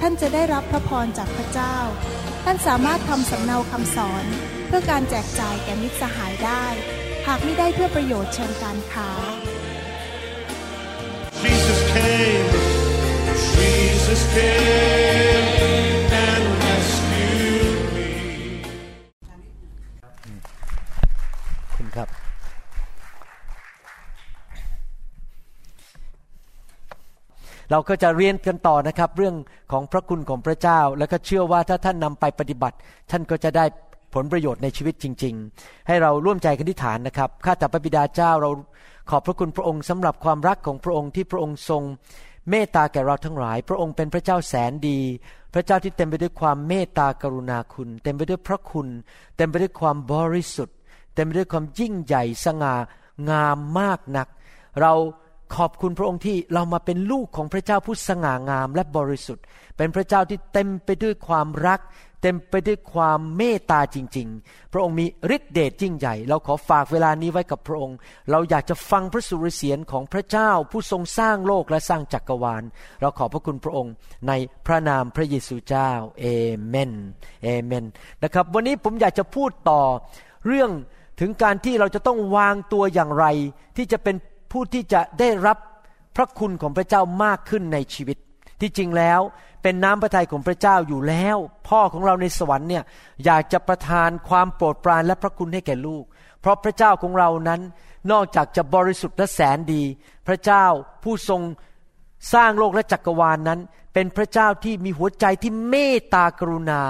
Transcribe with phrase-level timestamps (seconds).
[0.00, 1.76] ท่านจะได้รับพระพรจากพระเจ้า
[2.44, 4.24] ท่านสามารถทำสำเนาคำสอน
[4.66, 6.64] เพื่อการแจกจ่ายแก่มิตรสหายได้
[7.26, 9.10] หากไม่ได้เพื่อประโยชน์เชิงการค้า
[11.42, 12.50] Jesus came,
[13.54, 15.75] Jesus came
[27.70, 29.34] เราก็จะเรียนกันต่อนะครับ เรื่อง
[29.72, 32.76] ของพระคุณของพระเจ้า แล้วก็เชื่อว่าถ้าท่านนำไปปฏิบัติ
[33.10, 33.64] ท่านก็จะได้
[34.14, 38.50] ผลประโยชน์ในชีวิตจริง ๆ ให้เราร่วมใจกันที่ฐานนะครับข้าแต่พระบิดาเจ้าเรา
[39.10, 41.82] ขอบพระคุณพระองค์สำหรับความรักของพระองค์ที่พระองค์ทรง
[42.50, 45.00] เมตตาแก่เราทั้งหลาย พระองค์เป็นพระเจ้าแสนดี
[45.54, 48.88] พระเจ้าที่เต็มไปด้วยความเมตตากรุณาคุณ เต็มไปด้วยพระคุณ
[49.36, 50.76] เต็มไปด้วยความบริสุทธิ์
[51.14, 52.74] เต็มไปด้วยความยิ่งใหญ่สง่า
[53.30, 54.28] งามมากนัก
[54.80, 54.92] เรา
[55.54, 59.44] ขอบคุณพระองค์ที่เรามาเป็นลูกของพระเจ้าผู้สง่างามและบริสุทธิ์
[59.76, 61.80] เป็นพระเจ้าที่เต็มไปด้วยความรัก
[62.22, 67.96] เต็มไปด้วยความเมตตาจริง ๆ พระองค์มีฤทธิเดชยิ่งใหญ่ เราขอฝากเวลานี้ไว้กับพระองค์
[68.30, 72.62] เราอยากจะฟังพระสุรเสียงของพระเจ้าผู้ทรงสร้างโลกและสร้างจักรวาล
[73.00, 73.92] เราขอบพระคุณพระองค์
[74.28, 74.32] ใน
[74.66, 76.26] พระนามพระเยซูเจ้าเอ
[76.66, 76.92] เมน
[77.42, 77.84] เอเมน
[78.22, 79.82] นะครับ วันนี้ผมอยากจะพูดต่อ
[80.46, 80.70] เรื่อง
[81.20, 83.26] ถึงการที่เราจะต้องวางตัวอย่างไร
[83.76, 84.16] ที่จะเป็น
[84.52, 85.58] ผู้ที่จะได้รับ
[86.16, 88.16] พระคุณของพระเจ้ามากขึ้นในชีวิต
[88.60, 89.20] ที่จริงแล้ว
[89.62, 91.36] เป็นน้ำพระทัยของพระเจ้าอยู่แล้ว
[91.68, 92.84] พ่อของเราในสวรรค์เนี่ย
[93.24, 96.04] อยากจะประทานความโปรดปรานและพระคุณให้แก่ลูก
[96.40, 97.60] เพราะพระเจ้าของเรานั้น
[98.12, 99.82] นอกจากจะบริสุทธิ์และแสนดี
[100.26, 100.64] พระเจ้า
[101.02, 101.40] ผู้ทรง
[102.34, 103.60] สร้างโลกและจักรวาลนนั้น
[103.94, 106.80] เป็นพระเจ้าที่มีหัวใจที่เมตตากรุณา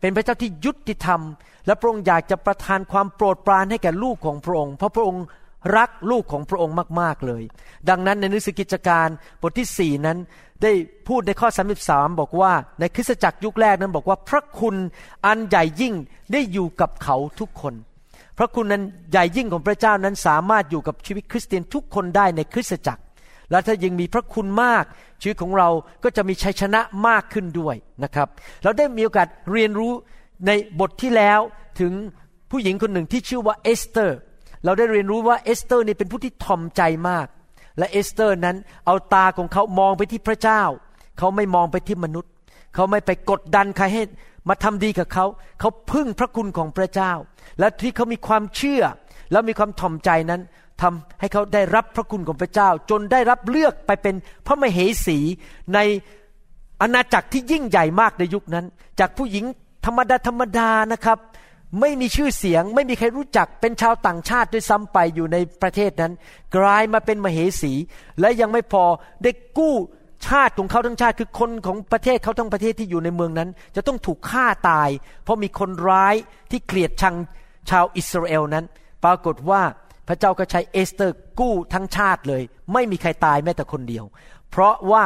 [0.00, 1.20] เป็นพระเจ้าที่ยุติธรรม
[1.66, 5.24] และพระองค์อยากจะประทานความโปรดปรานให้แก่ลูกของพระองค์ เพราะพระองค์
[5.76, 7.42] รักลูกของพระองค์มาก ๆ เลย
[7.88, 9.08] ดังนั้นในหนังสือกิจการ
[9.42, 10.18] บทที่สี่นั้น
[10.62, 10.72] ได้
[11.08, 11.48] พูดในข้อ
[11.84, 14.76] 33 บอกว่า ในคริสตจักรยุคแรกนั้นบอกว่า พระคุณ
[15.26, 15.94] อันใหญ่ยิ่ง
[16.32, 17.74] ได้อยู่กับเขาทุกคน
[18.38, 23.02] พระคุณนั้นใหญ่ยิ่งของพระเจ้านั้นสามารถอยู่กับชีวิตคริสเตียนทุกคนได้ในคริสตจักร
[23.50, 24.84] และถ้ายังมีพระคุณมาก
[25.20, 25.68] ชีวิตของเรา
[26.04, 28.28] ก็จะมีชัยชนะมากขึ้นด้วยนะครับ
[28.62, 29.92] เราได้มีโอกาสเรียนรู้
[30.46, 31.40] ในบทที่แล้ว
[31.80, 31.92] ถึง
[32.50, 34.18] ผู้หญิงคนหนึ่งที่ชื่อว่าเอสเตอร์
[34.64, 37.26] เราได้เรียนรู้ว่าเอสเตอร์นี่เป็นผู้ที่ถ่อมใจมาก
[37.78, 40.62] และเอสเตอร์นั้นเอาตาของเขามองไปที่พระเจ้า
[41.18, 42.32] เขาไม่มองไปที่มนุษย์
[42.74, 44.02] เขาไม่ไปกดดันใครให้
[44.48, 45.26] มาทำดีกับเขา
[45.60, 47.12] เขาพึ่งพระคุณของพระเจ้า
[47.58, 48.82] และที่เขามีความเชื่อ
[49.32, 50.40] แล้วมีความถ่อมใจนั้น
[50.82, 54.14] ทำให้เขาได้รับพระคุณของพระเจ้า จนได้รับเลือกไปเป็น
[54.46, 55.18] พระมเหสี
[55.74, 55.78] ใน
[56.80, 58.66] อาณาจักรที่ยิ่งใหญ่มากในยุคนั้น
[59.00, 59.44] จากผู้หญิง
[59.86, 61.18] ธรรมดาธรรมดานะครับ
[61.80, 66.12] ไม่มีชื่อเสียง ไม่มีใครรู้จักเป็นชาวต่างชาติด้วยซ้ำไปอยู่ในประเทศนั้น
[66.56, 67.72] กลายมาเป็นมเหสี
[68.20, 68.84] และยังไม่พอ
[69.22, 69.74] ได้กู้
[70.26, 74.88] ชาติของเขาทั้งชาติคือคนของประเทศเขาทั้งประเทศที่อยู่ในเมืองนั้น จะต้องถูกฆ่าตาย
[75.24, 76.14] เพราะมีคนร้าย
[76.50, 77.16] ที่เกลียดชัง
[77.70, 78.64] ชาวอิสราเอลนั้น
[79.04, 79.62] ปรากฏว่า
[80.08, 82.42] พระเจ้าก็ใช้เอสเตอร์กู้ทั้งชาติเลย
[82.72, 84.04] ไม่มีใครตายแม้แต่คนเดียว
[84.50, 85.02] เพราะว่า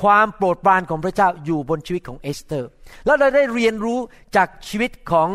[0.00, 2.68] ความโปรดปรานของพระเจ้าอยู่บนชีวิตของเอสเตอร์
[3.04, 3.98] แล้วเราได้เรียนรู้
[4.36, 5.28] จากชีวิตของ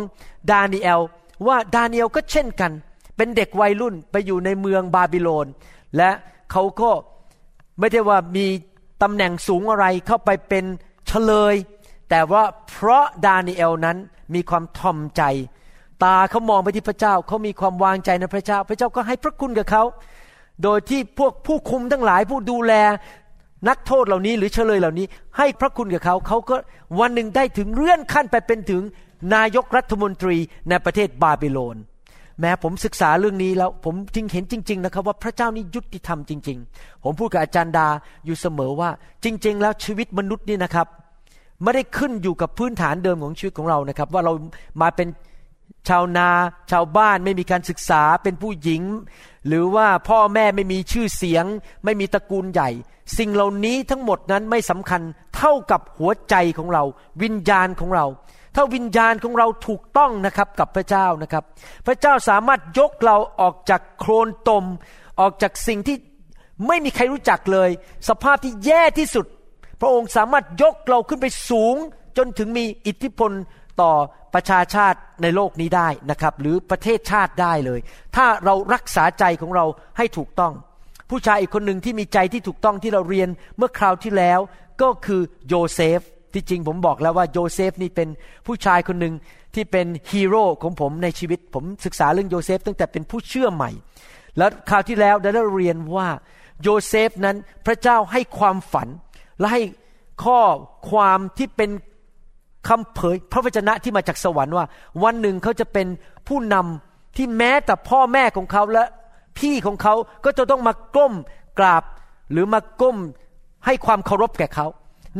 [0.52, 1.02] ดานิเอล
[1.48, 2.72] ว่าดานิเอลก็เช่นกัน
[3.18, 5.48] เป็นเด็กวัยรุ่นไปอยู่ในเมืองบาบิโลน
[5.98, 6.12] และ
[6.52, 6.92] เขาก็
[7.80, 8.46] ไม่ได้ว่ามี
[9.04, 10.66] ตำแหน่งสูงอะไรเข้าไปเป็น
[11.08, 11.56] เฉลย
[12.10, 13.98] แต่ว่าเพราะดานิเอลนั้น
[14.34, 15.24] มีความทอมใจ
[16.04, 19.84] ตาเขามองไปที่พระเจ้าเขามีความวางใจในพระเจ้า พระเจ้าก็ให้พระคุณกับเขา
[20.64, 22.74] โดยที่พวกผู้คุมทั้งหลายผู้ดูแล
[23.70, 25.06] นักโทษเหล่านี้หรือเฉลยเหล่านี้
[25.38, 26.56] ให้พระคุณกับเขาเขาก็
[27.00, 28.84] วันหนึ่งได้ถึงเลื่อนขั้นไปเป็นถึง
[29.36, 30.38] นายกรัฐมนตรี
[30.70, 31.78] ในประเทศบาบิโลน
[32.40, 37.88] แม้ผมศึกษาเรื่องนี้แล้วผมจึงเห็นจริง ๆ นะครับ ว่าพระเจ้านี่ยุติธรรมจริง ๆ ผมพูดกับอาจารย์ดา
[38.26, 38.90] อยู่เสมอว่า
[39.24, 40.88] จริง ๆ แล้วชีวิตมนุษย์นี่นะครับ
[41.64, 44.34] ไม่ได้ขึ้นอยู่กับพื้นฐานเดิมของชีวิตของเรานะครับ ว่าเรา
[44.82, 45.08] มาเป็น
[45.90, 46.30] ชาวนา
[46.72, 48.82] ชาวบ้านไม่มีการศึกษาเป็นผู้หญิง
[49.48, 51.46] หรือว่าพ่อแม่ไม่มีชื่อเสียง
[51.86, 52.70] ไม่มีตระกูลใหญ่
[53.18, 55.02] สิ่งเหล่านี้ทั้งหมดนั้นไม่สำคัญ
[55.38, 56.84] เท่ากับหัวใจของเรา
[57.22, 58.06] วิญญาณของเรา
[58.56, 61.44] ถ้าวิญญาณของเราถูกต้องนะครับกับพระเจ้านะครับ
[61.86, 64.66] พระเจ้าสามารถยกเราออกจากโคลนตม
[65.20, 65.98] ออกจากสิ่งที่
[66.68, 67.70] ไม่มีใครรู้จักเลย
[68.10, 69.26] สภาพที่แย่ที่สุด
[69.82, 71.76] พระองค์สามารถยกเราขึ้นไปสูง
[72.18, 73.32] จนถึงมีอิทธิพล
[73.82, 73.94] ต่อ
[74.34, 77.80] ประชาชาติในโลกนี้ได้นะครับ หรือประเทศชาติได้เลย
[78.16, 79.66] ถ้าเรารักษาใจของเรา
[79.98, 80.54] ให้ถูกต้อง
[81.10, 84.40] ผู้ชายอีกคนหนึ่งที่มีใจที่ถูกต้องที่เราเรียนเมื่อคราวที่แล้ว
[84.82, 86.00] ก็คือโยเซฟ
[86.34, 88.10] ที่จริงผมบอกแล้วว่าโยเซฟนี่เป็น
[88.48, 89.14] ผู้ชายคนหนึ่ง
[89.56, 93.72] ที่เป็นฮีโร่ของผมในชีวิต ผมศึกษาเรื่องโยเซฟตั้งแต่เป็นผู้เชื่อใหม่
[94.38, 96.08] แล้วคราวที่แล้วได้เรียนว่า
[96.64, 98.88] โยเซฟนั้นพระเจ้าให้ความฝัน
[99.40, 99.62] และให้
[100.24, 100.40] ข้อ
[100.90, 101.70] ความที่เป็น
[102.68, 104.66] คำเผยพระวจนะที่มาจากสวรรค์ว่า
[105.04, 105.88] วันหนึ่งเขาจะเป็น
[106.28, 108.84] ผู้นำที่แม้แต่พ่อแม่ของเขาและ
[109.40, 109.94] พี่ของเขา
[110.26, 111.14] ก็จะต้องมาก้ม
[111.60, 111.84] กราบ
[112.32, 112.98] หรือมาก้ม
[113.66, 114.68] ให้ความเคารพแก่เขา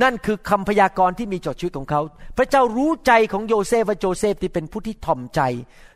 [0.04, 2.02] นั่นคือคำพยากรณ์ที่มีต่อชีวิตของเขา
[2.38, 5.42] พระเจ้ารู้ใจของโยเซฟว่าโยเซฟที่เป็นผู้ที่ถ่อมใจ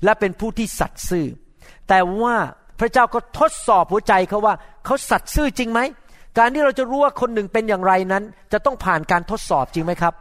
[0.04, 1.28] และเป็นผู้ที่สัตย์ซื่อ
[1.90, 2.36] แต่ว่า
[2.80, 4.54] พระเจ้าก็ทดสอบหัวใจเขาว่า
[4.86, 5.80] เขาสัตย์ซื่อจริงไหม
[6.38, 8.24] การที่เราจะรู้ว่าคนหนึ่งเป็นอย่างไรนั้น
[8.54, 10.14] จะต้องผ่านการทดสอบจริงไหมครับ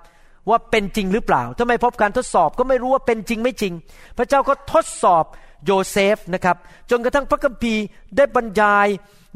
[0.51, 3.73] ว่าเป็นจริงหรือเปล่าถ้าไม่พบการทดสอบก็ไม่รู้ว่าเป็นจริงไม่จริง
[4.19, 5.25] พระเจ้าก็ทดสอบ
[5.65, 6.57] โยเซฟนะครับ
[6.91, 7.85] จนกระทั่งพระคัมภีร์
[8.17, 8.89] ได้บรรยาย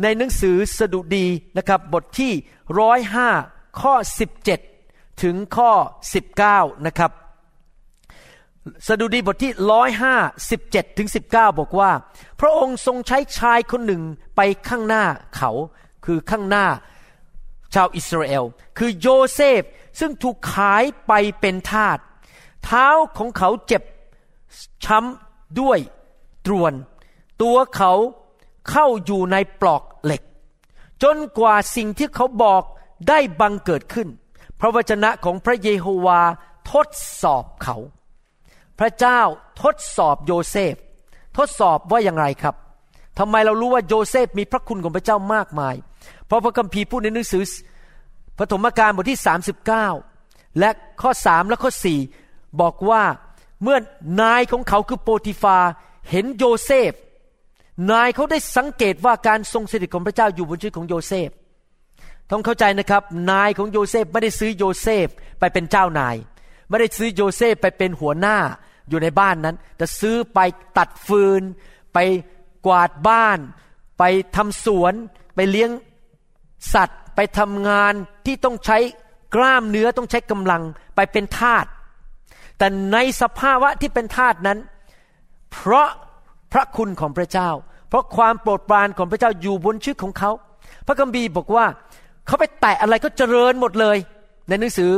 [0.02, 1.26] ในหนังสือสดุดี
[1.56, 2.32] นะครับ บทที่
[2.80, 3.28] ร้อยห้า
[3.80, 3.94] ข้อ
[4.58, 5.70] 17 ถึงข้อ
[6.28, 7.10] 19 นะครับ
[8.88, 10.14] สดุดีบทที่ร้อยห้า
[10.50, 11.90] สิบเจ็ดถึงสิบเก้าบอกว่า
[12.40, 14.02] พระองค์ทรงใช้ชายคนหนึ่ง
[14.36, 15.04] ไปข้างหน้า
[15.36, 15.50] เขา
[16.04, 16.66] คือข้างหน้า
[17.74, 18.44] ชาวอิสราเอล
[18.78, 19.62] คือโยเซฟ
[19.98, 21.98] ซึ่งถูกขายไปเป็นทาส
[22.64, 22.86] เท้า
[23.18, 23.82] ของเขาเจ็บ
[24.84, 25.78] ช้ำด้วย
[26.46, 26.72] ตรวน
[27.42, 27.92] ตัวเขา
[28.70, 30.22] เข้าอยู่ในปลอกเหล็ก
[31.02, 32.62] จนกว่าสิ่งที่เขาบอก
[33.08, 34.08] ได้บังเกิดขึ้น
[34.60, 36.20] พระวจนะของพระเยโฮวา
[36.72, 36.88] ทด
[37.22, 37.76] สอบเขา
[38.78, 39.20] พระเจ้า
[39.62, 40.74] ทดสอบโยเซฟ
[41.36, 42.54] ทดสอบว่าอย่างไรครับ
[43.18, 45.74] ทำไมเรารู้ว่าโยเซฟมีพระคุณของพระเจ้ามากมาย
[46.26, 47.44] เพราะพระคัมภีร์พูดในหนังสือ
[48.42, 49.20] ปฐมกาลบทที่
[49.88, 50.70] 39 และ
[51.02, 51.70] ข้อ 3 และข้อ
[52.14, 53.02] 4 บอกว่า
[53.62, 53.78] เมื่อ
[54.22, 55.58] นายของเขาคือโปติฟา
[56.10, 56.92] เห็นโยเซฟ
[57.90, 61.30] นายเขาได้สังเกตว่าการทรงสถิตของพระเจ้าอยู่บนชีวิตของโยเซฟ
[62.30, 65.06] ต้องเข้าใจนะครับ นายของโยเซฟไม่ได้ซื้อโยเซฟ
[65.40, 66.16] ไปเป็นเจ้านาย
[66.68, 68.36] ไม่ได้ซื้อโยเซฟไปเป็นหัวหน้า
[68.88, 70.38] อยู่ในบ้านนั้น แต่ซื้อไป
[70.78, 71.42] ตัดฟืน
[71.92, 71.98] ไป
[72.66, 73.38] กวาดบ้าน
[73.98, 74.02] ไป
[74.36, 74.94] ทำสวน
[75.34, 75.70] ไปเลี้ยง
[76.74, 77.92] สัตว์ไปทำงาน
[78.26, 78.78] ที่ต้องใช้
[79.34, 80.62] กล้ามเนื้อต้องใช้กำลัง
[80.96, 81.66] ไปเป็นทาส
[82.58, 84.58] แต่ในสภาวะที่เป็นทาสนั้น
[85.52, 85.88] เพราะ
[86.52, 87.50] พระคุณของพระเจ้า
[87.88, 90.30] เพราะความโปรดปรานของพระเจ้าอยู่บนชีวิตของเขา
[90.86, 91.66] พระคัมภีร์บอกว่า
[92.26, 93.96] เขาไปแตะอะไรก็เจริญหมดเลย
[94.48, 94.92] ในหนังสือ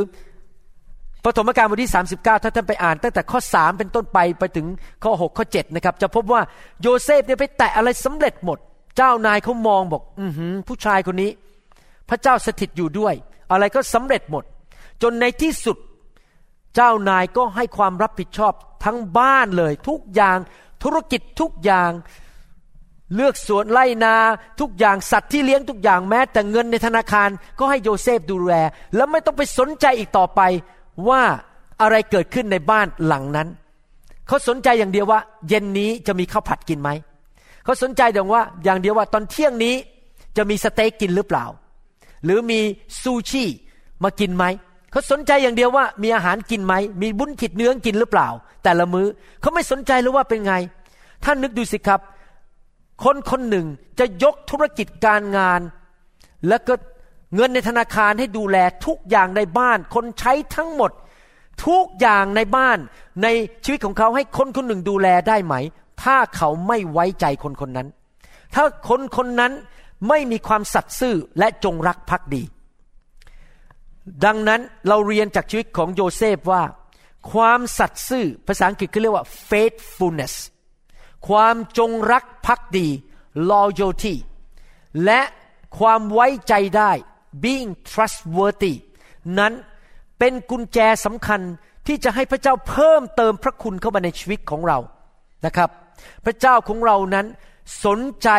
[1.23, 4.67] ปฐมกาลบทที่ 39 ถ้าท่านไปอ่านตั้งแต่ข้อ 3 เป็นต้นไปไปถึง
[5.03, 6.41] ข้อ 6 ข้อ 7 นะครับ จะพบว่า
[6.81, 8.57] โยเซฟเนี่ยไปแตะอะไรสำเร็จหมด
[8.97, 10.25] เจ้านายเขามองบอก อื
[10.67, 11.31] ผู้ชายคนนี้
[12.09, 13.15] พระเจ้าสถิตอยู่ด้วย
[13.51, 14.43] อะไรก็สำเร็จหมด
[15.01, 15.77] จนในที่สุด
[16.75, 18.53] เจ้านายก็ให้ความรับผิดชอบ
[18.85, 20.37] ทั้งบ้านเลย ทุกอย่าง
[20.83, 21.91] ธุรกิจทุกอย่าง
[23.15, 24.15] เลือกสวนไล่นา
[24.59, 27.29] ทุกอย่างสัตว์ที่เลี้ยงทุกอย่างแม้ แต่เงินในธนาคาร
[27.59, 28.53] ก็ให้โยเซฟดูแล
[28.95, 30.41] แล้วไม่ต้องไปสนใจอีกต่อไป
[31.09, 31.21] ว่า
[31.81, 33.47] อะไรเกิดขึ้นในบ้านหลังนั้น
[34.27, 36.89] เขาสนใจอย่างเดียวว่า เย็นนี้จะมีข้าวผัดกินไหม
[37.63, 39.75] เขาสนใจอย่างว่าอย่างเดียวว่าตอนเที่ยงนี้
[40.37, 41.45] จะมีสเต็กกินหรือเปล่า
[42.25, 42.59] หรือมี
[43.01, 43.43] ซูชิ
[44.03, 44.45] มากินไหม
[44.91, 48.27] เขาสนใจอย่างเดียวว่ามีอาหารกินไหม มีบุญขิดเนื้อกินหรือเปล่า
[48.63, 49.07] แต่ละมือ้อ
[49.41, 50.53] เขาไม่สนใจเลยว่าเป็นไง
[51.23, 51.99] ท่านนึกดูสิครับ
[53.03, 53.65] คนคนหนึ่ง
[53.99, 55.61] จะยกธุรกิจการงาน
[56.47, 56.73] แล้วก็
[57.35, 60.91] เงินในธนาคารให้ดูแลทุกอย่างในบ้าน คนใช้ทั้งหมด
[61.67, 62.77] ทุกอย่างในบ้าน
[63.23, 63.27] ใน
[63.63, 65.55] ชีวิตของเขาให้คนคนหนึ่งดูแลได้ไหม
[66.03, 67.87] ถ้าเขาไม่ไว้ใจคนคนนั้น
[68.55, 69.53] ถ้าคนคนนั้น
[70.07, 72.43] ไม่มีความสัตย์ซื่อและจงรักภักดี
[74.25, 76.63] ดังนั้นเราเรียนจากชีวิตของโยเซฟว่า
[77.31, 80.33] ความสัตย์ซื่อภาษาอังกฤษเขาเรียกว่า faithfulness
[81.27, 82.87] ความจงรักภักดี
[83.51, 84.15] loyalty
[85.05, 85.21] และ
[85.79, 86.91] ความไว้ใจได้
[87.43, 88.73] being trustworthy
[89.39, 89.53] นั้น
[90.19, 91.41] เป็นกุญแจสำคัญ
[91.87, 94.77] ที่จะให้พระเจ้าเพิ่มเติมพระคุณเข้ามาในชีวิตของเรา
[95.45, 95.69] นะครับ
[96.25, 97.25] พระเจ้าของเรานั้น
[97.85, 98.29] สนใจ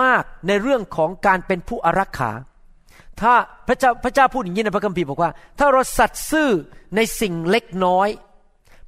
[0.00, 2.32] มากในเรื่องของการเป็นผู้อารักขา
[3.20, 3.32] ถ้า
[3.68, 6.48] พระเจ้าพระเจ้าพูดอย่างนี้ในพระคัมภีร์บอกว่า ถ้าเราสัตย์ซื่อ
[6.96, 8.08] ในสิ่งเล็กน้อย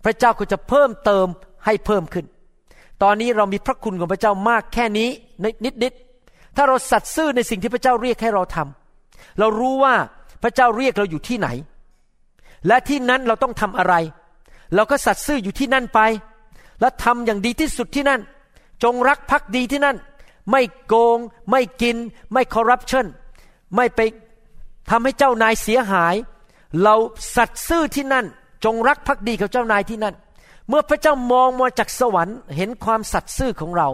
[0.05, 1.27] พระเจ้าก็จะเพิ่มเติม
[1.65, 2.27] ให้เพิ่มขึ้น
[3.03, 5.09] ตอนนี้เรามีพระคุณของพระเจ้ามากแค่นี้
[5.45, 5.93] นิดนิด
[6.57, 9.95] ถ้าเราสัตย์ซื่อในสิ่งที่พระเจ้าเรียกให้เราทำเรารู้ว่า
[10.43, 11.49] พระเจ้าเรียกเราอยู่ที่ไหน
[12.67, 13.95] และที่นั้นเราต้องทำอะไร
[14.75, 16.01] เราก็สัตย์ซื่ออยู่ที่นั่นไป
[16.81, 18.21] และทำอย่างดีที่สุดที่นั่น
[18.83, 19.97] จงรักภักดีที่นั่น
[20.51, 21.19] ไม่โกง
[21.51, 21.97] ไม่กิน
[22.33, 23.07] ไม่คอร์รัปชัน
[23.77, 24.01] ไม่ไป
[24.91, 26.15] ทำให้เจ้านายเสียหาย
[26.83, 26.95] เรา
[27.37, 28.27] สัตซ์ซื่อที่นั่น
[28.65, 30.15] จจงรักภักดีกับเจ้านายที่นั่น
[30.69, 33.89] เมื่อพระเจ้ามองมาจากสวรรค์ เห็นความสัตย์ซื่อของเรา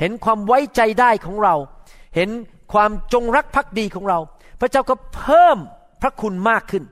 [0.00, 1.54] เห็นความไว้ใจได้ของเรา
[2.16, 2.30] เห็น
[2.72, 4.18] ความจงรักภักดีของเรา
[4.60, 5.58] พระเจ้าก็เพิ่ม
[6.02, 6.84] พระคุณมากขึ้น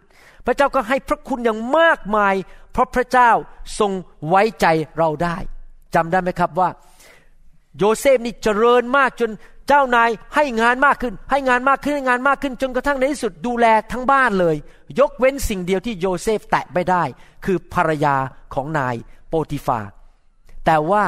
[0.46, 2.34] พระเจ้าก็ให้พระคุณอย่างมากมาย
[2.72, 3.30] เพราะพระเจ้า
[3.78, 3.92] ทรง
[4.28, 4.66] ไว้ใจ
[4.98, 5.36] เราได้
[5.94, 6.68] จำได้ไหมครับว่า
[7.78, 9.30] โยเซฟนี่เจริญมากจน
[9.68, 14.56] เจ้านายให้งานมากขึ้น ให้งานมากขึ้นให้งานมากขึ้น จนกระทั่งในที่สุดดูแลทั้งบ้านเลย
[15.00, 17.02] ยกเว้นสิ่งเดียวที่โยเซฟแตะไม่ได้
[17.44, 18.16] คือภรรยา
[18.54, 18.94] ของนาย
[19.28, 19.80] โปติฟา
[20.66, 21.04] แต่ว่า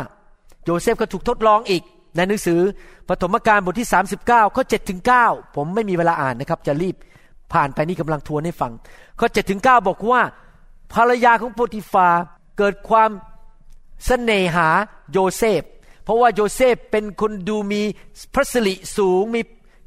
[0.65, 1.83] โยเซฟก็ถูกทดลองอีก
[2.17, 2.61] ในหนังสือ
[3.09, 3.89] ปฐมกาลบทที่
[4.23, 6.97] 39ข้อ7ถึง9ผมไม่มีเวลาอ่านนะครับ จะรีบ
[7.53, 8.73] ผ่านไปนี่กำลังทวนให้ฟัง
[9.21, 10.23] ข้อ7ถึง9บอกว่า
[10.95, 12.09] ภรรยาของโปติฟา
[12.59, 13.15] เกิดความ
[14.05, 14.69] เสน่หา
[15.13, 15.63] โยเซฟ
[16.07, 17.83] เพราะว่าโยเซฟเป็นคนดูมี
[18.35, 19.41] พระสิริสูงมี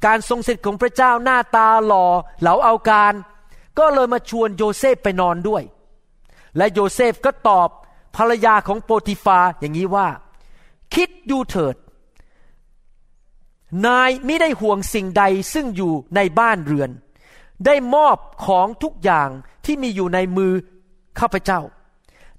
[0.05, 2.05] การทรงสิทธิ์ของพระเจ้าหน้าตาหล่อ
[2.41, 3.13] เหลาเอาการ
[3.79, 5.63] ก็เลยมาชวนโยเซฟไปนอนด้วย
[6.57, 7.69] และโยเซฟก็ตอบ
[8.15, 10.07] ภรรยาของโปติฟาอย่างนี้ว่า
[10.93, 11.75] คิดดูเถิด
[13.85, 15.23] นายไม่ได้ห่วงสิ่งใด
[15.53, 16.91] ซึ่งอยู่ในบ้านเรือน
[17.65, 19.29] ได้มอบของทุกอย่าง
[19.65, 20.51] ที่มีอยู่ในมือ
[21.19, 21.59] ข้าพเจ้า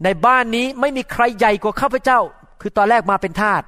[0.05, 2.21] ในบ้านนี้ไม่มีใครใหญ่กว่าข้าพเจ้า
[2.61, 3.63] คือตอนแรกมาเป็นทาส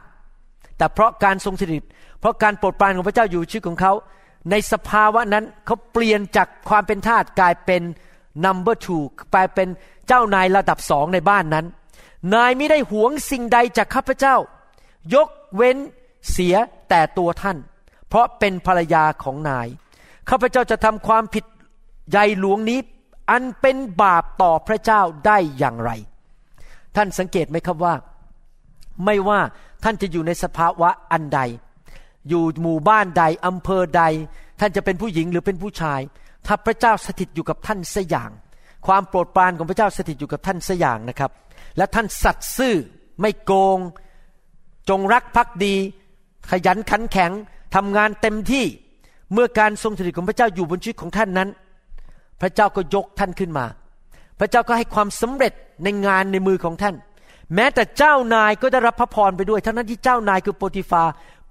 [0.78, 1.84] แต่เพราะการทรงสถิต
[2.20, 3.92] เพราะการโปรดปรานของพระเจ้าอยู่ชีวิตของเขา
[4.50, 7.82] ในสภาวะนั้นเขาเปลี่ยนจากความเป็นทาสกลายเป็น
[8.44, 9.02] number two
[9.34, 9.68] กลายเป็น
[10.06, 11.66] เจ้านายระดับสองในบ้านนั้น
[12.34, 14.36] นายไม่ได้หวงสิ่งใดจากข้าพเจ้า
[15.14, 15.76] ยกเว้น
[16.30, 16.56] เสีย
[16.88, 17.58] แต่ตัวท่าน
[18.08, 19.68] เพราะเป็นภรรยาของนาย
[20.28, 21.44] ข้าพเจ้าจะทำความผิด
[22.10, 22.78] ใหญ่หลวงนี้
[23.30, 25.90] อันเป็นบาปต่อพระเจ้าได้อย่างไร
[26.96, 27.94] ท่านสังเกตไหมครับว่า
[29.04, 29.40] ไม่ว่า
[29.84, 31.40] ท่านจะอยู่ในสภาวะอันใด
[32.28, 34.02] อยู่หมู่บ้านใดอำเภอใด
[34.60, 36.00] ท่านจะเป็นผู้หญิงหรือเป็นผู้ชาย
[36.46, 38.30] ถ้าพระเจ้าสถิตอยู่กับท่านสอย่าง
[38.86, 41.30] ความโปรดปรานของพระเจ้าสถิตอยู่กับท่านสอย่างนะครับ
[41.76, 42.74] และท่านสัตย์ซื่อ
[43.20, 43.78] ไม่โกง
[44.88, 45.74] จงรักภักดี
[46.50, 47.32] ขยันขันแข็ง
[47.74, 48.64] ทำงานเต็มที่
[49.32, 51.48] เมื่อการทรงสถิตของพระเจ้าอยู่บนชีวิตของท่านนั้น
[52.40, 53.66] พระเจ้าก็ยกท่านขึ้นมา
[54.38, 55.52] พระเจ้าก็ให้ความสำเร็จ
[55.84, 56.94] ในงานในมือของท่าน
[57.54, 61.02] แม้แต่เจ้านายก็ได้รับพระพรไปด้วย ทั้งนั้นที่เจ้านายคือโปติฟา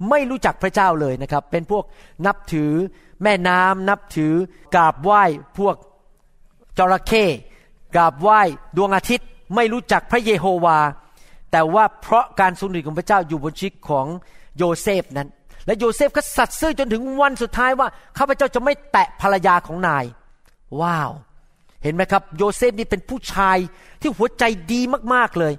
[0.09, 1.83] ไม่รู้จักพระเจ้าเลยนะครับ เป็นพวก
[2.25, 2.71] นับถือ
[3.23, 4.33] แม่น้ำนับถือ
[4.75, 5.23] กราบไหว้
[5.57, 5.75] พวก
[6.77, 7.25] จระเข้
[7.95, 8.41] กราบไหว้
[8.77, 10.79] ดวงอาทิตย์ไม่รู้จักพระเยโฮวา
[11.51, 14.05] แต่ว่าเพราะการทรงสถิตของพระเจ้าอยู่บนชีวิตของ
[14.57, 15.27] โยเซฟนั้น
[15.65, 20.05] และโยเซฟก็สัตย์ซื่อจนถึงวันสุดท้ายว่าข้าพเจ้าจะไม่แตะภรรยาของนาย
[20.81, 21.11] ว้าว
[21.83, 23.57] เห็นไหมครับ โยเซฟนี่เป็นผู้ชาย
[24.01, 24.81] ที่หัวใจดี
[25.13, 25.53] มากๆเลย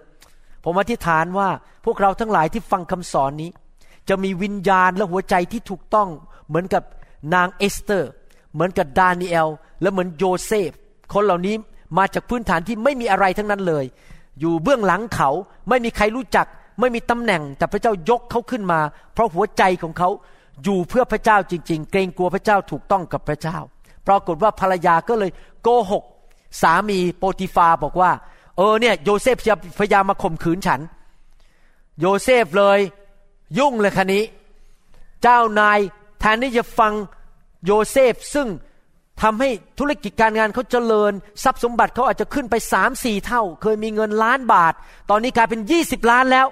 [0.64, 1.48] ผมอธิษฐานว่า
[1.84, 3.50] พวกเราทั้งหลายที่ฟังคำสอนนี้
[4.08, 6.08] จะมีวิญญาณและหัวใจที่ถูกต้อง
[6.48, 6.82] เหมือนกับ
[7.34, 8.10] นางเอสเตอร์
[8.52, 9.48] เหมือนกับดานิเอล
[9.82, 10.70] และเหมือนโยเซฟ
[11.12, 11.54] คนเหล่านี้
[11.98, 13.84] มาจากพื้นฐานที่ไม่มีอะไรทั้งนั้นเลย
[14.40, 15.30] อยู่เบื้องหลังเขา
[15.68, 16.46] ไม่มีใครรู้จัก
[16.80, 18.80] ไม่มีตำแหน่ง แต่พระเจ้ายกเขาขึ้นมา
[19.14, 20.08] เพราะหัวใจของเขา
[20.64, 23.58] อยู่เพื่อพระเจ้าจริง ๆ เกรงกลัวพระเจ้าถูกต้องกับพระเจ้า
[24.06, 25.30] ปรากฏว่าภรรยาก็เลย
[25.62, 26.04] โกหก
[26.62, 28.10] สามีโปติฟาบอกว่า
[28.56, 29.36] เออเนี่ยโยเซฟ
[29.78, 30.80] พยายามมาข่มขืนฉัน
[32.00, 32.78] โยเซฟเลย
[33.58, 34.24] ยุ่งเลยคราวนี้
[35.22, 35.78] เจ้านาย
[36.20, 36.92] แทนที่จะฟัง
[37.64, 38.48] โยเซฟซึ่ง
[39.22, 44.74] ทำให้ธุรกิจการงานเขาเจริญ ทรัพย์สมบัติเขาอาจจะขึ้นไปสามสี่เท่า เคยมีเงินล้านบาท
[45.10, 46.46] ตอนนี้กลายเป็นยี่สิบล้านแล้ว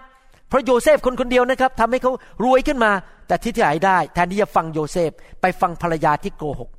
[0.48, 2.12] เพราะโยเซฟคนคนเดียวนะครับทำให้เขา
[2.44, 2.90] รวยขึ้นมา
[3.26, 6.70] แต่ที่ที่ไหนได้ แทนที่จะฟังโยเซฟไปฟังภรรยาที่โกหก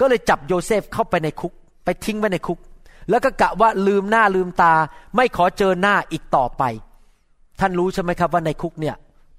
[0.00, 1.52] ก็เลยจับโยเซฟเข้าไปในคุก
[1.84, 2.58] ไปทิ้งไว้ในคุก
[3.08, 4.74] แล้วก็กะว่าลืมหน้าลืมตา
[5.16, 6.62] ไม่ขอเจอหน้าอีกต่อไป
[7.60, 8.96] ท่านรู้ใช่ไหมครับว่าในคุกเนี่ย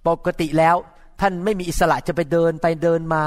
[0.08, 0.76] ปกติแล้ว
[1.22, 3.24] ท่านไม่มีอิสระจะไปเดินไปเดินมา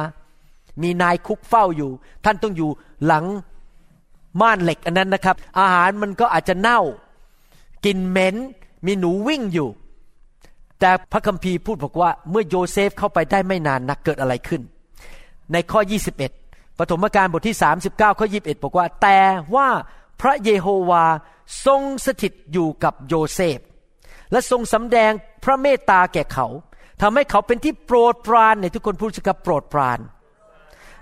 [0.82, 1.90] มีนายคุกเฝ้าอยู่
[2.24, 2.70] ท่านต้องอยู่
[3.06, 3.24] หลัง
[4.40, 6.80] ม่านเหล็กอันนั้นนะครับ อาหารมันก็อาจจะเน่า
[7.84, 8.36] กินเหม็น
[8.86, 9.68] มีหนูวิ่งอยู่
[10.80, 14.62] แต่พระคัมภีร์พูดบอกว่า เมื่อโยเซฟเข้าไปได้ไม่นานนักเกิดอะไรขึ้น
[15.52, 15.80] ในข้อ
[16.30, 19.18] 21ปฐมกาลบทที่ 39 ข้อ 21 บอกว่า แต่
[19.54, 19.68] ว่า
[20.20, 21.04] พระเยโฮวา
[21.66, 23.58] ทรงสถิตอยู่กับโยเซฟ
[24.32, 25.12] และทรงสำแดง
[25.44, 26.46] พระเมตตาแก่เขา
[27.02, 29.98] ทำให้เขาเป็นที่โปรดปรานในทุกคนพูดกับโปรดปราน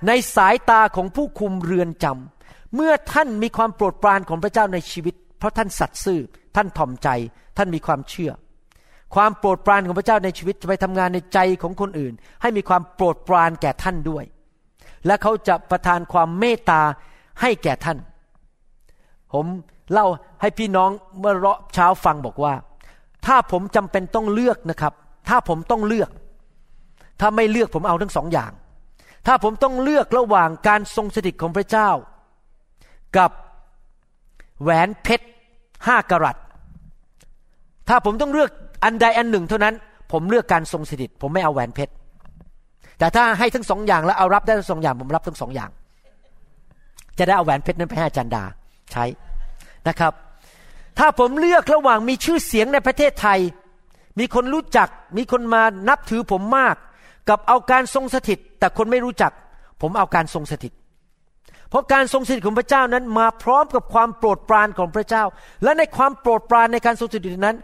[0.06, 6.20] ในสายตาของผู้คุมเรือนจำเมื่อท่านมีความโปรดปรานของพระเจ้าในชีวิต เพราะท่านสัตย์ซื่อ
[6.56, 7.08] ท่านถ่อมใจ
[7.56, 8.32] ท่านมีความเชื่อ
[9.14, 14.24] ความโปรดปรานของพระเจ้าในชีวิตจะไปทำงานในใจของคนอื่น ให้มีความโปรดปรานแก่ท่านด้วย
[15.06, 16.82] และเขาจะประทานความเมตตา
[17.40, 17.98] ให้แก่ท่าน
[19.32, 19.44] ผม
[19.92, 20.06] เล่า
[20.40, 22.54] ให้พี่น้องเมื่อเราเช้าฟังบอกว่า
[23.26, 24.92] ถ้าผมจำเป็นต้องเลือกนะครับ
[25.28, 26.10] ถ้าผมต้องเลือก
[27.20, 28.52] ถ้าไม่เลือกผมเอาทั้งสองอย่าง
[29.26, 31.88] ถ้าผมต้องเลือกระหว่างการทรงสถิตของพระเจ้า
[33.16, 33.30] กับ
[34.62, 35.26] แหวนเพชร
[35.86, 36.36] ห้ากรัต
[37.88, 38.50] ถ้าผมต้องเลือก
[38.84, 39.74] อันใดอันหนึ่ง เท่านั้น
[40.12, 41.92] ผมเลือกการทรงสถิต ผมไม่เอาแหวนเพชร
[42.98, 45.70] แต่ถ้าให้ทั้งสองอย่างแล้วเอารับได้ทั้งสองอย่างผมรับทั้งสองอย่าง
[47.18, 48.44] จะได้เอาแหวนเพชรนั้นไปให้อาจารย์ดา
[48.92, 49.04] ใช้
[49.88, 50.12] นะครับ
[50.98, 53.40] ถ้าผมเลือกระหว่างมีชื่อเสียงในประเทศไทย
[54.18, 56.76] มีคนรู้จัก มีคนมานับถือผมมาก
[57.28, 59.32] กับเอาการทรงสถิต แต่คนไม่รู้จัก
[59.80, 60.72] ผมเอาการทรงสถิต
[61.70, 65.24] เพราะการทรงสถิตของพระเจ้านั้นมาพร้อมกับความโปรดปรานของพระเจ้า
[65.64, 67.56] และในความโปรดปรานในการทรงสถิตนั้น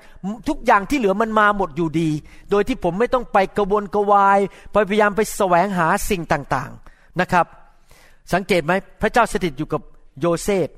[0.48, 2.10] ทุกอย่างที่เหลือมันมาหมดอยู่ดี
[2.50, 4.38] โดยที่ผมไม่ต้องไปกระวนกระวาย
[4.74, 7.46] พยายามไปแสวงหาสิ่งต่างๆนะครับ
[8.32, 9.82] สังเกตไหมพระเจ้าสถิตอยู่กับ
[10.20, 10.68] โยเซฟ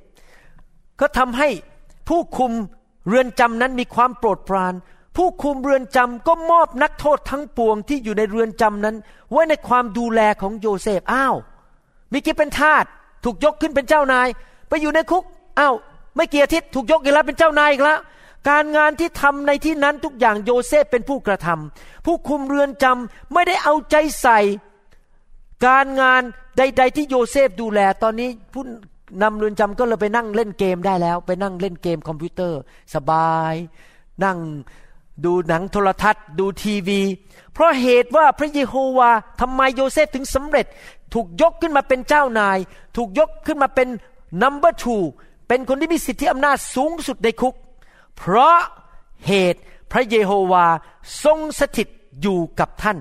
[1.00, 1.48] ก็ทำให้
[2.08, 2.52] ผู้คุม
[3.08, 4.74] เรือนจำนั้นมีความโปรดปราน
[5.16, 8.96] ผู้คุมเรือนจำก็มอบนักโทษทั้งปวงที่อยู่ในเรือนจำนั้น
[9.30, 12.84] ไว้ในความดูแลของโยเซฟอ้าวเมื่อกี้เป็นทาส
[13.24, 14.28] ถูกยกขึ้นเป็นเจ้านาย
[14.68, 15.24] ไปอยู่ในคุก
[15.58, 15.74] อ้าว
[16.16, 18.00] ไม่เกียรติถูกยกอีกแล้วเป็นเจ้านายอีกแล้ว
[18.48, 24.38] การงานที่ทำในที่นั้นทุกอย่างโยเซฟเป็นผู้กระทำผู้คุมเรือนจำไม่ได้เอาใจใส่
[25.66, 26.22] การงาน
[26.56, 28.62] ใด ๆ ที่โยเซฟดูแลตอนนี้ผู้
[29.22, 32.60] นำเรือนจำก็เลยไปนั่งเล่นเกมได้แล้ว ไปนั่งเล่นเกมคอมพิวเตอร์
[32.94, 33.54] สบาย
[34.24, 34.38] นั่ง
[35.24, 37.00] ดูหนังโทรทัศน์ ดูทีวี
[37.52, 40.66] เพราะเหตุว่าพระเยโฮวาทำไมโยเซฟถึงสำเร็จ
[41.14, 42.58] ถูกยกขึ้นมาเป็นเจ้านาย
[42.96, 43.88] ถูกยกขึ้นมาเป็น
[44.42, 45.02] number two
[45.48, 47.54] เป็นคนที่มีสิทธิอำนาจสูงสุดในคุก
[48.16, 48.58] เพราะ
[49.26, 49.60] เหตุ
[49.92, 50.66] พระเยโฮวา
[51.24, 51.88] ทรงสถิต
[52.22, 52.98] อยู่กับท่าน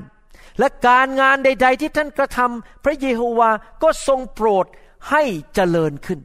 [0.60, 3.50] และการงานใด ๆ ที่ท่านกระทำพระเยโฮวา
[3.84, 4.66] ก็ทรงโปรด
[5.10, 5.24] ให้
[5.56, 6.20] เจริญขึ้น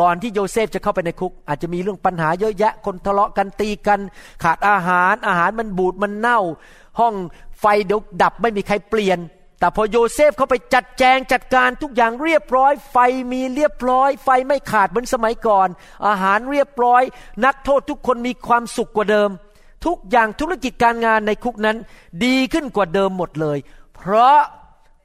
[0.00, 4.00] ก่อนที่โยเซฟจะเข้าไปในคุก อาจจะมีเรื่องปัญหาเยอะแยะคนทะเลาะกันตีกัน
[4.42, 6.40] ขาดอาหารอาหารมันบูดมันเน่า
[7.00, 7.14] ห้อง
[7.60, 9.18] ไฟเดี๋ยวดับไม่มีใครเปลี่ยน
[9.58, 12.96] แต่พอโยเซฟเข้าไปจัดแจงจัดการทุกอย่างเรียบร้อย ไฟ
[13.32, 15.68] มีเรียบร้อย ไฟไม่ขาดเหมือนสมัยก่อน
[16.06, 17.02] อาหารเรียบร้อย
[17.44, 19.30] นักโทษทุกคนมีความสุขกว่าเดิม
[19.86, 21.76] ทุกอย่างธุรกิจการงานในคุกนั้น
[22.24, 23.58] ดีขึ้นกว่าเดิมหมดเลย
[23.94, 24.38] เพราะ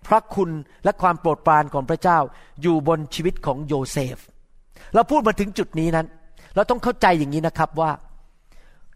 [0.07, 0.51] พระคุณ
[0.83, 2.19] และความโปรดปรานของพระเจ้า
[2.61, 4.17] อยู่บนชีวิตของโยเซฟ
[4.93, 6.07] เราพูดมาถึงจุดนี้นั้น
[6.55, 7.91] เราต้องเข้าใจอย่างนี้นะครับว่า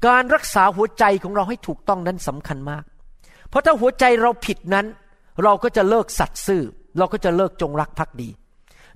[0.07, 2.83] การรักษาหัวใจของเราให้ถูกต้องนั้นสำคัญมาก
[3.49, 4.85] เพราะถ้าหัวใจเราผิดนั้น
[5.43, 6.63] เราก็จะเลิกสัตย์ซื่อ
[6.97, 8.29] เราก็จะเลิกจงรักภักดี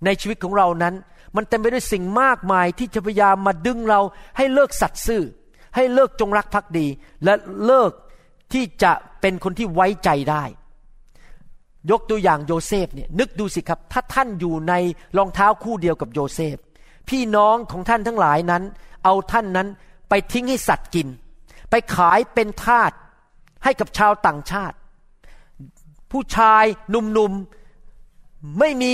[0.06, 0.94] ในชีวิตของเรานั้น
[1.36, 4.02] มันเต็มไปด้วยสิ่งมากมายที่จะพยายามมาดึงเรา
[4.38, 5.24] ให้เลิกสัตย์ซื่อ
[5.76, 6.88] ให้เลิกจงรักภักดี
[7.24, 7.34] และ
[7.66, 7.92] เลิก
[8.54, 10.44] ที่จะเป็นคนที่ไว้ใจได้
[11.90, 14.74] ยกตัวอย่างโยเซฟเนี่ยนึกดูสิครับ ถ้าท่านอยู่ใน
[15.18, 16.58] รองเท้าคู่เดียวกับโยเซฟ
[17.10, 18.64] พี่น้องของท่านทั้งหลายนั้น
[19.04, 19.68] เอาท่านนั้น
[20.10, 21.08] ไปทิ้งให้สัตว์กิน
[21.70, 22.92] ไปขายเป็นทาส
[23.64, 24.76] ให้กับชาวต่างชาติ
[26.12, 28.94] ผู้ชายหนุ่มๆไม่มี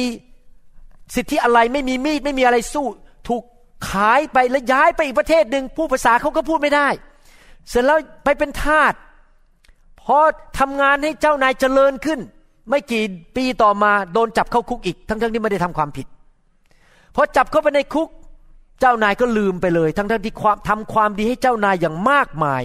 [1.15, 2.88] สิทธิอะไรไม่มีมีดไม่มีอะไรสู้
[3.28, 3.43] ถูก
[3.89, 6.88] ขายไปแล้วย้ายไปอีกประเทศหนึ่งผู้ภาษาเขาก็พูดไม่ได้
[7.69, 8.93] เสร็จแล้วไปเป็นทาส
[10.02, 10.17] พอ
[10.60, 12.19] ทำงานให้เจ้านายเจริญขึ้น
[12.69, 13.03] ไม่กี่
[13.36, 16.08] ปีต่อมาโดนจับเข้าคุกอีก ทั้งๆที่ไม่ได้ทำความผิด
[17.15, 18.10] พอจับเข้าไปในคุก
[18.80, 22.63] เจ้านายก็ลืมไปเลย ทั้งๆที่ความทำความดีให้เจ้านายอย่างมากมาย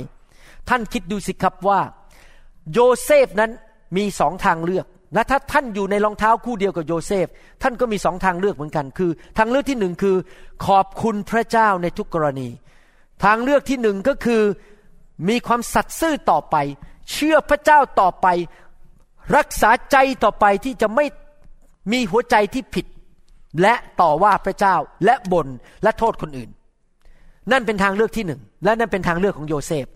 [0.68, 1.80] ท่านคิดดูสิครับว่า
[2.72, 3.50] โยเซฟนั้น
[3.96, 7.26] มีสองทางเลือกและถ้าท่านอยู่ในรองเท้าคู่เดียวกับโยเซฟ
[7.62, 10.16] ท่านก็มีสองทางเลือกเหมือนกัน คือ ทางเลือกที่หนึ่งคือ
[10.66, 12.48] ขอบคุณพระเจ้าในทุกกรณี
[13.24, 14.42] ทางเลือกที่หนึ่งก็คือ
[15.28, 16.56] มีความสัตย์ซื่อต่อไป
[17.12, 18.26] เชื่อพระเจ้าต่อไป
[19.36, 21.04] รักษาใจต่อไปที่จะไม่
[21.92, 22.86] มีหัวใจที่ผิด
[23.62, 25.48] และต่อว่าพระเจ้าและบน่น
[25.82, 26.50] และโทษคนอื่น
[27.50, 29.86] นั่นเป็นทางเลือกที่หนึ่งและนั่นเป็นทางเลือกของโยเซฟ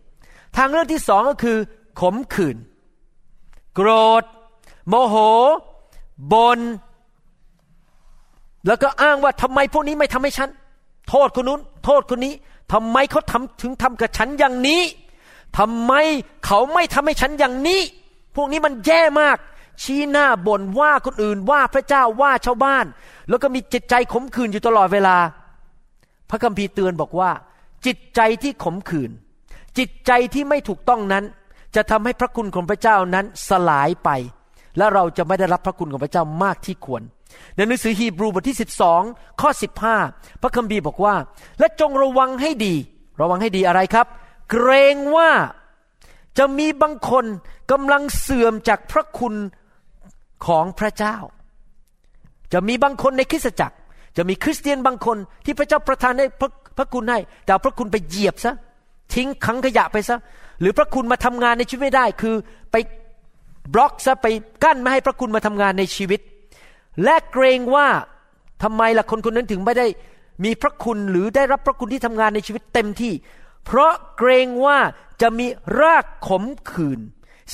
[0.56, 1.58] ทางเลือกที่สองก็คือ
[2.00, 2.56] ขมขื่น
[3.74, 3.90] โกร
[4.22, 4.24] ธ
[4.88, 5.14] โมโห
[6.32, 6.58] บน
[8.66, 10.48] แล้วก็อ้างว่าทำไมพวกนี้ไม่ทำให้ฉัน
[11.08, 12.34] โทษคนนู้น โทษคนนี้
[12.72, 14.82] ทำไมเขาทำถึงทำกับฉันอย่างนี้
[15.58, 15.92] ทำไม
[16.46, 17.80] เขาไม่ทำให้ฉันอย่างนี้
[18.36, 19.38] พวกนี้มันแย่มาก
[19.82, 22.86] ชี้หน้าบ่นว่าคนอื่นว่าพระเจ้าว่าชาวบ้าน
[23.28, 25.16] แล้วก็มีจิตใจขมขื่นอยู่ตลอดเวลา
[26.30, 27.30] พระคัมภีร์เตือนบอกว่า
[27.86, 29.10] จิตใจที่ขมขื่น
[29.78, 31.24] จิตใจที่ไม่ถูกต้องนั้น
[31.76, 34.10] จะทำให้พระคุณของพระเจ้านั้นสลายไป
[34.78, 37.02] และเราจะไม่ได้รับพระคุณของพระเจ้ามากที่ควร
[37.56, 38.58] ในหนังสือฮีบรูบทที่
[38.98, 39.50] 12 ข้อ
[39.96, 41.14] 15 พระคัมภีร์บอกว่า
[41.58, 42.74] และจงระวังให้ดี
[43.20, 44.06] ระวังให้ดีอะไรครับ
[44.50, 45.30] เกรงว่า
[46.38, 47.24] จะมีบางคน
[47.70, 49.34] กำลังเสื่อมจากพระคุณ
[50.46, 51.16] ของพระเจ้า
[52.52, 53.76] จะมีบางคนในคริสตจักร
[54.16, 58.54] จะมีคริสเตียนบางคนที่พระเจ้าประทานให้พระพระคุณให้ แต่พระคุณไปเหยียบซะ
[59.14, 60.18] ทิ้งขังขยะไปซะ
[60.60, 62.34] หรือพระคุณมาทำงานในชีวิตไม่ได้ คือ
[62.72, 62.76] ไป
[63.74, 64.26] บล็อกซะไป
[64.64, 66.20] กั้นไม่ให้พระคุณมาทำงานในชีวิต
[67.04, 67.88] และเกรงว่า
[68.62, 69.86] ทำไมล่ะคนคนนั้นถึงไม่ได้
[70.44, 73.12] มีพระคุณหรือได้รับพระคุณที่ทำงานในชีวิตเต็มที่
[73.66, 74.78] เพราะเกรงว่า
[75.22, 75.46] จะมี
[75.80, 77.00] รากขมขื่น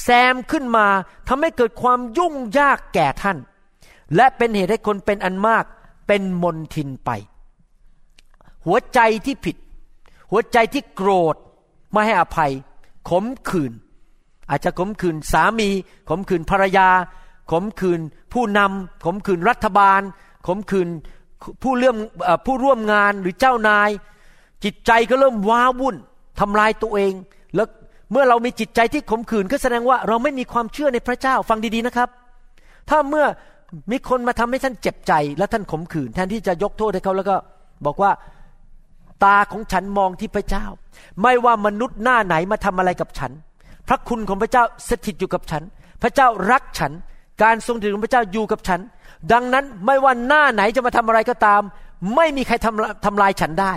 [0.01, 0.87] แซมขึ้นมา
[1.29, 3.39] ทำให้เกิดความยุ่งยากแก่ท่าน
[4.17, 5.65] และเป็นเหตุให้คนเป็นอันมาก
[6.07, 7.11] เป็นมนทินไป
[8.67, 9.57] หัวใจที่ผิด
[10.31, 11.37] หัวใจที่โกรธ
[11.93, 12.53] ไม่ให้อภัย
[13.09, 13.73] ขมขื่น
[14.51, 15.69] อาจจะขมขื่นสามี
[16.09, 16.89] ขมขื่นภรรยา
[17.51, 18.01] ขมขื่น
[18.33, 20.01] ผู้นำขมขื่นรัฐบาล
[20.47, 20.89] ขมขื่น
[21.63, 21.97] ผู้เลื่อม
[22.47, 23.91] ผู้ร่วมงานหรือเจ้านาย
[24.65, 25.97] จิตใจก็เริ่มว้าวุ่น
[26.41, 27.13] ทำลายตัวเอง
[27.55, 27.69] แล้ว
[28.13, 32.09] เมื่อเรามีจิตใจที่ขมขื่นก็แสดงว่าเราไม่มีความเชื่อในพระเจ้าฟังดีๆนะครับ
[32.91, 33.27] ถ้าเมื่อ
[33.91, 37.37] มีคนมาทำให้ท่านเจ็บใจ และท่านขมขื่นแทนที่จะยกโทษให้เขาแล้วก็
[37.87, 38.11] บอกว่า
[39.25, 40.65] ตาของฉันมองที่พระเจ้า
[41.23, 43.33] ไม่ว่ามนุษย์หน้าไหนมาทำอะไรกับฉัน
[43.89, 45.63] พระคุณของพระเจ้าสถิตอยู่กับฉัน
[46.03, 46.93] พระเจ้ารักฉัน
[47.43, 48.81] การทรงสถิตของพระเจ้าอยู่กับฉัน
[49.33, 51.63] ดังนั้นไม่ว่าหน้าไหนจะมาทำอะไรก็ตาม
[52.17, 53.73] ไม่มีใครทำทำลายฉันได้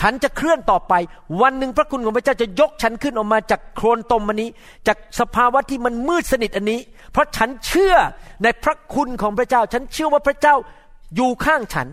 [0.00, 0.94] ฉันจะเคลื่อนต่อไป
[1.42, 4.50] วันหนึ่งพระคุณของพระเจ้าจะยกฉันขึ้นออกมาจากโคลนตมอันนี้
[4.86, 6.80] จากสภาวะที่มันมืดสนิทอันนี้
[7.12, 7.94] เพราะฉันเชื่อ
[8.42, 10.54] ในพระคุณของพระเจ้า ฉันเชื่อว่าพระเจ้า
[11.16, 11.86] อยู่ข้างฉัน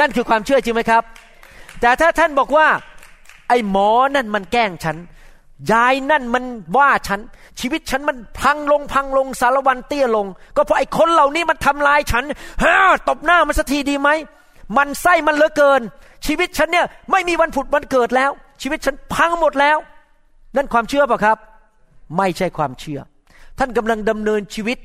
[0.00, 1.02] นั่นคือความเชื่อจริงไหมครับ
[1.80, 2.66] แต่ถ้าท่านบอกว่า
[3.48, 4.96] ไอ้หมอนั่นมันแกล้งฉัน
[5.72, 6.44] ยายนั่นมัน
[6.76, 7.20] ว่าฉัน
[7.60, 12.24] ชีวิตฉันมันพังลงพังลงสารวันเตี้ยลง ก็เพราะไอ้คนเหล่านี้มันทำลายฉัน
[12.62, 12.76] ฮ่า
[13.08, 14.10] ตบหน้ามันสักทีดีไหม
[14.76, 15.80] มันไส้มันเหลือเกิน
[16.26, 18.30] ชีวิตฉันเนี่ยไม่มีวันผุดวันเกิดแล้ว
[18.62, 19.78] ชีวิตฉันพังหมดแล้ว
[20.56, 21.38] นั่นความเชื่อป่ะครับ
[22.16, 23.00] ไม่ใช่ความเชื่อ
[23.58, 24.78] ท่านกำลังดำเนินชีวิต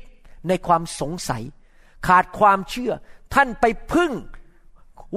[0.48, 1.42] ในความสงสัย
[2.06, 2.92] ขาดความเชื่อ
[3.34, 4.12] ท่านไปพึ่ง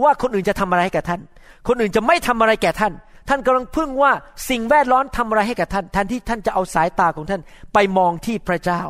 [0.04, 1.22] ว่าคนอื่นจะทำอะไรให้แก่ท่าน
[1.68, 2.94] คนอื่นจะไม่ทำอะไรแก่ท่าน
[3.30, 4.12] ท่านกำลังพึ่งว่า
[4.50, 7.42] สิ่งแวดล้อมทำอะไรให้แก่ท่านแทนที่ท่านจะเอาสายตาของท่าน
[7.74, 8.82] ไปมองที่พระเจ้า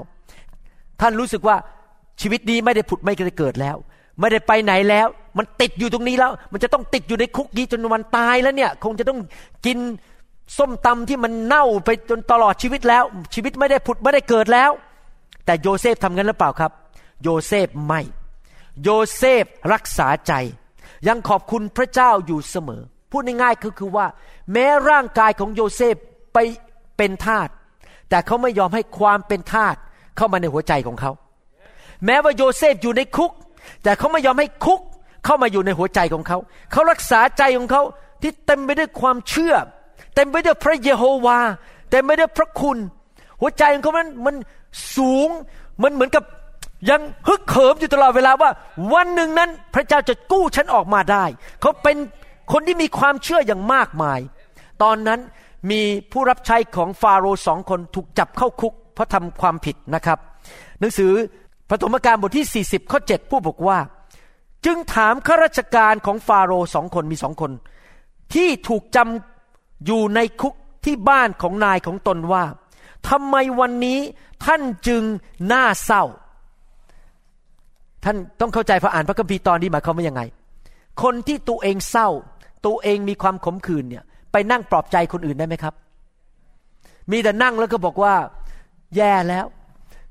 [1.02, 1.56] ท่านรู้สึกว่า
[2.22, 3.78] ชีวิตนี้ไม่ได้ผุดไม่ได้เกิดแล้ว
[4.19, 9.19] ไม่ได้ไปไหนแล้ว มันติดอยู่ตรงนี้แล้ว มันจะต้องติดอยู่ในคุกนี้จนวันตายแล้วเนี่ย คงจะต้อง
[9.65, 9.77] กิน
[10.58, 13.03] ส้มตำที่มันเน่าไปจนตลอดชีวิตแล้ว
[13.34, 14.71] ชีวิตไม่ได้ผุดไม่ได้เกิดแล้ว
[15.45, 16.71] แต่โยเซฟทำงั้นหรือเปล่าครับ
[17.23, 18.01] โยเซฟไม่
[18.84, 20.34] โยเซฟรักษาใจ
[21.08, 24.08] ยังขอบคุณพระเจ้าอยู่เสมอ พูดง่ายๆคือคือว่า
[24.51, 25.95] แม้ร่างกายของโยเซฟ
[26.34, 26.38] ไป
[26.97, 27.47] เป็นทาส
[28.10, 29.75] แต่เขาไม่ยอมให้ความเป็นทาส
[30.17, 31.12] เข้ามาในหัวใจของเขา
[32.05, 33.32] แม้ว่าโยเซฟอยู่ในคุก
[33.84, 34.82] แต่เขาไม่ยอมให้คุก
[35.25, 36.38] เข้ามาอยู่ในหัวใจของเขา
[36.71, 37.82] เขารักษาใจของเขา
[38.21, 39.53] ที่เต็มไปด้วยความเชื่อ
[40.15, 41.39] เต็มไปด้วยพระเยโฮวา
[41.91, 42.77] เต็มไปด้วยพระคุณ
[43.41, 44.36] หัวใจของเขามันมัน
[44.95, 45.29] สูง
[45.84, 46.23] มันเหมือนกับ
[46.89, 48.49] ยังฮึกเหิมอยู่ตลอดเวลาว่า
[48.93, 51.25] วันหนึ่งนั้นพระเจ้าจะกู้ฉันออกมาได้
[51.62, 51.97] เขาเป็น
[52.51, 54.19] คนที่มีความเชื่ออย่างมากมาย
[54.84, 55.19] ตอนนั้น
[55.71, 60.17] มีผู้รับใช้ของฟาโรห์สองคนถูกจับเข้าคุก เพราะทำความผิดนะครับ
[60.79, 61.12] หนังสือ
[61.69, 63.79] ปฐมกาลบทที่ 40 ข้อ 7 ผู้บอกว่า
[64.65, 67.51] จึงถามข้าราชการของฟาโรห์สองคนมีสองคน
[68.34, 70.53] ที่ถูกจำอยู่ในคุก
[70.86, 72.43] ที่บ้านของนายของตนว่า
[73.10, 73.99] ทำไมวันนี้
[74.45, 75.03] ท่านจึง
[75.51, 76.03] น่าเศร้า
[78.03, 80.21] ท่านต้องเข้าใจพระอ่านพระคัมภีร์ตอนนี้หมายความว่ายังไง
[81.03, 82.10] คนที่ตัวเองเศร้า
[82.65, 85.73] ตัวเองมีความขมขื่นเนี่ย ไปนั่งปลอบใจคนอื่นได้ไหมครับ
[87.12, 88.13] มีแต่นั่งแล้วก็บอกว่า
[88.95, 89.45] แย่แล้ว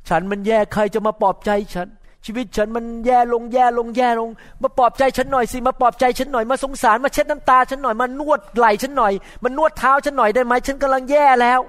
[0.09, 1.89] ฉันมันแย่ใครจะมาปลอบใจฉัน
[2.25, 4.31] ชีวิตฉันมันแย่ลงแย่ลงแย่ลง
[4.63, 9.13] มาปลอบใจฉันหน่อยสิมาปลอบใจฉันหน่อยมาสงสารมาเช็ดน้ำตาฉันหน่อยมานวดไหล่ฉันหน่อย
[9.45, 11.61] มานวดเท้าฉันหน่อยได้ไหมฉันกำลังแย่แล้ว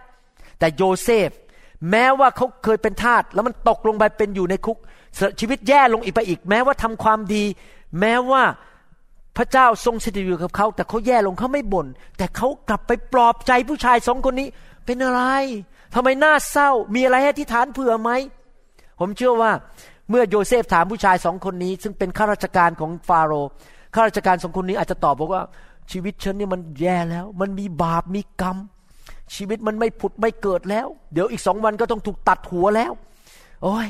[0.59, 1.29] แต่โยเซฟ
[1.91, 4.77] แม้ว่าเขาเคยเป็นทาสแล้วมันตกลงไปเป็นอยู่ในคุก
[5.39, 7.43] ชีวิตแย่ลงอีกไปอีก แม้ว่าทำความดี
[7.99, 8.43] แม้ว่า
[9.37, 14.47] พระเจ้าทรงสถิตอยู่กับเขา แต่เขาแย่ลงเขาไม่บ่นแต่เขากลับไปปลอบใจผู้ชายสองคนนี้
[14.85, 15.21] เป็นอะไร
[15.93, 18.11] ทำไมหน้าเศร้า มีอะไรให้ที่ฐานเผื่อไหม
[18.99, 19.51] ผมเชื่อว่า
[20.09, 23.49] เมื่อโยเซฟถามผู้ชายสองคนนี้ ซึ่งเป็นข้าราชการของฟาโรห์
[23.93, 25.43] ข้าราชการสองคนนี้อาจจะตอบบอกว่า
[25.91, 28.57] ชีวิตฉันนี่มันแย่แล้ว มันมีบาปมีกรรม
[29.35, 32.91] ชีวิตมันไม่ผุดไม่เกิดแล้ว เดี๋ยวอีกสองวันก็ต้องถูกตัดหัวแล้ว
[33.63, 33.87] โอ้ย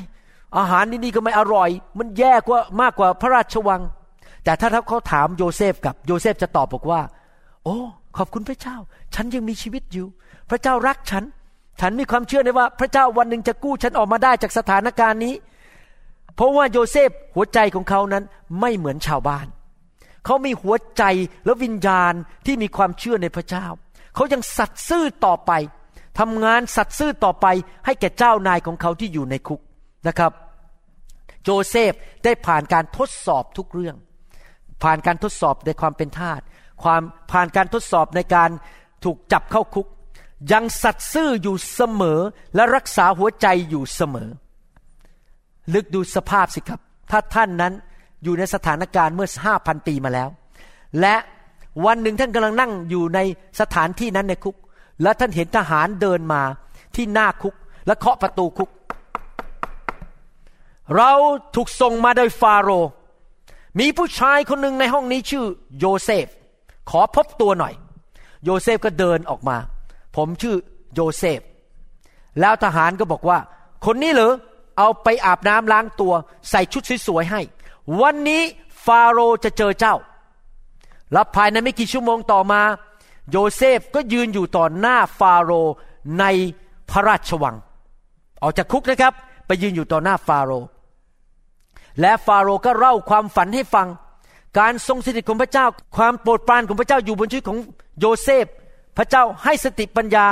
[0.58, 3.82] อาหารนี่นี่ก็ไม่อร่อย มันแย่กว่ามากกว่าพระราชวัง
[4.44, 7.02] แต่ถ้าเขาถามโยเซฟกับโยเซฟจะตอบบอกว่า
[7.64, 7.78] โอ้
[8.18, 8.76] ขอบคุณพระเจ้า
[9.16, 10.08] ฉันยังมีชีวิตอยู่
[10.50, 11.24] พระเจ้ารักฉัน
[11.80, 15.36] ฉันมีความเชื่อในว่าพระเจ้าวันหนึ่งจะกู้ฉันออกมาได้จากสถานการณ์นี้
[16.36, 18.24] เพราะว่าโยเซฟหัวใจของเขานั้น
[18.60, 19.48] ไม่เหมือนชาวบ้าน
[20.26, 21.04] เขามีหัวใจ
[21.46, 22.14] และวิญญาณ
[22.46, 23.66] ที่มีความเชื่อในพระเจ้า
[24.16, 25.52] เขายังสัตย์ซื่อต่อไป
[26.20, 27.48] ทำงานสัตย์ซื่อต่อไป
[27.86, 29.62] ให้แก่เจ้านายของเขาที่อยู่ในคุก
[30.08, 30.32] นะครับ
[31.44, 33.96] โจเซฟได้ผ่านการทดสอบทุกเรื่อง
[34.84, 36.42] ผ่านการทดสอบในความเป็นทาส
[36.84, 38.50] ความผ่านการทดสอบในการ
[39.04, 39.88] ถูกจับเข้าคุก
[40.52, 42.20] ยังสัตย์ซื่ออยู่เสมอ
[42.56, 44.30] และรักษาหัวใจอยู่เสมอ
[45.74, 46.80] ลึกดูสภาพสิครับ
[47.12, 47.74] ถ้าท่านนั้น
[48.24, 50.30] อยู่ในสถานการณ์เมื่อห้าพันปีมาแล้ว
[51.00, 51.16] และ
[51.86, 53.20] วันหนึ่งท่านกำลังนั่งอยู่ใน
[53.60, 54.56] สถานที่นั้นในคุก
[55.02, 56.42] แล้วท่านเห็นทหารเดินมา
[56.96, 57.56] ที่หน้าคุก
[57.88, 58.70] และเคาะประตูคุก
[60.96, 61.12] เรา
[61.56, 62.90] ถูกส่งมาโดยฟาโรห์
[63.80, 65.46] มีผู้ชายคนหนึ่งในห้องนี้ชื่อ
[65.80, 66.28] โยเซฟ
[66.90, 67.74] ขอพบตัวหน่อย
[68.44, 69.58] โยเซฟก็เดินออกมา
[70.16, 70.56] ผมชื่อ
[70.94, 71.42] โยเซฟ
[72.40, 73.40] แล้วทหารก็บอกว่า
[73.86, 74.34] คนนี้เหรอ
[74.78, 76.14] เอาไปอาบน้ำล้างตัว
[76.50, 77.42] ใส่ชุดสวยๆให้
[78.02, 78.42] วันนี้
[78.86, 79.96] ฟาโรห์จะเจอเจ้า
[81.14, 82.62] แล้วภายในไม่กี่ชั่วโมงต่อมา
[83.32, 85.74] โยเซฟก็ยืนอยู่ต่อหน้าฟาโรห์
[86.20, 86.26] ใน
[86.90, 87.56] พระราชวัง
[88.42, 89.14] ออกจากคุกนะครับ
[89.46, 90.68] ไปยืนอยู่ต่อหน้าฟาโรห์
[92.02, 93.88] และฟาโรห์ก็เล่าความฝันให้ฟัง
[94.60, 95.66] การทรงสถิตของพระเจ้า
[95.98, 97.58] ความโปรดปรานของพระเจ้าอยู่บนชีวิตของ
[98.00, 98.46] โยเซฟ
[98.98, 100.26] พระเจ้าให้สติปัญญา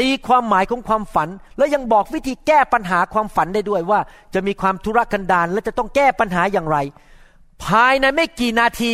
[0.00, 4.00] ตีความหมายของความฝัน และยังบอกวิธีแก้ปัญหาความฝันได้ด้วยว่า
[4.34, 6.78] จะมีความทุรกันดารและจะต้องแก้ปัญหาอย่างไร
[7.64, 8.92] ภายในไม่กี่นาที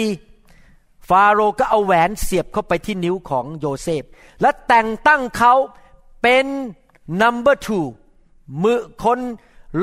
[1.08, 4.02] ฟาโรห์ก็เอาแหวนเสียบเข้าไปที่นิ้วของโยเซฟ
[4.40, 5.54] และแต่งตั้งเขา
[6.22, 6.46] เป็น
[7.20, 7.86] number two
[8.62, 9.18] มือคน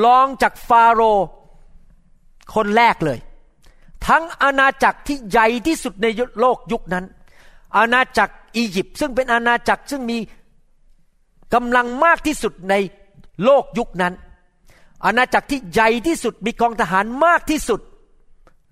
[0.04, 1.26] รองจากฟาโรห์
[2.56, 3.20] คนแรกเลย
[4.08, 6.08] ทั้งอาณาจักรที่ใหญ่ที่สุดใน
[6.40, 7.06] โลกยุคนั้น
[7.78, 10.18] อาณาจักร อียิปต์ซึ่งเป็นอาณาจักรซึ่งมี
[11.54, 12.74] กำลังมากที่สุดใน
[13.44, 14.14] โลกยุคนั้น
[15.06, 17.82] อาณาจักรที่ใหญ่ที่สุดมีกองทหารมากที่สุด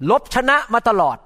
[0.10, 1.17] ลบชนะมาตลอด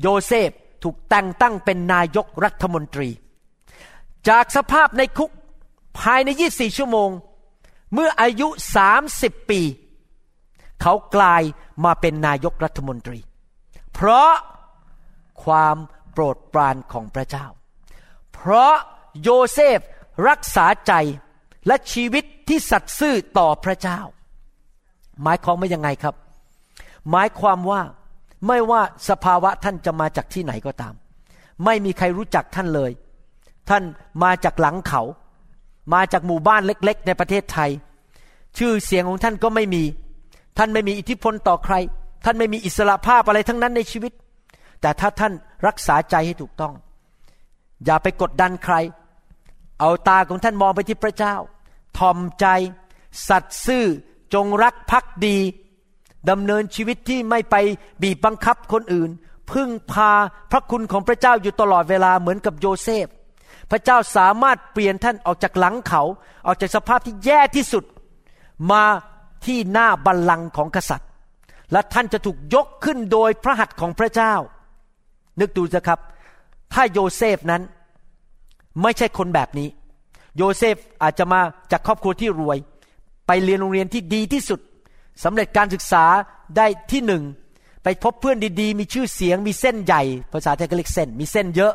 [0.00, 0.50] โยเซฟ
[0.82, 3.08] ถูกแต่งตั้งเป็นนายกรัฐมนตรี
[4.28, 5.30] จากสภาพในคุก
[5.98, 7.10] ภายใน 24 ชั่วโมง
[7.94, 8.48] เมื่ออายุ
[8.98, 9.60] 30 ปี
[10.82, 11.42] เขากลาย
[11.84, 13.18] มาเป็นนายกรัฐมนตรี
[13.94, 14.32] เพราะ
[15.44, 15.76] ความ
[16.16, 17.46] โปรดปรานของพระเจ้า
[18.34, 18.74] เพราะ
[19.22, 19.78] โยเซฟ
[20.28, 20.92] รักษาใจ
[21.66, 24.00] และชีวิตที่สัตย์ซื่อต่อพระเจ้า
[25.22, 26.14] หมายความว่ายังไงครับ
[27.10, 27.80] หมายความว่า
[28.46, 30.94] ไม่ว่าสภาวะท่านจะมาจากที่ไหนก็ตาม
[31.64, 32.90] ไม่มีใครรู้จักท่านเลย
[33.68, 33.82] ท่าน
[34.22, 35.02] มาจากหลังเขา
[35.94, 37.70] มาจากหมู่บ้านเล็ก ๆ ในประเทศไทย
[38.58, 39.82] ชื่อเสียงของท่านก็ไม่มี
[40.58, 41.74] ท่านไม่มีอิทธิพลต่อใคร
[42.24, 44.12] ท่านไม่มีอิสระภาพอะไรทั้งนั้นในชีวิต
[44.80, 45.32] แต่ถ้าท่าน
[45.66, 46.74] รักษาใจให้ถูกต้อง
[47.84, 48.74] อย่าไปกดดันใคร
[49.80, 51.34] เอาตาของท่านมองไปที่พระเจ้า
[51.98, 52.46] ทอมใจ
[53.28, 53.84] สัตย์ซื่อ
[54.34, 55.36] จงรักภักดี
[56.30, 57.56] ดำเนินชีวิตที่ไม่ไป
[58.02, 59.10] บีบบังคับคนอื่น
[59.52, 60.10] พึ่งพา
[60.50, 63.06] พระคุณของพระเจ้าอยู่ตลอดเวลาเหมือนกับโยเซฟ
[63.70, 66.02] พระเจ้าสามารถเปลี่ยนท่านออกจากหลังเขา
[66.46, 67.84] ออกจากสภาพที่แย่ที่สุด
[68.70, 68.84] มา
[69.46, 71.10] ที่หน้าบัลลังก์ของกษัตริย์
[71.72, 74.34] และท่านจะถูกยกขึ้นโดยพระหัตถ์ของพระเจ้า
[75.40, 76.00] นึกดูสิครับ
[76.72, 77.62] ถ้าโยเซฟนั้น
[78.82, 79.68] ไม่ใช่คนแบบนี้
[80.36, 81.40] โยเซฟอาจจะมา
[81.72, 82.58] จากครอบครัวที่รวย
[83.26, 84.60] ไปเรียนโรงเรียนที่ดีที่สุด
[85.24, 86.04] สำเร็จการศึกษา
[86.56, 87.22] ได้ที่หนึ่ง
[87.82, 91.72] ไปพบเพื่อนดีๆ มีชื่อเสียงมีเส้นใหญ่ ภาษาไทยก็เรียกเส้น มีเส้นเยอะ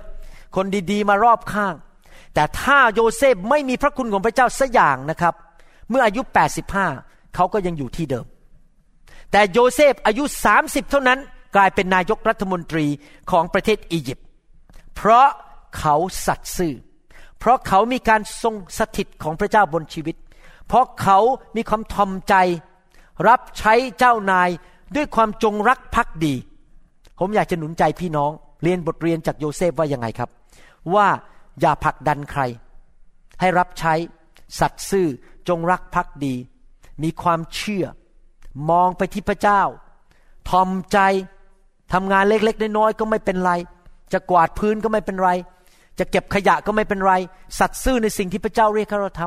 [0.55, 1.75] คนดีๆ มารอบข้าง
[2.33, 5.33] แต่ถ้าโยเซฟไม่มีพระคุณของพระเจ้าสักอย่างนะครับ
[5.89, 6.21] เมื่ออายุ
[6.77, 8.25] 85 เขาก็ยังอยู่ที่เดิม
[9.31, 10.23] แต่โยเซฟอายุ
[10.57, 11.19] 30 เท่านั้น
[11.55, 12.85] กลายเป็นนายกรัฐมนตรี
[13.31, 14.27] ของประเทศอียิปต์
[14.95, 15.27] เพราะ
[15.77, 16.73] เขาสัตย์ซื่อ
[17.39, 20.15] เพราะเขามีการทรงสถิตของพระเจ้าบนชีวิต
[20.67, 21.19] เพราะเขา
[21.55, 22.35] มีความถ่อมใจ
[23.27, 24.49] รับใช้เจ้านาย
[24.95, 26.35] ด้วยความจงรักภักดี
[27.19, 28.31] ผมอยากจะหนุนใจพี่น้อง
[28.63, 30.29] เรียนบทเรียนจากโยเซฟว่ายังไงครับ
[30.93, 31.07] ว่า
[31.59, 32.41] อย่าผลักดันใคร
[33.39, 33.93] ให้รับใช้
[34.59, 35.07] สัตย์ซื่อ
[35.47, 36.35] จงรักภักดี
[37.03, 37.85] มีความเชื่อ
[38.69, 39.61] มองไปที่พระเจ้า
[40.49, 40.99] ทอมใจ
[41.93, 43.51] ทำงานเล็กๆน้อยๆก็ไม่เป็นไร
[44.13, 45.29] จะกวาดพื้นก็ไม่เป็นไร
[45.99, 47.13] จะเก็บขยะก็ไม่เป็นไร
[47.59, 49.21] สัตย์ซื่อในสิ่งที่พระเจ้าเรียกให้เราท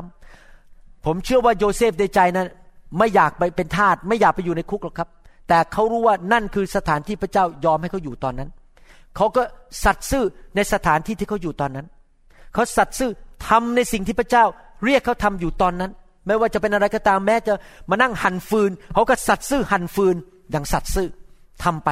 [0.49, 2.47] ำผมเชื่อว่าโยเซฟในใจนั้น
[2.97, 5.09] ไม่อยากไปเป็นทาสไม่อยากไปอยู่ในคุกหรอกครับ
[5.47, 8.49] แต่เขารู้ว่านั่นคือสถานที่พระเจ้ายอมให้เขาอยู่ตอนนั้น
[9.15, 9.43] เขาก็
[9.83, 10.23] สัตย์ซื่อ
[10.55, 11.87] ในสถานที่ที่เขาอยู่ตอนนั้น
[12.53, 13.11] เขาสัตย์ซื่อ
[13.47, 14.45] ทำในสิ่งที่พระเจ้า
[14.85, 15.91] เรียกเขาทำอยู่ตอนนั้น
[16.27, 17.53] ไม่ว่าจะเป็นอะไรก็ตามแม้จะ
[17.89, 20.15] มานั่งหั่นฟืน เขาก็สัตย์ซื่อหั่นฟืน
[20.51, 21.07] อย่างสัตย์ซื่อ
[21.63, 21.89] ทำไป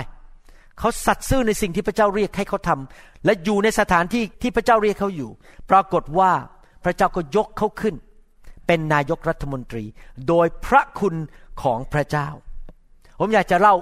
[0.79, 5.31] เขาสัตย์ซื่อในสิ่งที่พระเจ้าเรียกให้เขาทำและอยู่ในสถานที่ที่พระเจ้าเรียกเขาอยู่
[5.69, 6.31] ปรากฏว่า
[6.83, 7.95] พระเจ้าก็ยกเขาขึ้น
[8.67, 9.83] เป็นนายกรัฐมนตรี
[10.27, 11.15] โดยพระคุณ
[11.61, 12.27] ของพระเจ้า
[13.19, 13.75] ผมอยากจะเล่า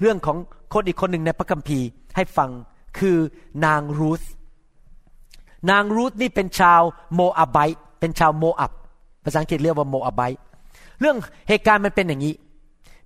[0.00, 0.36] เรื่องของ
[0.74, 2.50] คนอีกคนหนึ่งในพระคัมภีร์ให้ฟัง
[2.98, 3.16] คือ
[3.66, 4.22] นางรูธ
[5.70, 6.82] นางรูธนี่เป็นชาว
[7.14, 7.58] โมอาไบ
[8.00, 8.72] เป็นชาวโมอับ
[9.24, 10.22] ภาษาอังกฤษเรียกว่าโมอาไบ
[11.00, 11.16] เรื่อง
[11.48, 12.34] เหตุการณ์มันเป็นอย่างนี้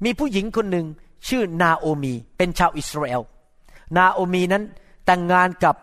[0.04, 0.86] มีผู้หญิงคนหนึ่ง
[1.28, 3.22] ชื่อนาโอมี เป็นชาวอิสราเอล
[3.96, 4.64] นาโอมีนั้น
[5.06, 5.74] แต่งงานกับ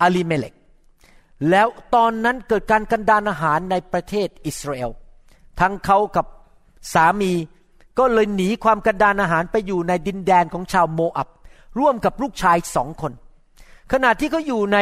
[0.00, 0.54] อาลีเมเลก
[1.50, 4.90] แล้วตอนนั้นเกิดการกันดานอาหารในประเทศอิสราเอล
[5.60, 6.26] ทั้งเขากับ
[6.94, 7.32] สามี
[7.98, 11.28] ก็เลยหนีความกันดานอาหารไปอยู่ในดินแดนของชาวโมอับ
[11.78, 13.12] ร่วมกับลูกชายสองคน
[13.92, 14.78] ขณะที่เขาอยู่ใน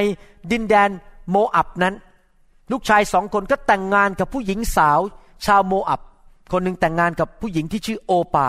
[0.52, 0.90] ดินแดน
[1.30, 1.94] โมอับนั้น
[2.72, 5.00] ลูกชายสองคนก็แต่งงานกับผู้หญิงสาว
[5.46, 6.00] ชาวโมอับ
[6.52, 8.48] คนหนึ่งแต่งงานกับผู้หญิงที่ชื่อโอปา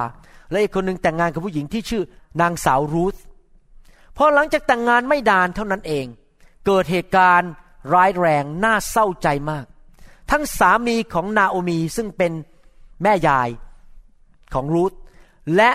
[0.52, 2.04] และอีกคนหนึ่งแต่งงานกับผู้หญิงที่ชื่อ
[2.42, 3.16] นางสาวรูธ
[4.18, 6.06] พอหลังจากแต่งงานไม่ดานเท่านั้นเอง
[6.66, 7.52] เกิดเหตุการณ์
[7.94, 9.66] ร้ายแรงน่าเศร้าใจมาก
[10.32, 12.32] ทั้งสามีของนาโอมีซึ่งเป็น
[13.04, 13.50] แม่ยาย
[14.54, 14.94] ของรูธ
[15.56, 15.72] และ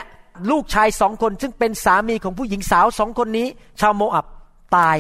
[0.51, 3.47] ลูกชายสองคนซึ่งเป็นสามีของผู้หญิงสาวสองคนนี้
[3.81, 4.27] ชาวโมอับ
[4.77, 4.97] ตาย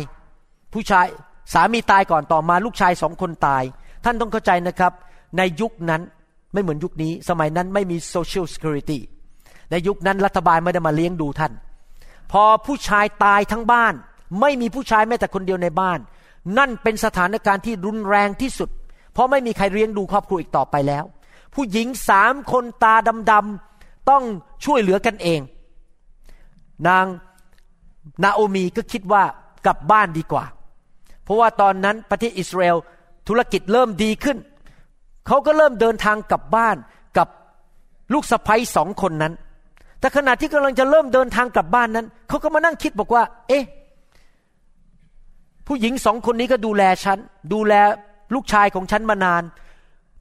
[0.72, 1.06] ผู้ชาย
[1.52, 3.62] สามีตายก่อนต่อมาลูกชายสองคนตาย
[4.04, 4.92] ท่านต้องเข้าใจนะครับ
[5.36, 6.02] ในยุคนั้น
[6.52, 8.98] ไม่เหมือนยุคนี้ สมัยนั้นไม่มี social security
[9.70, 11.52] ในยุคนั้นรัฐบาลไม่ได้มาเลี้ยงดูท่าน
[12.32, 13.94] พอผู้ชายตายทั้งบ้าน
[14.40, 15.98] ไม่มีผู้ชายแม้แต่คนเดียวในบ้าน
[16.58, 18.70] นั่นเป็นสถานการณ์ที่รุนแรงที่สุด
[19.12, 21.04] เพราะไม่มีใครเลี้ยงดูครอบครัวอีกต่อไปแล้ว
[21.54, 22.94] ผู้หญิงสามคนตา
[23.30, 24.22] ดำๆต้อง
[24.64, 25.40] ช่วยเหลือกันเอง
[26.88, 27.06] นาง
[28.22, 29.22] นาโอมีก็คิดว่า
[29.66, 30.44] กลับบ้านดีกว่า
[31.24, 32.76] เพราะว่าตอนนั้นประเทศอิสราเอล
[33.28, 34.38] ธุรกิจเริ่มดีขึ้น
[35.26, 36.76] เขาก็เริ่มเดินทางกลับบ้าน
[37.18, 37.28] กับ
[38.12, 39.34] ลูกสะใภ้สองคนนั้น
[40.00, 43.64] แต่ขณะที่กำลังจะเริ่มเดินทางกลับบ้านนั้น เขาก็มานั่งคิดบอกว่า เอ๊ะ
[45.66, 47.18] ผู้หญิงสองคนนี้ก็ดูแลฉัน
[47.52, 47.74] ดูแล
[48.34, 49.42] ลูกชายของฉันมานาน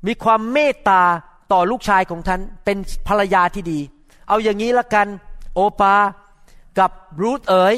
[0.08, 1.04] มีความเมตตา
[1.52, 3.80] ต่อลูกชายของฉัน เป็นภรรยาที่ดี
[4.28, 5.08] เอาอย่างนี้ละกัน
[5.54, 5.96] โอปา
[6.80, 7.76] กับรูธเอ๋ย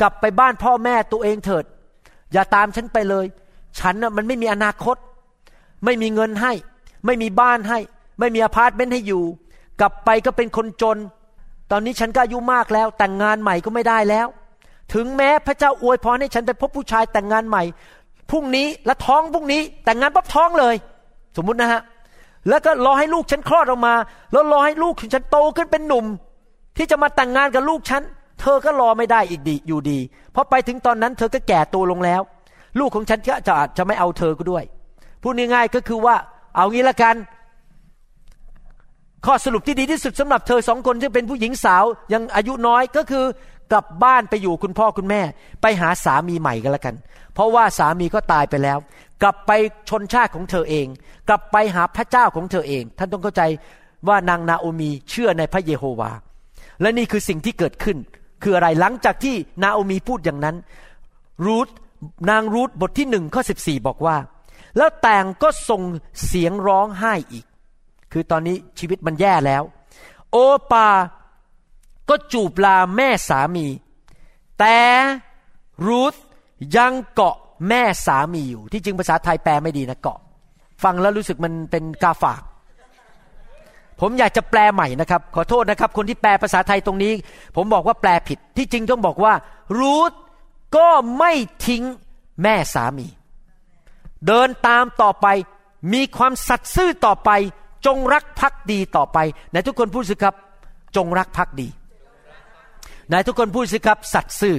[0.00, 1.64] กลับไปบ้านพ่อแม่ตัวเองเถิด
[2.32, 3.26] อย่าตามฉันไปเลย
[3.78, 4.96] ฉันน่ะมันไม่มีอนาคต
[5.84, 6.52] ไม่มีเงินให้
[7.06, 7.78] ไม่มีบ้านให้
[8.18, 9.24] ไม่มีอพาร์ตเมนต์ให้อยู่
[9.80, 10.98] กลับไปก็เป็นคนจน
[11.70, 14.26] ตอนนี้ฉันก็อายุมากแล้ว แต่งงานใหม่ก็ไม่ได้แล้ว
[14.94, 17.62] ถึงแม้พระเจ้าอวยพรให้ฉันไปพบผู้ชายแต่งงานใหม่
[18.30, 20.74] พรุ่งนี้และท้องพรุ่งนี้ แต่งงานปั๊บท้องเลย
[21.36, 21.82] สมมุตินะฮะ
[22.48, 23.94] แล้วก็รอให้ลูกฉันคลอดออกมา
[24.32, 26.06] แล้วรอให้ลูกของฉันโตขึ้นเป็นหนุ่ม
[26.76, 28.02] ที่จะมาแต่งงานกับลูกฉัน
[28.40, 29.98] เธอก็รอไม่ได้อีกดีอยู่ดี
[30.32, 32.22] เพราะไปถึงตอนนั้นเธอก็แก่ตัวลงแล้ว
[32.78, 34.64] ลูกของฉันก็จะจะไม่เอาเธอก็ด้วย
[35.22, 36.16] พูดง่ายๆก็คือว่า
[36.56, 37.14] เอางี้ละกัน
[39.26, 43.24] ข้อสรุปที่ดีที่สุดสำหรับเธอสองคนที่เป็นผู้หญิงสาวยังอายุน้อยก็คือ
[43.72, 45.22] กลับบ้านไปอยู่คุณพ่อคุณแม่
[45.62, 46.94] ไปหาสามีใหม่กันละกัน
[47.34, 48.78] เพราะว่าสามีก็ตายไปแล้ว
[49.22, 49.50] กลับไป
[49.88, 50.86] ชนชาติของเธอเอง
[51.28, 53.42] กลับไปหาพระเจ้าของเธอเอง ท่านต้องเข้าใจ
[54.08, 56.10] ว่านางนาโอมีเชื่อในพระเยโฮวา
[56.80, 57.96] และนี่คือสิ่งที่เกิดขึ้น
[58.42, 60.56] คืออะไรหลังจากที่นาโอมีพูดอย่างนั้น
[61.46, 61.68] รูธ
[62.30, 64.16] นางรูธบทที่หนึ่งข้อสิบสี่บอกว่า
[64.76, 65.82] แล้วแต่งก็ส่ง
[66.26, 67.46] เสียงร้องไห้อีก
[68.14, 69.62] คือตอนนี้ชีวิตมันแย่แล้ว
[70.30, 70.36] โอ
[70.72, 70.88] ปา
[72.08, 73.66] ก็จูบลาแม่สามี
[74.58, 74.78] แต่
[75.86, 76.14] รูธ
[76.76, 77.36] ยังเกาะ
[77.68, 80.18] แม่สามีอยู่ ที่จริงภาษาไทยแปลไม่ดีนะเกาะ
[80.82, 82.42] ฟังแล้วรู้สึกมันเป็นกาฝาก
[84.00, 87.12] ผมอยากจะแปลใหม่นะครับ ขอโทษนะครับ คนที่แปลภาษาไทยตรงนี้
[87.56, 89.34] ผมบอกว่าแปลผิด ที่จริงต้องบอกว่า
[89.78, 90.12] รูธ
[90.76, 91.32] ก็ไม่
[91.66, 91.82] ทิ้ง
[92.42, 93.06] แม่สามี
[94.26, 95.26] เดินตามต่อไป
[95.92, 97.30] มีความสัตย์ซื่อต่อไป
[97.86, 99.18] จงรักภักดีต่อไป
[99.50, 100.34] ไหนทุกคนพูดสิครับ
[100.96, 101.68] จงรักภักดี
[103.08, 104.56] ไหนทุกคนพูดสิครับ สัตย์ซื่อ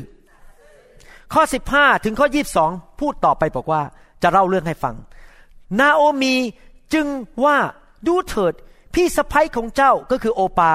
[1.33, 1.41] ข้อ
[1.73, 2.27] 15 ถึงข้อ
[2.63, 3.81] 22 พูดต่อไปบอกว่า
[4.21, 4.95] จะเล่าเรื่องให้ฟัง
[5.79, 6.35] นาโอมี
[6.93, 7.07] จึง
[7.43, 7.57] ว่า
[8.07, 8.53] ดูเถิด
[8.93, 10.71] พี่สะพ้ยของเจ้าก็คือโอปา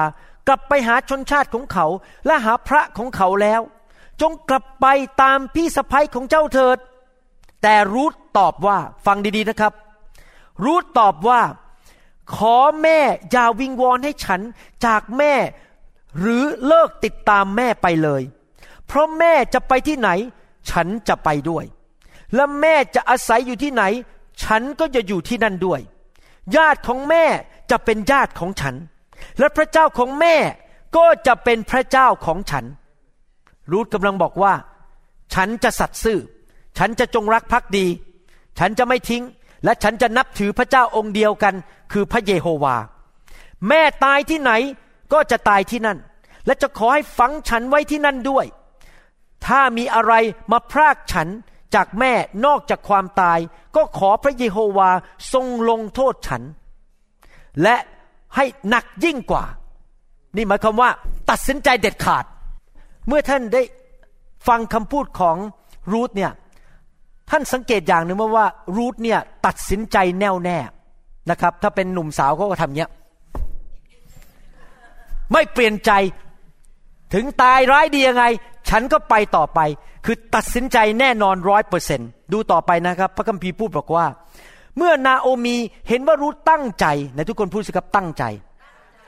[0.47, 1.85] กลับไปหาชนชาติของเขา
[2.25, 3.61] และหาพระของเขาแล้ว
[4.21, 4.85] จงกลับไป
[5.21, 6.77] ตามพี่สะพ้ยของเจ้าเถิด
[7.63, 9.73] แต่รูธตอบว่าฟังดีๆนะครับ
[10.63, 11.41] รูธตอบว่า
[12.35, 12.99] ขอแม่
[13.31, 14.41] อย่าวิงวอนให้ฉัน
[14.85, 15.33] จากแม่
[16.19, 18.21] หรือเลิกติดตามแม่ไปเลย
[18.87, 20.09] เพราะแม่จะไปที่ไหน
[20.69, 21.65] ฉันจะไปด้วย
[22.35, 23.83] และแม่จะอาศัยอยู่ที่ไหน
[24.43, 25.79] ฉันก็จะอยู่ที่นั่นด้วย
[26.55, 27.25] ญาติของแม่
[27.71, 28.75] จะเป็นญาติของฉัน
[29.39, 30.35] และพระเจ้าของแม่
[30.97, 32.65] ก็จะเป็นพระเจ้าของฉัน
[33.71, 34.53] รูธกำลังบอกว่า
[35.33, 36.19] ฉันจะสัตย์ซื่อ
[36.77, 37.87] ฉันจะจงรักภักดี
[38.59, 39.23] ฉันจะไม่ทิ้ง
[39.63, 41.55] และฉันจะนับถือพระเจ้าองค์เดียวกัน
[41.91, 42.75] คือพระเยโฮวา
[43.67, 44.51] แม่ตายที่ไหน
[45.13, 45.97] ก็จะตายที่นั่น
[46.45, 48.45] และจะขอให้ฝังฉันไว้ที่นั่นด้วย
[49.45, 50.13] ถ้ามีอะไร
[50.51, 51.27] มาพรากฉัน
[51.75, 52.13] จากแม่
[52.45, 53.39] นอกจากความตาย
[53.75, 54.89] ก็ขอพระเยโฮวา
[55.33, 56.41] ทรงลงโทษฉัน
[57.63, 57.75] และ
[58.35, 59.45] ให้หนักยิ่งกว่า
[60.35, 60.89] นี่หมายความว่า
[61.29, 62.25] ตัดสินใจเด็ดขาด
[63.07, 63.61] เมื่อท่านได้
[64.47, 65.37] ฟังคำพูดของ
[65.91, 66.31] รูธเนี่ย
[67.29, 70.57] ท่านสังเกตอย่างหนึ่งว่ารูธเนี่ยตัดสินใจแน่วแน่
[71.29, 72.89] นะครับ ถ้าเป็นหนุ่มสาวเขาก็ทำเนี้ย
[75.31, 75.91] ไม่เปลี่ยนใจ
[77.13, 78.25] ถึงตายร้ายดียังไง
[78.69, 79.59] ฉันก็ไปต่อไป
[80.05, 82.01] คือตัดสินใจแน่นอนร้อยเปอร์เซน
[82.33, 84.05] ดูต่อไปนะครับ พระคัมภีร์พูดบอกว่า
[84.77, 85.57] เมื่อนาโอมี
[85.89, 88.23] เห็นว่ารูธตั้งใจในทุกคนพูดสิครับตั้งใจ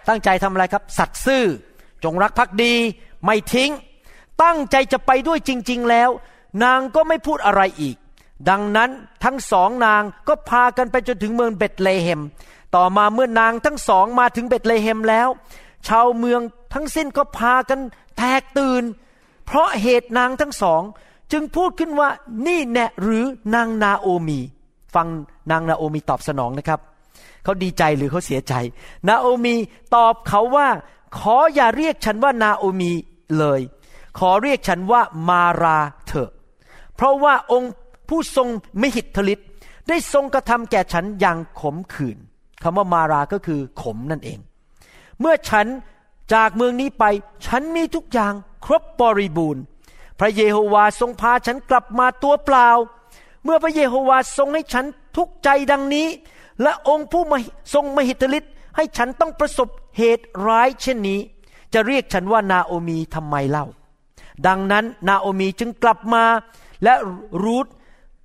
[0.08, 1.46] ตั้งใจทำอะไรครับ สัตซ์ซื่อ
[2.04, 2.74] จงรักภักดี
[3.26, 3.72] ไม่ทิ้ง
[4.44, 6.10] ตั้งใจจะไปด้วยจริง ๆ แล้ว
[6.64, 7.96] นางก็ไม่พูดอะไรอีก
[8.50, 8.90] ดังนั้น
[9.24, 12.22] ทั้งสองนางก็พากันไปจนถึงเมืองเบตเลเฮม
[12.76, 15.28] ต่อมาเมื่อนางทั้งสองมาถึงเบตเลเฮมแล้ว
[15.88, 16.42] ชาวเมือง
[16.74, 17.80] ทั้งสิ้นก็พากัน
[18.18, 18.84] แตกตื่น
[19.46, 20.82] เพราะเหตุนางทั้งสอง
[21.32, 22.10] จึงพูดขึ้นว่า
[22.48, 23.26] นี่แน่หรือ
[23.56, 24.40] นางนาโอมี
[24.96, 25.08] ฟัง
[25.52, 26.80] นางนาโอมีตอบสนองนะครับ
[27.44, 28.54] เขาดีใจหรือเขาเสียใจ
[29.08, 29.56] นาโอมี
[29.96, 30.68] ตอบเขาว่า
[31.20, 32.92] ขออย่าเรียกฉันว่านาโอมี
[33.38, 33.62] เลย
[34.20, 36.30] ขอเรียกฉันว่ามาราเถอะ
[36.96, 37.74] เพราะว่าองค์
[38.14, 38.50] ผู้ทรง
[38.82, 39.50] มหิทธฤทธิ์
[39.90, 42.18] ได้ทรงกระทำแก่ฉันอย่างขมขื่น
[42.64, 44.40] คำว่ามาราก็คือขมนั่นเอง
[45.20, 45.68] เมื่อฉัน
[46.34, 47.04] จากเมืองนี้ไป
[47.46, 48.34] ฉันมีทุกอย่าง
[48.66, 49.64] ครบบริบูรณ์
[50.20, 52.70] พระเยโฮวาทรงพาฉันกลับมาตัวเปล่า
[53.44, 54.86] เมื่อพระเยโฮวาทรงให้ฉัน
[55.18, 56.08] ทุกใจดังนี้
[56.62, 57.24] และองค์ผู้
[57.74, 61.20] ทรงมหิทธิฤทธิ์ให้ฉันต้องประสบเหตุร้ายเช่นนี้
[61.74, 63.66] จะเรียกฉันว่านาโอมีทำไมเล่า
[64.48, 66.24] ดังนั้นนาโอมีจึงกลับมา
[66.84, 66.94] และ
[67.44, 67.68] รูธ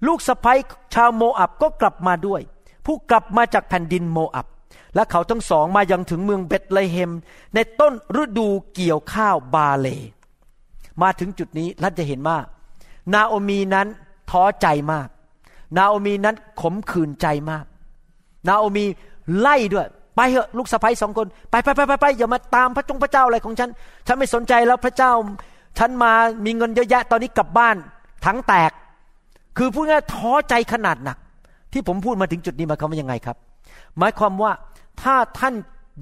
[0.07, 0.53] ลูกสะใภ้
[0.95, 2.41] ชาวโมอับก็กลับมาด้วย
[2.87, 4.47] ผู้กลับมาจากแผ่นดินโมอับ
[4.95, 7.11] และเขาทั้งสองมายังถึงเมืองเบตเลเฮม
[7.55, 7.93] ในต้น
[8.23, 9.87] ฤดูเกี่ยวข้าวบาเล
[11.03, 12.39] มาถึงจุดนี้ท่านจะเห็นว่า
[13.15, 13.87] นาโอมีนั้น
[14.31, 15.09] ท้อใจมาก
[15.77, 17.65] นาโอมีนั้นขมขื่นใจมาก
[18.49, 18.85] นาโอมี
[19.39, 19.87] ไล่ด้วย
[20.17, 23.71] ไปเถอะลูกสะใภ้สองคนไปไปไปไปไปอย่ามาตามพระจงพระเจ้าอะไรของฉัน
[24.07, 25.13] ฉันไม่สนใจแล้วพระเจ้า
[25.79, 26.13] ฉันมา
[26.45, 27.77] มีเงินเยอะแยะตอนนี้กลับบ้าน
[28.27, 28.73] ทั้งแตก
[29.59, 31.19] คือพูดง่ายท้อใจขนาดหนัก
[31.73, 33.37] ที่ผมพูดมาถึงจุดนี้หมายความว่ายังไงครับ
[33.99, 34.53] หมายความว่า
[35.03, 35.55] ถ้าท่าน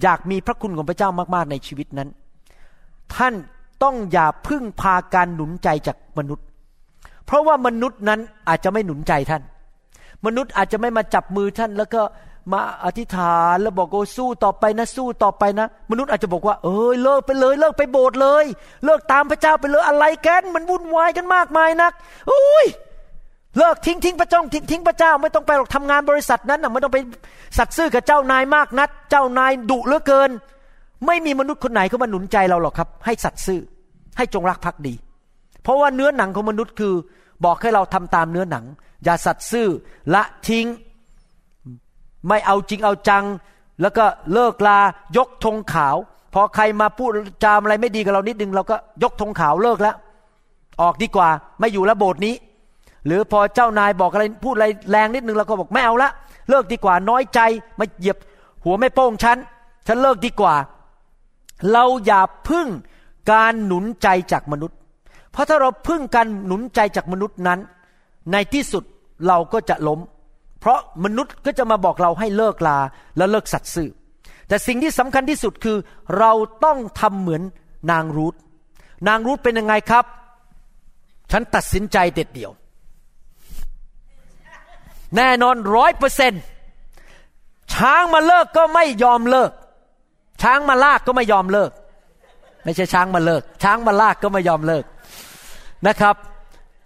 [0.02, 2.08] อยากมีพระคุณของพระเจ้ามาก ๆ ในชีวิตนั้น
[3.16, 3.34] ท่าน
[3.82, 6.46] ต้องอย่าพึ่งพาการหนุนใจจากมนุษย์
[7.26, 9.42] เพราะว่ามนุษย์นั้นอาจจะไม่หนุนใจท่าน
[10.26, 12.02] มนุษย์อาจจะไม่มาจับมือท่าน แล้วก็
[12.52, 18.44] มาอธิษฐานแล้วบอกโอ้สู้ต่อไปนะสู้ต่อไปนะ มนุษย์อาจจะบอกว่า เอ้ยเลิกไปเลย เลิกไปโบสถ์เลย
[18.84, 21.92] เลิกตามพระเจ้าไปเลยอะไรกัน มันวุ่นวายกันมากมายนัก
[22.30, 22.66] อุ้ย
[23.58, 26.98] เลิกทิ้งทิ้งพระเจ้าทิ้งทิ้งพระเจ้าไม่ต้องไปหรอกทำงานบริษัทนั้นนะไม่ต้องไป
[27.58, 30.30] สัตซ์ซื่อกับเจ้านายมากนัด เจ้านายดุเหลือเกิน
[31.06, 33.60] ไม่มีมนุษย์คนไหนเขามาหนุนใจเราหรอกครับ ให้สัตซ์ซื่อ
[34.16, 34.94] ให้จงรักภักดี
[35.62, 36.94] เพราะว่าเนื้อหนังของมนุษย์คือ
[37.44, 38.64] บอกให้เราทำตามเนื้อหนัง
[39.04, 39.68] อย่าสัตซ์ซื่อ
[40.14, 40.66] ละทิ้ง
[42.28, 43.24] ไม่เอาจริงเอาจัง
[43.82, 44.78] แล้วก็เลิกลา
[45.16, 45.96] ยกธงขาว
[46.34, 47.10] พอใครมาพูด
[47.44, 49.96] จามอะไรไม่ดีกับเรานิดนึงเราก็ยกธงขาวเลิกแล้ว
[50.82, 51.28] ออกดีกว่า
[51.60, 52.34] ไม่อยู่แล้วโบสถ์นี้
[53.06, 56.10] หรือพอเจ้านายบอกอะไรพูดอะไรแรงนิดนึงเราก็บอกไม่เอาละ
[56.50, 57.40] เลิกดีกว่าน้อยใจ
[57.78, 58.16] มาเหยียบ
[58.64, 59.38] หัวไม่โป้งฉัน
[59.86, 60.54] ฉันเลิกดีกว่า
[61.72, 62.68] เราอย่าพึ่ง
[63.32, 64.78] การหนุนใจจากมนุษย์
[65.32, 67.60] เพราะถ้าเราพึ่งการหนุนใจจากมนุษย์นั้น
[68.32, 68.84] ในที่สุด
[69.26, 70.00] เราก็จะล้ม
[70.60, 72.78] เพราะมนุษย์ก็จะมาบอกเราให้เลิกลา
[73.16, 73.90] และเลิกสัตย์ซื่อ
[74.48, 75.76] แต่สิ่งที่สำคัญที่สุดคือ
[76.18, 76.32] เรา
[76.64, 77.42] ต้องทำเหมือน
[77.90, 78.34] นางรูธ
[79.08, 80.04] นางรูธเป็นยังไงครับ
[81.30, 82.52] ฉันตัดสินใจเด็ดเดี่ยว
[85.16, 86.32] แน่นอนร้อยเปอร์เซน
[87.74, 89.50] ช้างมาเลิกก็ไม่ยอมเลิก
[90.42, 91.70] ช้างมาลากก็ไม่ยอมเลิก
[92.64, 94.84] ไม่ใช่ช้างมาเลิก ช้างมาลากก็ไม่ยอมเลิก
[95.86, 96.16] นะครับ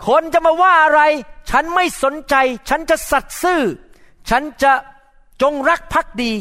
[0.08, 1.02] คนจะมาว่าอะไร
[1.50, 2.34] ฉันไม่สนใจ
[2.68, 3.62] ฉันจะสัตย์ซื่อ
[4.30, 4.72] ฉันจะ
[5.42, 6.32] จงรักภักดี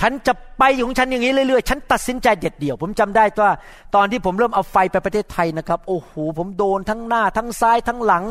[0.00, 3.50] ฉันจะไปของฉันอย่างนี้เรื่อยๆ ฉันตัดสินใจเด็ดเดี่ยว ผมจำได้ว่า
[3.94, 8.24] ตอนที่ผมเริ่มเอาไฟไปประเทศไทยนะครับ โอ้โห ผมโดนทั้งหน้า ทั้งซ้าย ทั้งหลัง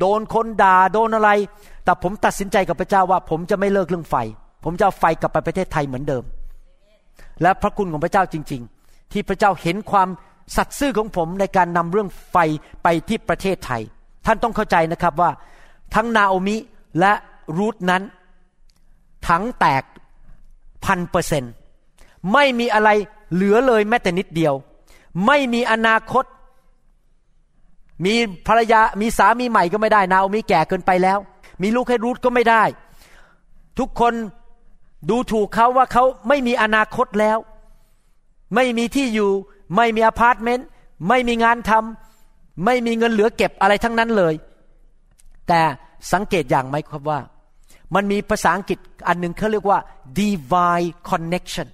[0.00, 1.30] โดนคนด่า โดนอะไร
[1.84, 4.16] แต่ผมตัดสินใจกับพระเจ้าว่า ผมจะไม่เลิกเรื่องไฟ
[4.64, 6.24] ผมจะเอาไฟกลับไปประเทศไทยเหมือนเดิม
[7.42, 10.08] และพระคุณของพระเจ้าจริง ๆ ที่พระเจ้าเห็นความ
[10.56, 12.36] สัตย์ซื่อของผมในการนำเรื่องไฟ
[12.82, 13.82] ไปที่ประเทศไทย
[14.26, 15.30] ท่านต้องเข้าใจนะครับว่า
[15.94, 16.56] ทั้งนาโอมิ
[17.00, 17.12] และ
[17.58, 18.02] รูทนั้น
[19.28, 19.82] ถังแตก
[20.84, 21.44] พันเปอร์เซน
[22.32, 22.90] ไม่มีอะไร
[23.32, 24.54] เหลือเลยแม้แต่นิดเดียว
[25.26, 26.24] ไม่มีอนาคต
[28.04, 28.14] มี
[28.46, 31.18] ภรรยามีสามีใหม่ก็ไม่ได้นาโอมิแก่เกินไปแล้ว
[31.62, 32.62] มีลูกให้รูทก็ไม่ได้
[33.78, 34.14] ทุกคน
[35.10, 37.38] ดูถูกเขาว่าเขาไม่มีอนาคตแล้ว
[38.54, 39.30] ไม่มีที่อยู่
[39.76, 40.66] ไม่มีอพาร์ตเมนต์
[41.08, 44.34] ไม่มีงานทำไม่มีเงินเหลือเก็บอะไรทั้งนั้นเลย
[45.48, 45.60] แต่
[46.12, 47.20] สังเกตอย่างไหมครับว่า
[47.94, 48.78] มันมีภาษาอังกฤษ
[49.08, 49.78] อันหนึ่งเขาเรียกว่า
[50.20, 51.68] divine connection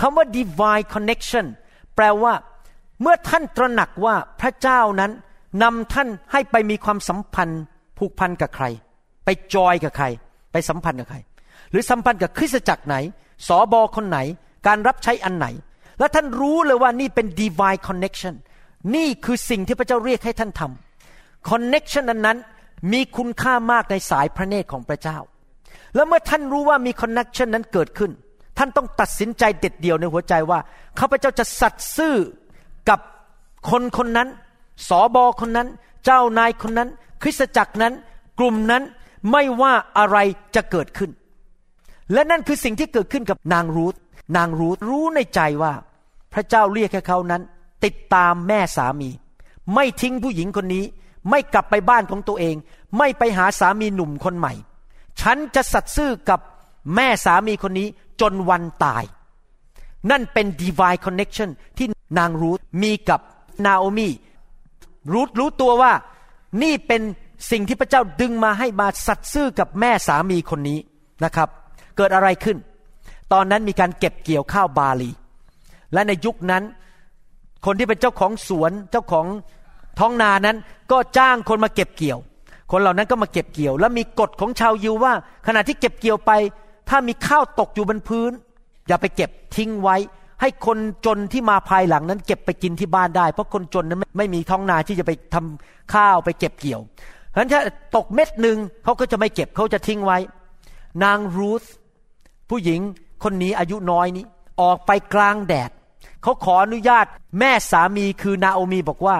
[0.00, 1.46] คำว่า divine connection
[1.96, 2.34] แปลว่า
[3.00, 5.12] เมื่อท่านตระหนักว่าพระเจ้านั้น
[5.62, 7.62] นำท่านให้ไปมีความสัมพันธ์
[7.98, 8.64] ผูกพันกับใคร
[9.24, 10.06] ไปจอยกับใคร
[10.52, 11.18] ไปสัมพันธ์กับใคร
[11.70, 12.96] หรือสัมพันธ์กับคริสตจักรไหน
[13.48, 14.18] สอบอคนไหน
[14.66, 15.46] การรับใช้อันไหน
[15.98, 18.34] แล้วท่านรู้เลยว่านี่เป็น divine connection
[18.94, 22.38] นี่คือสิ่งที่พระเจ้าเรียกให้ท่านทำ connection นั้นนั้น
[22.92, 25.18] มีคุณค่ามากในสายพระเนตรของพระเจ้า
[25.94, 28.10] แล้วเมื่อท่านรู้ว่ามี connection นั้นเกิดขึ้น
[28.58, 30.58] ท่านต้องตัดสินใจเด็ดเดี่ยวในหัวใจว่า
[30.98, 32.16] ข้าพเจ้าจะสัตย์ซื่อ
[32.88, 33.00] กับ
[33.70, 34.28] คนคนนั้น
[34.88, 35.68] สอบอคนนั้น
[36.04, 36.88] เจ้านายคนนั้น
[37.22, 37.92] คริสตจักรนั้น
[38.38, 38.82] กลุ่มนั้น
[39.30, 40.18] ไม่ว่าอะไร
[40.54, 41.10] จะเกิดขึ้น
[42.12, 43.94] และนั่นคือสิ่งที่เกิดขึ้นกับนางรูธ
[44.36, 45.72] นางรูธรู้ในใจว่า
[46.32, 47.42] พระเจ้าเรียกให้เขานั้น
[47.84, 49.10] ติดตามแม่สามี
[49.74, 50.84] ไม่ทิ้งผู้หญิงคนนี้
[51.30, 52.56] ไม่กลับไปบ้านของตัวเอง
[52.98, 54.52] ไม่ไปหาสามีหนุ่มคนใหม่
[55.20, 56.40] ฉันจะสัตย์ซื่อกับ
[56.94, 57.88] แม่สามีคนนี้
[58.20, 59.04] จนวันตาย
[60.10, 61.86] นั่นเป็น divine connection ที่
[62.18, 63.20] นางรูธมีกับ
[63.66, 64.08] นาโอมี
[65.12, 65.92] รูธรู้ตัวว่า
[66.62, 67.02] นี่เป็น
[67.50, 70.78] สิ่งที่พระเจ้าดึงมาให้มาสัตย์ซื่อกับแม่สามีคนนี้
[71.24, 71.48] นะครับ
[71.96, 72.56] เกิดอะไรขึ้น
[73.32, 75.10] ตอนนั้นมีการเก็บเกี่ยวข้าวบาลี
[75.92, 76.62] และในยุคนั้น
[77.66, 79.26] คนที่เป็นเจ้าของสวนเจ้าของ
[79.98, 80.56] ท้องนานั้น
[80.90, 82.18] ก็จ้างคนมาเก็บเกี่ยว
[82.70, 85.12] คนเหล่านั้นก็มาเก็บเกี่ยว แล้วมีกฎของชาวยิวว่า
[85.46, 86.32] ขณะที่เก็บเกี่ยวไป
[86.88, 88.30] ถ้ามีข้าวตกอยู่บนพื้น
[88.88, 89.96] อย่าไปเก็บทิ้งไว้
[90.40, 96.80] ให้คนจนที่มาภายหลังนั้น เก็บไปกินที่บ้านได้ เพราะคนจนนั้นไม่มีท้องนาที่จะไปทำข้าวไปเก็บเกี่ยว
[97.30, 97.60] เพราะฉะนั้นถ้า
[97.96, 100.18] ตกเม็ดหนึ่งเขาก็จะไม่เก็บเขาจะทิ้งไว้
[101.04, 101.62] นางรูธ
[102.50, 102.80] ผู้หญิง
[103.22, 104.24] คนนี้อายุน้อยนี้
[104.60, 105.70] ออกไปกลางแดด
[106.22, 107.06] เขาขออนุญาต
[107.38, 109.16] แม่สามีคือนาโอมีบอกว่า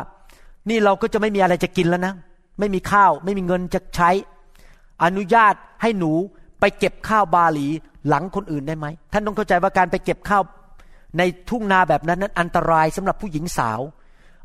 [0.69, 2.15] นี่เราก็จะไม่มีอะไรจะกินแล้วนะ
[2.59, 4.11] ไม่มีข้าว ไม่มีเงินจะใช้
[5.05, 6.13] อนุญาตให้หนู
[6.61, 7.69] ไปเก็บข้าวบาหลี
[8.09, 10.43] หลังคนอื่นได้ไหม ท่านต้องเข้าใจว่าการไปเก็บข้าว
[11.19, 13.81] ในทุ่งนาแบบนั้นนั้นอันตรายสำหรับผู้หญิงสาว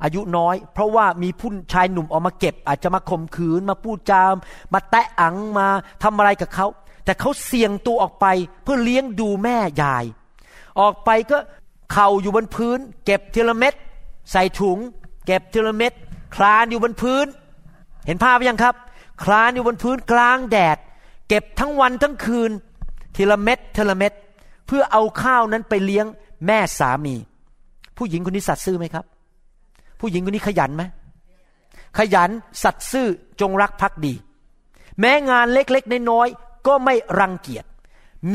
[0.03, 4.35] อายุน้อย เพราะว่ามีผู้ชายหนุ่มออกมาเก็บ อาจจะมาข่มขืนมาพูดจาม
[4.73, 5.67] มาแตะอังมา
[6.03, 6.67] ทำอะไรกับเขา
[7.05, 8.25] แต่เขาเสี่ยงตัวออกไป
[8.63, 10.05] เพื่อเลี้ยงดูแม่ยาย
[10.79, 11.37] ออกไปก็
[11.93, 13.73] เข่าอยู่บนพื้น เก็บทีละเม็ด
[14.31, 14.77] ใส่ถุง
[15.25, 15.93] เก็บทีละเม็ด
[16.37, 17.25] คลานอยู่บนพื้น
[18.05, 18.75] เห็นภาพยังครับ
[19.23, 20.77] คลานอยู่บนพื้นกลางแดด
[21.27, 22.51] เก็บทั้งวันทั้งคืน
[23.15, 24.13] ทีละเม็ดทีละเม็ด
[24.67, 26.05] เพื่อเอาข้าวนั้นไปเลี้ยง
[26.47, 27.15] แม่สามี
[27.97, 29.05] ผู้หญิงคนนี้สัตย์ซื่อไหมครับ
[29.99, 30.83] ผู้หญิงคนนี้ขยันไหม
[31.97, 32.29] ขยัน
[32.63, 33.07] สัตย์ซื่อ
[33.41, 34.13] จงรักภักดี
[34.99, 37.65] แม้งานเล็กๆน้อยๆก็ไม่รังเกียจ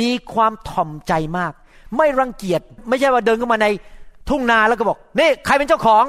[0.00, 1.52] มีความถ่อมใจมาก
[1.96, 3.66] ไม่รังเกียจไม่ใช่ว่าเดินเข้ามาใน
[4.28, 6.04] ทุ่งนาแล้วก็บอกนี่ใครเป็นเจ้าของ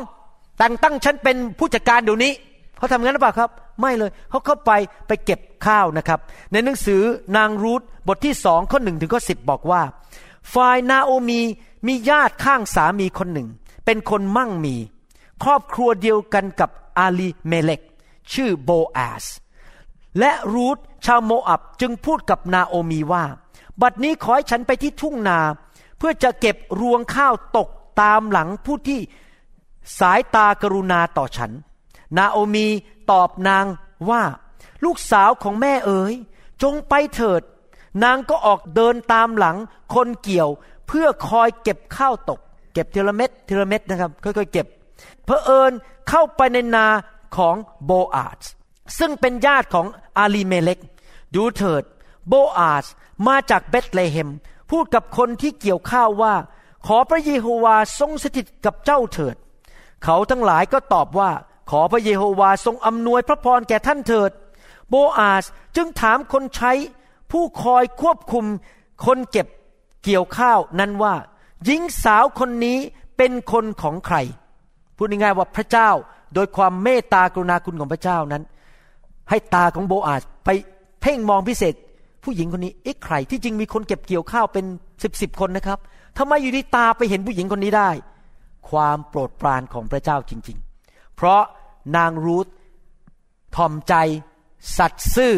[0.63, 2.31] แต่งตั้งฉันเป็นผู้จัดการเดี๋ยวนี้
[2.77, 3.49] เขาทำงั้นหรือเปล่าครับ
[3.81, 4.71] ไม่เลยเขาเข้าไป
[5.07, 6.19] ไปเก็บข้าวนะครับ
[6.51, 7.01] ในหนังสือ
[7.37, 9.81] นางรูธบทที่สองข้อหนึ่งถึงข้อสิบบอกว่า
[10.53, 11.41] ฝ่ายนาโอมี
[11.87, 13.47] มีญาติข้างสามีคนหนึ่ง
[13.85, 14.75] เป็นคนมั่งมี
[15.43, 17.81] ครอบครัวเดียวกันกับอาลีเมเลก
[18.33, 19.25] ชื่อโบอาส
[20.19, 23.23] และรูธชาวโมอับจึงพูดกับนาโอมีว่า
[23.81, 25.39] บัดนี้ขอให้ฉันไปที่ทุ่งนา
[25.97, 27.69] เพื่อจะเก็บรวงข้าวตก
[28.01, 28.99] ตามหลังผู้ที่
[29.99, 31.51] สายตากรุณาต่อฉัน
[32.17, 32.67] นาโอมี
[33.11, 33.65] ตอบนาง
[34.09, 34.23] ว่า
[34.83, 36.13] ลูกสาวของแม่เอ๋ย
[36.63, 37.41] จงไปเถิด
[38.03, 39.57] นางก็ออกเดินตามหลัง
[39.93, 40.49] คนเกี่ยว
[40.87, 42.39] เพื่อคอยเก็บข้าวตก
[42.73, 44.67] เก็บทีละเม็ดทีละเม็ดนะครับค่อยๆเก็บ
[45.25, 45.71] เพอเอิญ
[46.09, 46.87] เข้าไปในนา
[47.37, 47.55] ของ
[47.85, 48.43] โบอาส
[48.99, 50.79] ซึ่งเป็นญาติของอาลีเมเล็ก
[51.35, 51.83] ดูเถิด
[52.27, 52.85] โบอาส
[53.27, 54.29] มาจากเบธเลเฮม
[54.69, 56.33] พูดกับคนที่เกี่ยวข้าวว่า
[56.85, 59.35] ขอพระเยโฮวาทรงสถิตกับเจ้าเถิด
[60.03, 61.31] เขาทั้งหลายก็ตอบว่า
[61.69, 64.31] ขอพระเยโฮวาทรงอำนวยพระพรแก่ท่านเถิด
[64.89, 65.43] โบอาส
[65.75, 66.71] จึงถามคนใช้
[67.31, 68.45] ผู้คอยควบคุม
[69.05, 69.47] คนเก็บ
[70.03, 71.15] เกี่ยวข้าวนั้นว่า
[71.65, 72.77] หญิงสาวคนนี้
[73.17, 74.17] เป็นคนของใคร
[74.97, 75.89] พูดง่ายๆว่าพระเจ้า
[76.35, 78.43] โดยความเมตตากรุณาคุณของพระเจ้านั้น
[79.29, 80.49] ให้ตาของโบอาสไป
[81.01, 81.73] เพ่งมองพิเศษ
[82.23, 84.65] ผู้หญิงคนนี้เอ๊ะใครที่จริงมีคนเก็บเกี่ยวข้าวเป็น
[85.03, 85.79] สิบสิบคนนะครับ
[86.17, 87.89] ทำไมอยู่ที่ตาไปเห็นผู้หญิงคนนี้ได้
[88.69, 90.57] ความโปรดปรานของพระเจ้าจริง
[90.87, 91.41] ๆ เพราะ
[91.97, 92.47] นางรูธ
[93.55, 93.93] ทอมใจ
[94.77, 95.35] สัตย์ซื่อ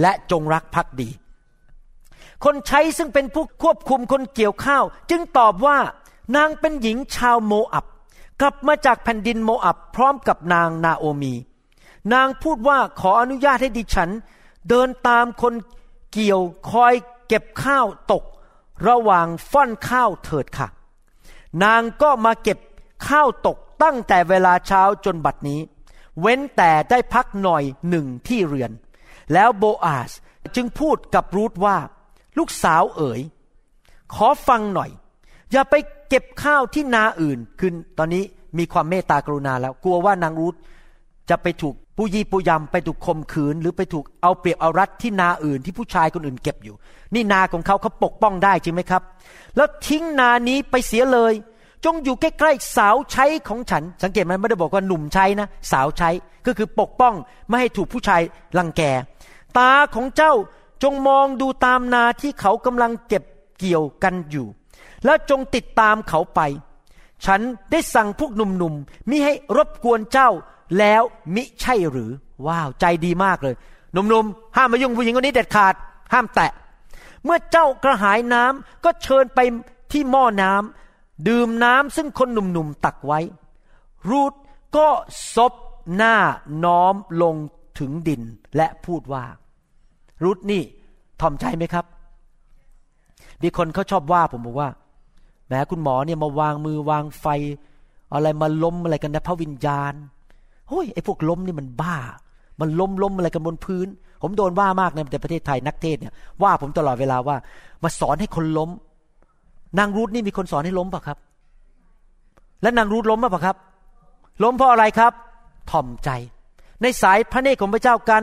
[0.00, 1.08] และจงรักภักดี
[2.44, 5.78] คนใช้ซึ่งเป็นผู้ควบคุมคนเกี่ยวข้าว จึงตอบว่า
[6.36, 7.86] นางเป็นหญิงชาวโมอับ
[8.40, 11.34] กลับมาจากแผ่นดินโมอับพร้อมกับนางนาโอมี
[12.12, 14.10] นางพูดว่าขออนุญาตให้ดิฉัน
[14.68, 15.54] เดินตามคน
[16.12, 16.94] เกี่ยวคอย
[17.28, 18.24] เก็บข้าวตก
[18.88, 20.68] ระหว่างฟ่อนข้าวเถิดค่ะ
[21.62, 22.58] นางก็มาเก็บ
[23.08, 25.60] ข้าวตกตั้งแต่เวลาเช้าจนบัดนี้
[26.20, 28.72] เว้นแต่ได้พักหน่อยหนึ่งที่เรือน
[29.32, 30.10] แล้วโบอาส
[30.56, 31.76] จึงพูดกับรูธว่า
[32.38, 33.20] ลูกสาวเอ๋ย
[34.14, 34.90] ขอฟังหน่อย
[35.52, 35.74] อย่าไป
[36.08, 38.22] เก็บข้าวที่นาอื่นคือตอนนี้
[38.58, 40.54] มีความเมตตากรุณาแล้ว กลัวว่านางรูธ
[41.30, 46.74] จะไปถูก ผู้ยีผู้ยำไปถูกข่มขืน หรือไปถูกเอาเปรียบเอารัดที่นาอื่นที่ผู้ชายคนอื่นเก็บอยู่
[47.14, 49.02] นี่นาของเขาเขาปกป้องได้จริงไหมครับ
[49.56, 51.34] แล้วทิ้งนานี้ไปเสียเลย
[51.84, 56.10] จงอยู่ใกล้ๆสาวใช้ของฉัน สังเกตไหมไม่ได้บอกว่าหนุ่มใช้นะ สาวใช้
[56.46, 57.14] ก็คือปกป้อง
[57.48, 58.22] ไม่ให้ถูกผู้ชาย
[58.58, 58.82] รังแก
[59.58, 60.32] ตาของเจ้า
[60.82, 63.24] จงมองดูตามนาที่เขากำลังเก็บ
[63.58, 64.46] เกี่ยวกันอยู่
[65.04, 66.40] แล้วจงติดตามเขาไป
[67.26, 67.40] ฉัน
[67.70, 70.30] ได้สั่งพวกหนุ่มๆมิให้รบกวนเจ้า
[70.78, 71.02] แล้ว
[71.34, 72.10] มิใช่หรือ
[72.46, 73.54] ว้าวใจดีมากเลย
[73.92, 75.74] หนุ่มๆห้ามมายุ่งผู้หญิงคนนี้เด็ดขาด
[76.12, 76.50] ห้ามแตะ
[77.24, 79.38] เมื่อเจ้ากระหายน้ำก็เชิญไป
[79.92, 83.20] ที่หม้อน้ำดื่มน้ำซึ่งคนหนุ่มๆตักไว้
[84.08, 84.34] รูท
[84.76, 84.88] ก็
[85.34, 85.52] ซบ
[85.96, 86.16] หน้า
[86.64, 87.34] น้อมลง
[87.78, 88.22] ถึงดิน
[88.56, 89.24] และพูดว่า
[90.22, 90.62] รูทนี่
[91.20, 91.84] ถ่อมใจไหมครับ
[93.42, 94.68] มีคนเขาชอบว่าผมบอกว่า
[95.46, 97.26] แหมคุณหมอเนี่ยมาวางมือวางไฟ
[98.14, 99.94] อะไรมาล้มอะไรกันนะพระวิญญาณ
[100.68, 101.96] เฮ้ยไอ้พวกล้มนี่มันบ้า
[102.60, 103.86] มันล้มล้มอะไรกันบนพื้น
[104.22, 106.12] ผมโดนว่ามากในประเทศไทยนักเทศเนี่ย
[106.42, 107.36] ว่าผมตลอดเวลาว่า
[107.82, 108.70] มาสอนให้คนล้ม
[109.78, 111.18] นางรูทนี่มีคนสอนให้ล้มปะครับ
[112.62, 113.56] และนางรูทล้มปะครับ
[114.42, 115.12] ล้มเพราะอะไรครับ
[115.70, 116.10] ถ่อมใจ
[116.82, 118.22] ในสายพระเนตรของพระเจ้าการ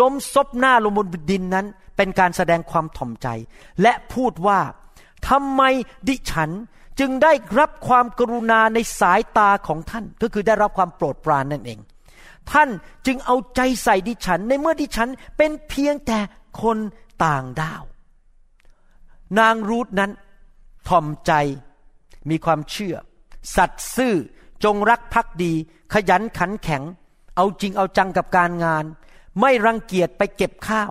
[0.00, 1.66] ล้มซบหน้าลงบนดินนั้น
[1.96, 3.28] เป็นการแสดงความถ่อมใจ
[3.82, 4.58] และพูดว่า
[5.28, 5.62] ทำไม
[6.08, 6.50] ดิฉัน
[7.00, 11.78] จึงได้รับความกรุณาในสายตาของท่าน ก็คือได้รับความโปรดปรานนั่นเอง
[12.52, 12.68] ท่าน
[13.06, 16.18] จึงเอาใจใส่ดิฉันในเมื่อดิฉันเป็นเพียงแต่
[16.62, 16.78] คน
[17.24, 17.82] ต่างดาว
[19.38, 20.10] นางรูทนั้น
[20.88, 21.32] ถ่อมใจ
[22.30, 22.96] มีความเชื่อ
[23.56, 24.14] สัตย์ซื่อ
[24.64, 25.52] จงรักภักดี
[25.92, 26.82] ขยันขันแข็ง
[27.36, 28.84] เอาจริงเอาจังกับการงาน
[29.40, 30.90] ไม่รังเกียจไปเก็บข้าว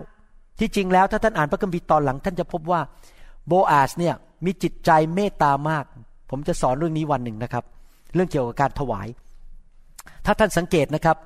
[0.59, 2.81] ที่จริงแล้วถ้าท่านอ่านพระคัมภีร์ตอนหลัง ท่านจะพบว่า
[3.47, 4.15] โบอาสเนี่ย
[4.45, 5.85] มีจิตใจเมตตามาก
[6.29, 7.63] ผมจะสอนเรื่องนี้วันหนึ่งนะครับ
[8.15, 9.07] เรื่องเกี่ยวกับการถวาย
[10.25, 11.17] ถ้าท่านสังเกตนะครับ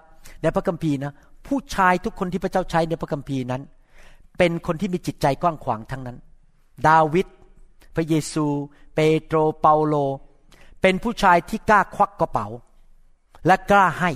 [0.42, 1.14] ในพระคัมภีร์นะ
[1.48, 3.62] ผู้ชายทุกคนที่พระเจ้าใช้ในพระคัมภีร์นั้น
[4.38, 6.18] เป็นคนที่มีจิตใจกว้างขวางทั้งนั้น
[6.88, 7.28] ดาวิด
[7.96, 8.46] พระเยซู
[8.96, 9.96] เปโตรเปาโล
[10.82, 12.48] เป็นผู้ชายที่กล้าควักกระเป๋า
[13.46, 14.12] และกล้าให้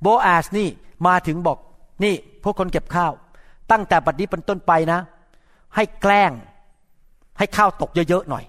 [0.00, 0.68] โบอาสนี่
[1.06, 1.58] มาถึงบอก
[2.04, 3.12] นี่พวกคนเก็บข้าว
[3.70, 5.00] ตั้งแต่บัดนี้เป็นต้นไปนะ
[5.74, 6.32] ให้แกล้ง
[7.40, 8.44] ให้ข้าวตกเยอะๆหน่อย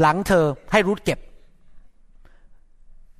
[0.00, 1.18] หลังเธอให้รูทเก็บ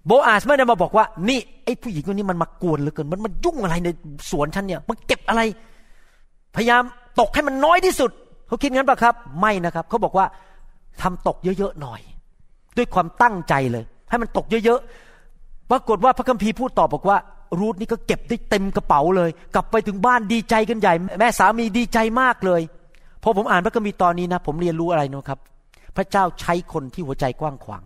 [0.06, 3.88] โบอาสไม่ได้มาบอกว่า นี่ไอ้ผู้หญิงคนนี้มันมากวนเหลือเกิน มันมันยุ่งอะไรใน
[4.30, 5.42] สวนฉันเนี่ย มันเก็บอะไร
[6.56, 6.82] พยายาม
[7.20, 8.10] ตกให้มันน้อยที่สุด
[8.46, 10.26] เขาคิดงั้นปะครับ ไม่นะครับ เขาบอกว่า
[11.02, 12.00] ทำตกเยอะๆหน่อย
[12.76, 17.18] ด้วยความตั้งใจเลย ให้มันตกเยอะๆปรากฏว่าพระคัมภีร์พูดตอบบอกว่า
[17.58, 22.60] รูทนี่ก็เก็บได้เต็มกระเป๋าเลย กลับไปถึงบ้านดีใจกันใหญ่ แม่สามีดีใจมากเลย
[23.26, 25.40] อผมอ่านพระคัมภีร์ตอนนี้นะผมเรียนรู้อะไรนะครับ
[25.96, 27.84] พระเจ้าใช้คนที่หัวใจกว้างขวาง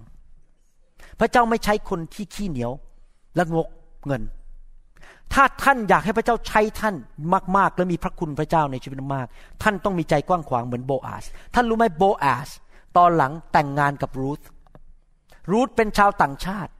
[1.20, 2.72] พระเจ้าไม่ใช้คนที่ขี้เหนียว
[3.36, 3.68] และงก
[4.06, 4.22] เงิน
[5.32, 6.94] ถ้าท่านอยากให้พระเจ้าใช้ท่าน
[7.56, 9.26] มากๆ และมีพระคุณพระเจ้าในชีวิตมาก
[9.62, 11.24] ท่านต้องมีใจกว้างขวางเหมือนโบอาส
[11.54, 12.48] ท่านรู้ไหมโบอาส
[12.96, 14.40] ตอนหลังแต่งงานกับรูธ
[15.50, 16.72] รูธเป็นชาวต่างชาติ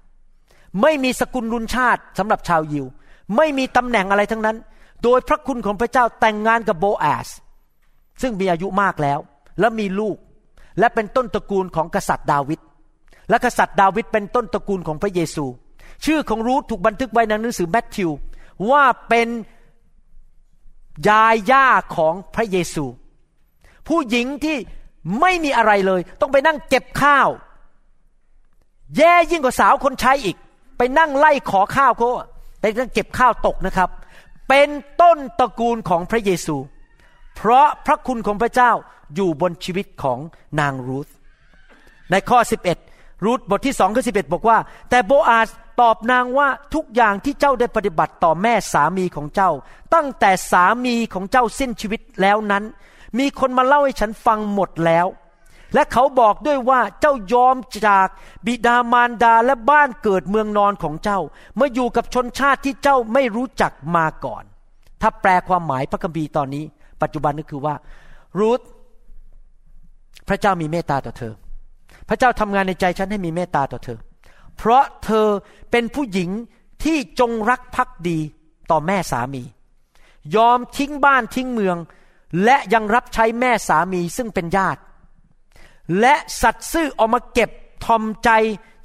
[0.82, 2.86] ไม่มีสกุลรุนชาติสำหรับชาวยิว
[3.36, 4.56] ไม่มีตำแหน่งอะไรทั้งนั้น
[5.02, 7.28] โดยพระคุณของพระเจ้าแต่งงานกับโบอาส
[8.22, 9.18] ซึ่งมีอายุมากแล้ว
[9.60, 10.16] และมีลูก
[10.78, 12.60] และเป็นต้นตระกูลของกษัตริย์ดาวิด
[13.30, 15.44] และกษัตริย์ดาวิดเป็นต้นตระกูลของพระเยซู
[16.04, 18.10] ชื่อของรูธถูกบันทึกไว้ในหนังสือแมทธิว
[18.70, 19.28] ว่าเป็น
[21.08, 21.66] ยายย่า
[21.96, 22.84] ของพระเยซู
[23.88, 24.56] ผู้หญิงที่
[25.20, 27.28] ไม่มีอะไรเลย ต้องไปนั่งเก็บข้าว
[28.96, 30.36] แย่ยิ่งกว่าสาวคนใช้อีก
[30.78, 32.08] ไปนั่งไล่ขอข้าวเขา
[32.60, 33.90] ไปนั่งเก็บข้าวตกนะครับ
[34.48, 34.68] เป็น
[35.00, 36.56] ต้นตระกูลของพระเยซู
[37.42, 38.72] เพราะพระคุณของพระเจ้า
[39.14, 40.18] อยู่บนชีวิตของ
[40.60, 41.08] นางรูธ
[42.10, 42.38] ในข้อ
[42.82, 44.58] 11 รูธบทที่สองข้อสิบอกว่า
[44.90, 45.48] แต่โบอาส
[45.80, 49.50] ตอบนางว่าทุกอย่างที่เจ้าได้ปฏิบัติต่อแม่สามีของเจ้า
[49.94, 52.64] ตั้งแต่สามีของเจ้าสิ้นชีวิตแล้วนั้น
[53.18, 55.06] มีคนมาเล่าให้ฉันฟังหมดแล้ว
[55.74, 58.08] และเขาบอกด้วยว่าเจ้ายอมจาก
[58.46, 61.20] บิดามารดาและบ้านเกิดเมืองนอนของเจ้า
[61.58, 64.44] มาอยู่กับชนชาติที่เจ้าไม่รู้จักมาก่อน
[65.00, 66.64] ถ้าแปลความหมายพระคัมภีร์ตอนนี้
[67.02, 67.74] ปัจจุบันก็คือว่า
[68.38, 68.60] รูธ
[70.28, 71.32] พระเจ้ามีเมตตาต่อเธอ
[72.08, 73.98] พระเจ้าทำงานในใจฉันให้มีเมตตาต่อเธอ
[74.56, 75.26] เพราะเธอ
[75.70, 76.30] เป็นผู้หญิง
[76.84, 78.18] ที่จงรักภักดี
[78.70, 79.42] ต่อแม่สามี
[80.36, 81.76] ยอมทิ้งบ้านทิ้งเมือง
[82.44, 84.80] และยังรับใช้แม่สามีซึ่งเป็นญาติ
[86.00, 87.50] และสัตซ์ซื่อออกมาเก็บ
[87.84, 88.30] ทอมใจ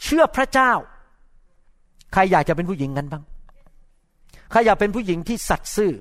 [0.03, 0.71] เชื่อพระเจ้า
[2.13, 3.23] ใครอยากจะเป็นผู้หญิงนั้นบ้าง
[4.51, 5.91] ใครอยากเป็นผู้หญิงที่สัตซ์ซื่อ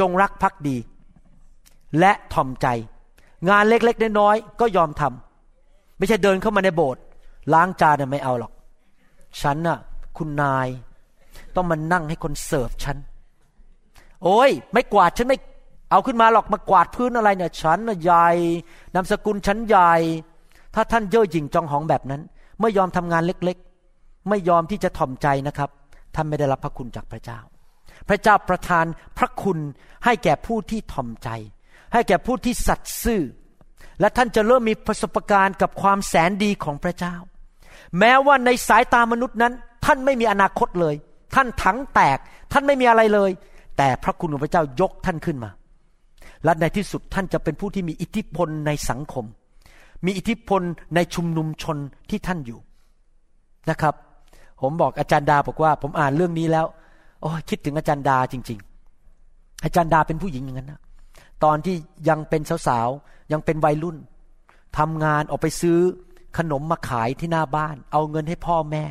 [0.00, 0.76] จงรักภักดี
[1.98, 2.66] และทอมใจ
[3.48, 7.02] งานเล็กๆน้อยๆก็ยอมทำไม่ใช่เดินเข้ามาในโบสถ์
[7.52, 8.52] ล้างจานไม่เอาหรอก
[9.40, 9.78] ฉันน่ะ
[10.18, 10.68] คุณนาย
[11.56, 12.96] ต้องมานั่งให้คนเสิร์ฟฉัน
[14.24, 15.38] โอ้ย ไม่กวาดฉันไม่
[15.90, 18.28] เอาขึ้นมาหรอกมากวาดพื้นอะไรเนี่ยฉันน่ะใหญ่
[18.94, 19.92] นามสกุลฉันใหญ่
[20.74, 22.22] ถ้าท่านเย่อหยิ่งจองหองแบบนั้น
[22.60, 25.70] ไม่ยอมทำงานเล็กๆ ไม่ยอมที่จะถ่อมใจนะครับ
[26.14, 27.40] ท่านไม่ได้รับพระคุณจากพระเจ้า
[28.08, 28.86] พระเจ้าประทาน
[29.18, 29.58] พระคุณ
[30.04, 31.28] ให้แก่ผู้ที่ถ่อมใจ
[31.92, 33.22] ให้แก่ผู้ที่สัตย์ซื่อ
[34.00, 37.14] และท่านจะเริ่มมีประสบการณ์กับความแสนดีของพระเจ้า
[37.98, 39.52] แม้ว่าในสายตามนุษย์นั้น
[39.84, 40.94] ท่านไม่มีอนาคตเลย
[41.34, 42.18] ท่านถังแตก
[42.52, 43.30] ท่านไม่มีอะไรเลย
[43.76, 45.50] แต่พระคุณของพระเจ้ายกท่านขึ้นมา
[46.44, 49.24] และในที่สุดท่านจะเป็นผู้ที่มีอิทธิพลในสังคม
[50.06, 50.62] มีอิทธิพล
[50.94, 51.76] ในชุมนุมชน
[52.10, 52.58] ที่ท่านอยู่
[53.70, 53.94] นะครับ
[54.62, 56.66] ผมบอกอาจารย์ดาบอกว่า ผมอ่านเรื่องนี้แล้ว
[57.20, 58.58] โอ้คิดถึงอาจารย์ดาจริง
[59.12, 60.80] ๆ อาจารย์ดาเป็นผู้หญิงอย่างนั้นนะ
[61.44, 61.76] ตอนที่
[62.08, 63.96] ยังเป็นสาวๆยังเป็นวัยรุ่น
[64.78, 65.78] ทำงานออกไปซื้อ
[66.38, 68.84] ขนมมาขายที่หน้าบ้าน เอาเงินให้พ่อแม่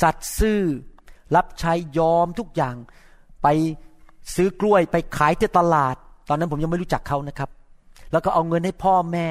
[0.00, 0.60] สัตซ์ซื่อ
[1.36, 2.76] รับใช้ยอมทุกอย่าง
[3.42, 3.46] ไป
[4.34, 5.96] ซื้อกล้วยไปขายที่ตลาด
[6.28, 7.50] ตอนนั้นผมยังไม่รู้จักเขานะครับ
[8.12, 9.26] แล้วก็เอาเงินให้พ่อแม่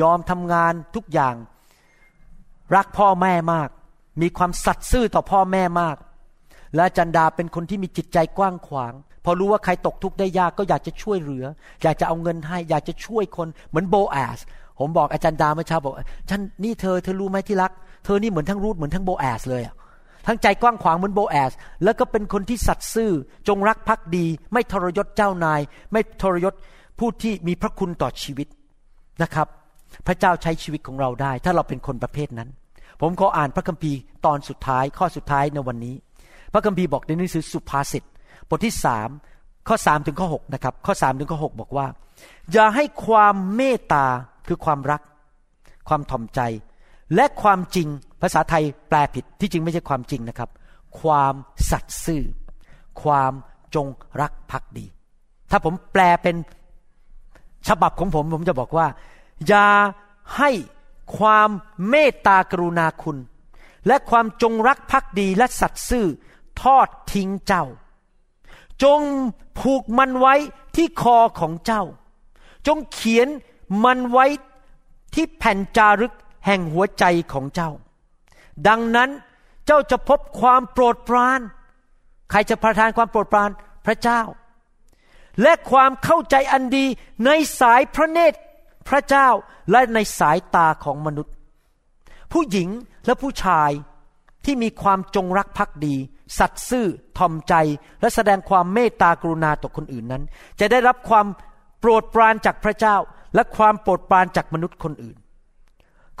[0.00, 1.34] ยอมทำงานทุกอย่าง
[2.76, 3.68] รักพ่อแม่มาก
[4.22, 5.96] มีความสัตย์ซื่อต่อพ่อแม่มาก
[6.76, 8.92] และจันดาเป็นคนที่มีจิตใจกว้างขวาง
[9.24, 11.44] พอรู้ว่าใครตกทุกข์ได้ยากก็อยากจะช่วยเหลือ
[11.82, 14.38] อยากจะเอาเงินให้ อยากจะช่วยคนเหมือนโบแอส
[14.78, 15.94] ผมบอกอาจารย์ดาเมื่อเช้าบอก
[16.30, 17.72] ฉันนี่เธอเธอรู้ไหมที่รัก
[18.04, 19.74] เธอนี่เหมือนทั้งรูทเหมือนทั้งโบแอสเลยอะ
[20.26, 21.52] ทั้งใจกว้างขวางเหมือนโบแอส
[21.84, 23.12] แล้วก็เป็นคนที่สัตย์ซื่อ
[23.48, 25.60] จงรักภักดี ไม่ทรยศเจ้านาย
[25.92, 26.54] ไม่ทรยศ
[26.98, 28.48] ผู้ที่มีพระคุณต่อชีวิต
[29.22, 29.46] นะครับ
[30.06, 32.48] พระเจ้าใช้ชีวิตของเราได้ ถ้าเราเป็นคนประเภทนั้น
[33.00, 35.94] ผมขออ่านพระคัมภีร์ตอนสุดท้ายข้อสุดท้ายในวันนี้
[36.52, 38.04] พระคัมภีร์บอกในหนังสือสุภาษิต
[38.48, 39.08] บทที่สาม
[39.68, 41.86] ข้อสามถึงข้อหกนะครับ ข้อสามถึงข้อหกบอกว่า
[42.52, 44.06] อย่าให้ความเมตตา
[44.46, 45.00] คือความรัก
[45.88, 46.40] ความถ่อมใจ
[47.14, 47.88] และความจริง
[48.22, 50.50] ภาษาไทยแปลผิดที่จริงไม่ใช่ความจริงนะครับ
[51.00, 51.34] ความ
[51.70, 52.22] สัตย์ซื่อ
[53.02, 53.32] ความ
[53.74, 53.86] จง
[54.20, 54.86] รักภักดี
[55.50, 56.36] ถ้าผมแปลเป็น
[57.68, 58.86] ฉบับของผมผมจะบอกว่า
[59.48, 59.68] อย่า
[60.36, 60.50] ให้
[61.18, 61.48] ความ
[61.88, 63.16] เมตตากรุณาคุณ
[63.86, 66.06] และความจงรักภักดีและสัตย์ซื่อ
[66.62, 67.64] ทอดทิ้งเจ้า
[68.82, 69.00] จง
[69.58, 70.34] ผูกมันไว้
[70.76, 71.82] ที่คอของเจ้า
[72.66, 73.28] จงเขียน
[73.84, 74.26] มันไว้
[75.14, 76.14] ที่แผ่นจารึก
[76.46, 77.70] แห่งหัวใจของเจ้า
[78.68, 79.10] ดังนั้น
[79.66, 81.40] เจ้าจะพบความโปรดปราน
[82.30, 83.50] ใครจะประทานความโปรดปราน
[83.86, 84.20] พระเจ้า
[85.42, 86.86] และความเข้าใจอันดี
[87.26, 87.30] ใน
[87.60, 88.38] สายพระเนตร
[88.88, 89.28] พระเจ้า
[89.70, 91.34] และในสายตาของมนุษย์
[92.32, 92.68] ผู้หญิง
[93.06, 93.70] และผู้ชาย
[94.44, 95.94] ที่มีความจงรักภักดี
[96.38, 96.86] สัตย์ซื่อ
[97.18, 97.54] ทอมใจ
[98.00, 100.22] และแสดงความเมตตากรุณาต่อคนอื่นนั้น
[100.60, 101.26] จะได้รับความ
[101.80, 102.96] โปรดปรานจากพระเจ้า
[103.34, 105.16] และความโปรดปรานจากมนุษย์คนอื่น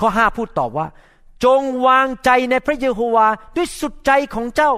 [0.00, 0.86] ข้อห้าพูดตอบว่า
[1.44, 4.72] จงวางใจในพระเยโฮวาด้วยสุดใจของเจ้า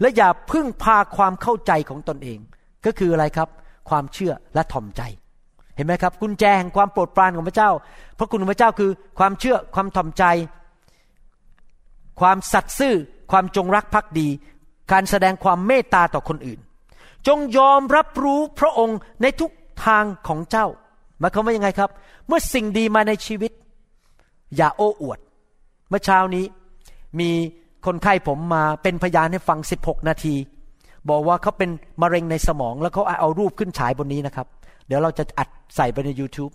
[0.00, 2.38] และอย่าพึ่งพาความเข้าใจของตนเอง
[2.86, 3.48] ก็คืออะไรครับ
[3.88, 5.02] ความเชื่อและถ่อมใจ
[5.76, 7.70] เห็นไหมครับกุญแจแห่งความโปรดปรานของพระเจ้า
[8.18, 10.24] พระคุณของพระเจ้าคือความเชื่อความถ่อมใจ
[12.20, 12.94] ความสัตย์ซื่อ
[13.30, 14.28] ความจงรักภักดี
[14.92, 16.60] การแสดงความเมตตาต่อคนอื่น
[17.26, 19.50] จงยอมรับรู้พระองค์ในทุก
[19.86, 20.66] ทางของเจ้า
[21.18, 21.90] หมายความว่ายังไงครับ
[22.26, 23.52] เมื่อสิ่งดีมาในชีวิต
[24.56, 25.18] อย่าโอ้อวด
[25.88, 26.44] เมื่อเช้านี้
[27.20, 27.30] มี
[27.86, 30.34] คนไข้ผมมาเป็นพยานให้ฟัง 16 นาที
[31.08, 31.70] บอกว่าเขาเป็น
[32.02, 34.46] มะเร็งในสมอง แล้วเขาเอารูปขึ้นฉายบนนี้นะครับ
[34.86, 36.52] เดี๋ยวเราจะอัดใส่ไปใน YouTube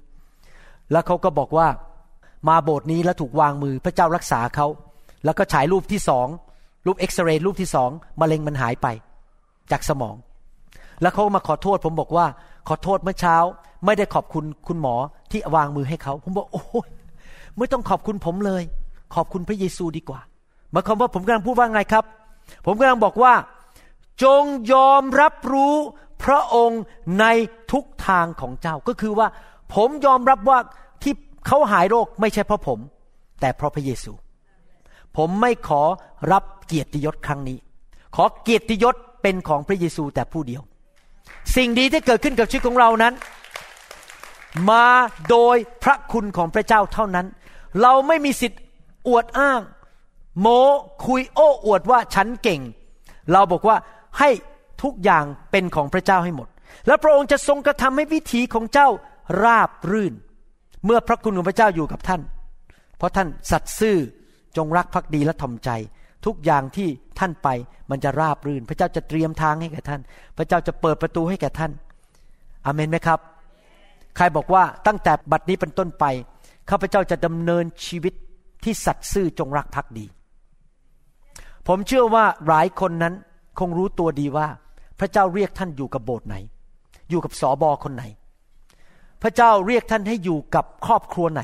[0.91, 1.67] แล้วเขาก็บอกว่า
[2.47, 4.67] มาโบสถ์นี้แล้วถูกวางมือพระเจ้ารักษาเขา
[5.25, 6.27] แล้วก็ฉายรูปที่สอง
[6.85, 7.89] รูปเอ็กซเรย์รูปที่สอง
[8.21, 8.87] มะเร็งมันหายไป
[9.71, 10.15] จากสมอง
[11.01, 12.25] แล้วเขามาขอโทษ ผมบอกว่า
[12.67, 13.35] ขอโทษเมื่อเช้า
[13.85, 14.95] ไม่ได้ขอบคุณคุณหมอ
[15.31, 16.89] ที่วางมือให้เขา ผมบอกโอ้ย
[17.57, 18.63] ไม่ต้องขอบคุณผมเลย
[19.15, 20.21] ขอบคุณพระเยซูดีกว่า
[20.71, 22.03] หมายความว่าผมกำลังพูดว่าไงครับ
[22.65, 23.33] ผมกำลังบอกว่า
[24.23, 24.43] จง
[24.73, 25.75] ยอมรับรู้
[26.23, 26.81] พระองค์
[27.19, 27.25] ใน
[27.71, 29.27] ทุกทางของเจ้าก็คือว่า
[29.73, 30.57] ผมยอมรับว่า
[31.03, 31.13] ที่
[31.47, 32.79] เขาหายโรคไม่ใช่เพราะผม
[33.41, 34.11] แต่เพราะพระเยซู
[35.17, 35.81] ผมไม่ขอ
[36.31, 37.57] รับเกียรติยศครั้งนี้
[38.15, 40.61] ขอเกียรติยศเป็นของพระเยซูแต่ผู้เดียว
[41.55, 43.13] สิ่งดีที่เกิดขึ้นกับชีวิตของเรานั้น
[44.69, 44.85] มา
[45.29, 47.27] โดยพระคุณของพระเจ้าเท่านั้น
[47.81, 48.61] เราไม่มีสิทธิ์
[49.07, 49.61] อวดอ้าง
[50.39, 50.47] โม
[51.05, 52.61] คุยโอ้อวดว่าฉันเก่ง
[53.31, 53.77] เราบอกว่า
[54.19, 54.29] ให้
[54.83, 56.47] ทุกอย่างเป็นของพระเจ้าให้หมด
[56.87, 58.87] แล้วพระองค์จะทรงกระทำให้วิถีของเจ้า
[59.43, 60.13] ราบรื่น
[60.85, 62.21] เมื่อพระคุณของพระเจ้าอยู่กับท่าน
[62.97, 63.97] เพราะท่านสัตย์ซื่อ
[64.57, 65.69] จงรักภักดีและทอมใจ
[66.25, 66.87] ทุกอย่างที่
[67.19, 67.47] ท่านไป
[67.89, 70.01] มันจะราบรื่น พระเจ้าจะเตรียมทางให้แก่ท่าน
[70.37, 71.71] พระเจ้าจะเปิดประตูให้แก่ท่าน
[72.65, 73.19] อเมนไหมครับ
[74.15, 76.05] ใครบอกว่าตั้งแต่บัดนี้เป็นต้นไป
[76.69, 78.13] ข้าพเจ้าจะดำเนินชีวิต
[78.63, 80.05] ที่สัตย์ซื่อจงรักภักดี
[81.67, 83.13] ผมเชื่อว่าหลายคนนั้น
[83.59, 84.47] คงรู้ตัวดีว่า
[84.99, 86.35] พระเจ้าเรียกท่านอยู่กับโบสถ์ไหน
[87.09, 88.03] อยู่กับสอบอคนไหน
[89.21, 91.41] พระเจ้าเรียกท่านให้อยู่กับครอบครัวไหน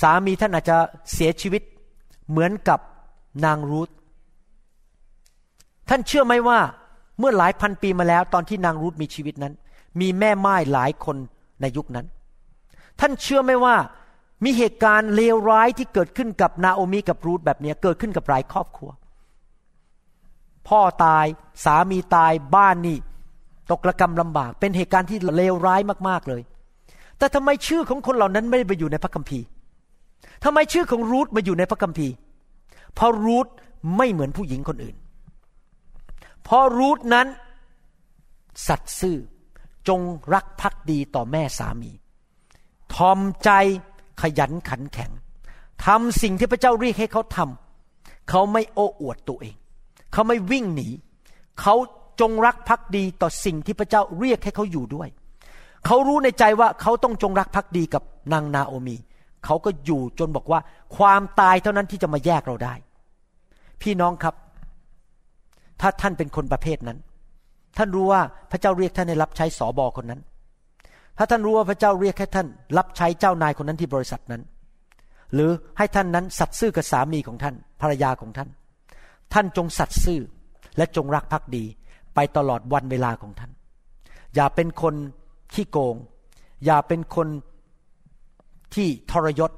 [0.00, 0.76] สามีท่านอาจจะ
[1.12, 1.62] เสียชีวิต
[2.30, 2.80] เหมือนกับ
[3.44, 3.88] นางรูธ
[5.88, 6.58] ท่านเชื่อไหมว่า
[7.18, 9.54] เมื่อหลายพันปีมาแล้ว ตอนที่นางรูธมีชีวิตนั้น
[10.00, 11.16] มีแม่ไม้หลายคน
[11.60, 12.06] ในยุคนั้น
[13.00, 13.76] ท่านเชื่อไหมว่า
[14.44, 18.90] มีเหตุการณ์เลวร้ายที่เกิดขึ้นกับนาโอมีกับรูธแบบนี้เกิดขึ้นกับหลายครอบครัว
[20.68, 21.26] พ่อตาย
[21.64, 22.96] สามีตายบ้านนี่
[23.70, 26.42] ตกระกรรมลำบาก เป็นเหตุการณ์ที่เลวร้ายมากๆเลย
[27.18, 29.46] แต่ทำไมชื่อของคนเหล่านั้นไม่ได้ไปอยู่ในพระคัมภีร์
[30.44, 32.14] ทำไมชื่อของรูธมาอยู่ในพระคัมภีร์
[32.94, 33.46] เพราะรูธ
[33.96, 34.96] ไม่เหมือนผู้หญิงคนอื่น
[36.42, 37.26] เพราะรูธนั้น
[38.66, 39.18] สัตย์ซื่อ
[39.88, 40.00] จง
[40.34, 41.90] รักภักดีต่อแม่สามี
[42.94, 43.50] ทอมใจ
[44.20, 45.10] ขยันขันแข็ง
[45.86, 49.54] ทำสิ่งที่พระเจ้าเรียกให้เขาทำเขาไม่โอ้อวดตัวเอง
[50.12, 50.88] เขาไม่วิ่งหนี
[51.60, 51.74] เขา
[52.20, 55.08] จงรักภักดีต่อสิ่งที่พระเจ้าเรียกให้เขาอยู่ด้วย
[55.86, 58.02] เขารู้ในใจว่าเขาต้องจงรักภักดีกับ
[58.32, 58.96] นางนาโอมี
[59.44, 60.60] เขาก็อยู่จนบอกว่า
[60.96, 62.74] ความตายเท่านั้นที่จะมาแยกเราได้
[63.82, 64.34] พี่น้องครับ
[65.80, 66.98] ถ้าท่านเป็นคนประเภทนั้น
[67.76, 68.20] ท่านรู้ว่า
[68.50, 70.20] พระเจ้าเรียกท่านให้รับใช้สอบอคนนั้น
[71.18, 72.46] ถ้าท่านรู้ว่าพระเจ้าเรียกให้ท่าน
[72.78, 74.42] รับใช้เจ้านายคนนั้นที่บริษัทนั้น
[75.34, 78.48] หรือให้ท่านนั้นสัตย์ซื่อกับสามีของท่าน ภรรยาของท่าน
[79.34, 80.20] ท่านจงสัตย์ซื่อ
[80.76, 81.64] และจงรักภักดี
[82.14, 83.50] ไปตลอดวันเวลาของท่าน
[84.34, 84.94] อย่าเป็นคน
[85.54, 85.96] ขี้โกง
[86.64, 87.28] อย่าเป็นคน
[88.74, 89.50] ที่ทรยศ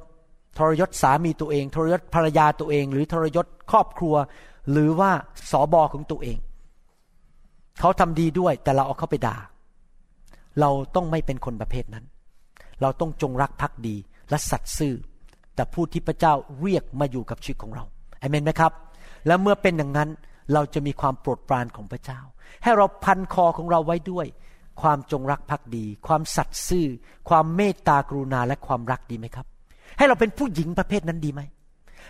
[0.58, 4.14] ทรยศสามีตัวเอง ทรยศภรรยาตัวเอง หรือทรยศครอบครัว
[4.70, 5.11] หรือว่า
[5.50, 6.38] สอบอของตัวเอง
[7.80, 9.36] เขาทำดีด้วยแต่เราเอาเขาไปด่า
[10.61, 12.04] เราต้องไม่เป็นคนประเภทนั้น
[12.80, 13.96] เราต้องจงรักภักดี
[14.30, 14.94] และสัตย์ซื่อ
[15.54, 17.84] แต่ผู้ที่พระเจ้าเรียกมาอยู่กับชีวิตของเรา
[18.18, 18.72] เอเมนไหมครับ
[19.26, 20.08] และเมื่อเป็นอย่างนั้น
[20.52, 22.20] เราจะมีความโปรดปรานของพระเจ้า
[22.62, 24.26] ให้เราพันคอของเราไว้ด้วย
[24.82, 26.86] ความจงรักภักดี ความสัตย์ซื่อ
[27.28, 29.46] ความเมตตากรุณาและความรักดีไหมครับ
[29.98, 31.40] ให้เราเป็นผู้หญิงประเภทนั้นดีไหม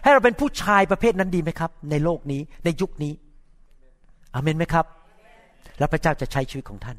[0.03, 3.13] ให้เราเป็นผู้ชายประเภทนั้นดีไหมครับ ในโลกนี้ในยุคนี้
[4.35, 4.87] อเมนไหมครับ
[5.79, 6.97] แล้วพระเจ้าจะใช้ชีวิตของท่าน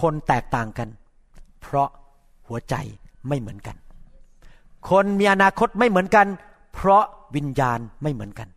[0.00, 0.88] คนแตกต่างกัน
[1.62, 1.88] เพราะ
[2.48, 2.74] หัวใจ
[3.28, 3.76] ไม่เหมือนกัน
[4.90, 6.26] คนมีอนาคตไม่เหมือนกัน
[6.74, 7.04] เพราะ
[7.36, 8.48] วิญญาณไม่เหมือนกัน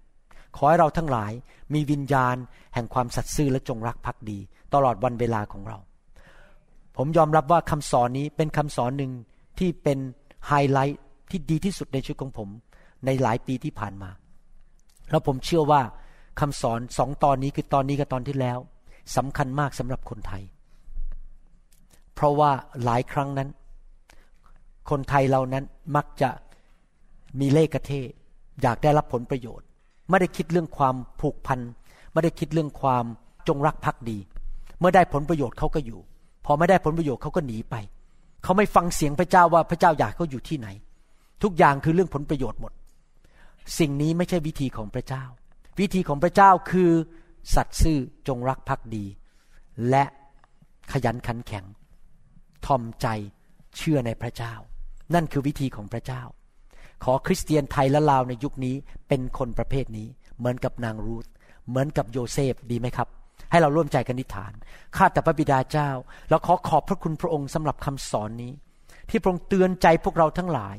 [0.55, 1.32] ขอให้เราทั้งหลาย
[1.73, 2.36] มีวิญญาณ
[2.73, 4.39] แห่งความสัตย์ซื่อและจงรักภักดี
[4.76, 5.78] ตลอดวันเวลาของเรา
[6.97, 9.11] ผมยอมรับว่าคำสอนนี้เป็นคำสอนหนึ่ง
[9.59, 9.97] ที่เป็น
[10.47, 10.99] ไฮไลท์
[11.30, 12.49] ที่ดีที่สุดในชีวิตของผม
[13.05, 14.09] ในหลายปีที่ผ่านมา
[15.11, 15.82] แล้วผมเชื่อว่า
[16.39, 18.57] คำสอนสองตอนนี้คือตอนนี้กับตอนที่แล้ว
[19.17, 20.43] สำคัญมากสำหรับคนไทย
[22.13, 22.51] เพราะว่า
[22.84, 23.49] หลายครั้งนั้น
[24.89, 25.63] คนไทยเรานั้น
[25.95, 26.30] มักจะ
[27.39, 27.91] มีเล่กระเท
[28.61, 29.67] อยากได้รับผลประโยชน์
[30.09, 31.59] ไม่ได้คิดเรื่องความผูกพัน
[32.13, 33.05] ไม่ได้คิดเรื่องความ
[33.47, 34.17] จงรักภักดี
[34.80, 35.99] เมื่อได้ผลประโยชน์เขาก็อยู่
[36.45, 37.76] พอไม่ได้ผลประโยชน์เขาก็หนีไป
[38.43, 40.67] เขาไม่ฟังเสียงพระเจ้าว่าพระเจ้าอยากเขาอยู่ที่ไหน
[41.43, 42.71] ทุกอย่างคือเรื่องผลประโยชน์หมด
[43.80, 45.23] สิ่งนี้ไม่ใช่วิธีของพระเจ้า
[45.80, 46.91] วิธีของพระเจ้าคือ
[47.55, 49.05] สัตย์ซื่อจงรักภักดี
[49.89, 50.03] และ
[50.91, 51.65] ขยันขันแข็ง
[52.65, 53.07] ทอมใจ
[53.78, 54.53] เชื่อในพระเจ้า
[55.13, 56.21] นั่นคือวิธีของพระเจ้า
[57.03, 58.76] ขอคริสเตียนไทยและลาวในยุคนี้
[59.07, 60.07] เป็นคนประเภทนี้
[60.38, 61.26] เหมือนกับนางรูธ
[61.67, 63.07] เหมือนกับโยเซฟดีไหมครับ
[63.52, 64.54] ให้เราร่วมใจกันนิฐาน
[64.96, 65.90] ข้าแต่พระบิดาเจ้า
[66.30, 68.54] เราขอขอบพระคุณพระองค์สำหรับคำสอนนี้
[69.10, 70.78] ที่พระองค์เตือนใจพวกเราทั้งหลาย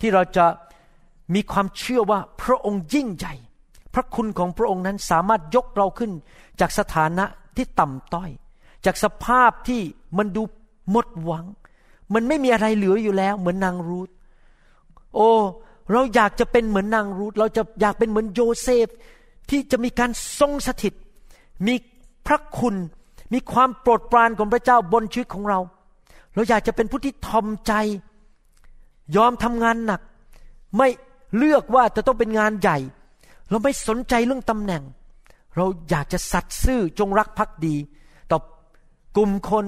[0.00, 0.46] ที่เราจะ
[1.34, 3.34] มีความเชื่อว่าพระองค์ยิ่งใหญ่
[3.94, 6.12] พระคุณของพระองค์นั้นสามารถยกเราขึ้น
[6.60, 7.24] จากสถานะ
[7.56, 8.30] ที่ต่ำต้อย
[8.86, 9.80] จากสภาพที่
[10.18, 10.42] มันดู
[10.90, 11.44] หมดหวัง
[12.14, 14.08] มันไม่มีอะไรเหลืออยู่แล้ว เหมือนนางรูธ
[15.14, 15.30] โอ้
[15.92, 18.88] เราอยากจะเป็นเหมือนนางรูธ เราจะอยากเป็นเหมือนโยเซฟ
[19.50, 20.94] ที่จะมีการทรงสถิต
[21.66, 21.74] มี
[22.26, 22.74] พระคุณ
[23.32, 25.58] มีความโปรดปรานของพระเจ้าบนชีวิตของเรา
[26.34, 27.72] เราอยากจะเป็นผู้ที่ทอมใจ
[29.16, 30.00] ยอมทำงานหนัก
[30.76, 30.88] ไม่
[31.36, 32.78] เลือกว่าจะต้องเป็นงานใหญ่
[33.50, 34.82] เราไม่สนใจเรื่องตำแหน่ง
[35.56, 37.76] เราอยากจะสัตย์ซื่อจงรักภักดี
[38.30, 38.38] ต่อ
[39.16, 39.64] กลุ่มคน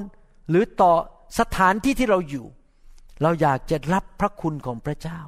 [0.49, 0.93] หรือต่อ
[1.39, 2.47] สถานที่ที่เราอยู่
[3.23, 5.21] เราอยากจะรับพระคุณของพระเจ้า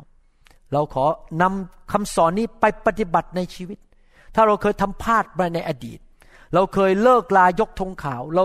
[0.72, 1.04] เราขอ
[1.42, 3.78] นำคำสอนนี้ไปปฏิบัติในชีวิต
[4.34, 5.98] ถ้าเราเคยทำพลาดไปในอดีต
[6.54, 8.44] เราเคยเลิกลายกธงขาว เรา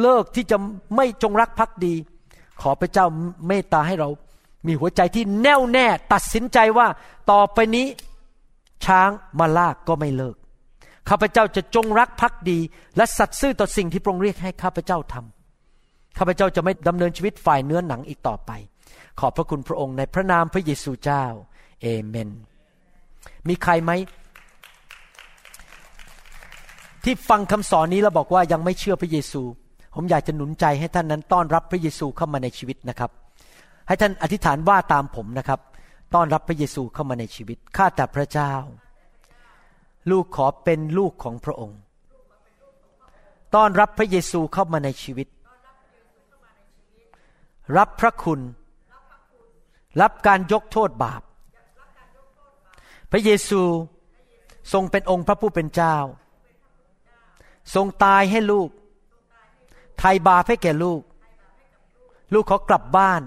[0.00, 0.56] เลิกที่จะ
[0.96, 1.94] ไม่จงรักภักดี
[2.60, 3.06] ขอพระเจ้า
[3.48, 4.08] เมตตาให้เรา
[4.66, 6.86] มีหัวใจที่แน่วแน่ตัดสินใจว่า
[7.30, 7.86] ต่อไปนี้
[8.84, 10.36] ช้างมาลากก็ไม่เลิก
[11.08, 12.58] ข้าพเจ้าจะจงรักภักดี
[12.96, 18.50] และสัตย์ซื่อต่อสิ่งที่พระองค์เรียกให้ข้าพเจ้าทำข้าพเจ้าจะไม่ดำเนินชีวิตฝ่ายเนื้อหนังอีกต่อไป
[19.20, 21.24] ขอบพระคุณพระองค์ในพระนามพระเยซูเจ้า
[21.82, 22.30] เอเมน
[23.48, 23.92] มีใครไหม
[27.04, 29.42] ที่ฟังคำสอนนี้แล้วบอกว่ายังไม่เชื่อพระเยซู
[29.94, 33.10] ผมอยากจะหนุนใจให้ท่านนั้นต้อนรับพระเยซูเข้ามาในชีวิตนะครับ
[33.88, 35.60] ให้ท่านอธิษฐานว่าตามผมนะครับ
[36.14, 38.52] ต้อนรับพระเยซูเข้ามาในชีวิตข้าแต่พระเจ้า
[40.10, 41.78] ลูกขอเป็นลูกของพระองค์
[43.54, 45.28] ต้อนรับพระเยซูเข้ามาในชีวิต
[47.76, 48.40] รับพระคุณ
[50.00, 51.22] รับการยกโทษบาป
[53.10, 53.62] พระเยซู
[54.72, 55.96] ทรงเป็นองค์พระผู้เป็นเจ้า
[57.74, 58.70] ทรงตายให้ลูก
[59.98, 61.02] ไถ่บาปให้แก่ลูก
[62.32, 63.22] ลูกขอกลับบ้าน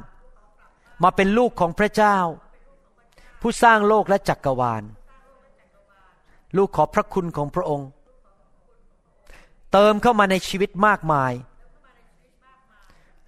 [1.03, 2.17] มาเป็นลูกของพระเจ้า
[3.41, 4.83] ผู้สร้างโลกและจักกรวาล
[6.57, 7.89] ลูกขอพระคุณของพระองค์
[9.71, 11.33] เติมเข้ามาในชีวิตมากมาย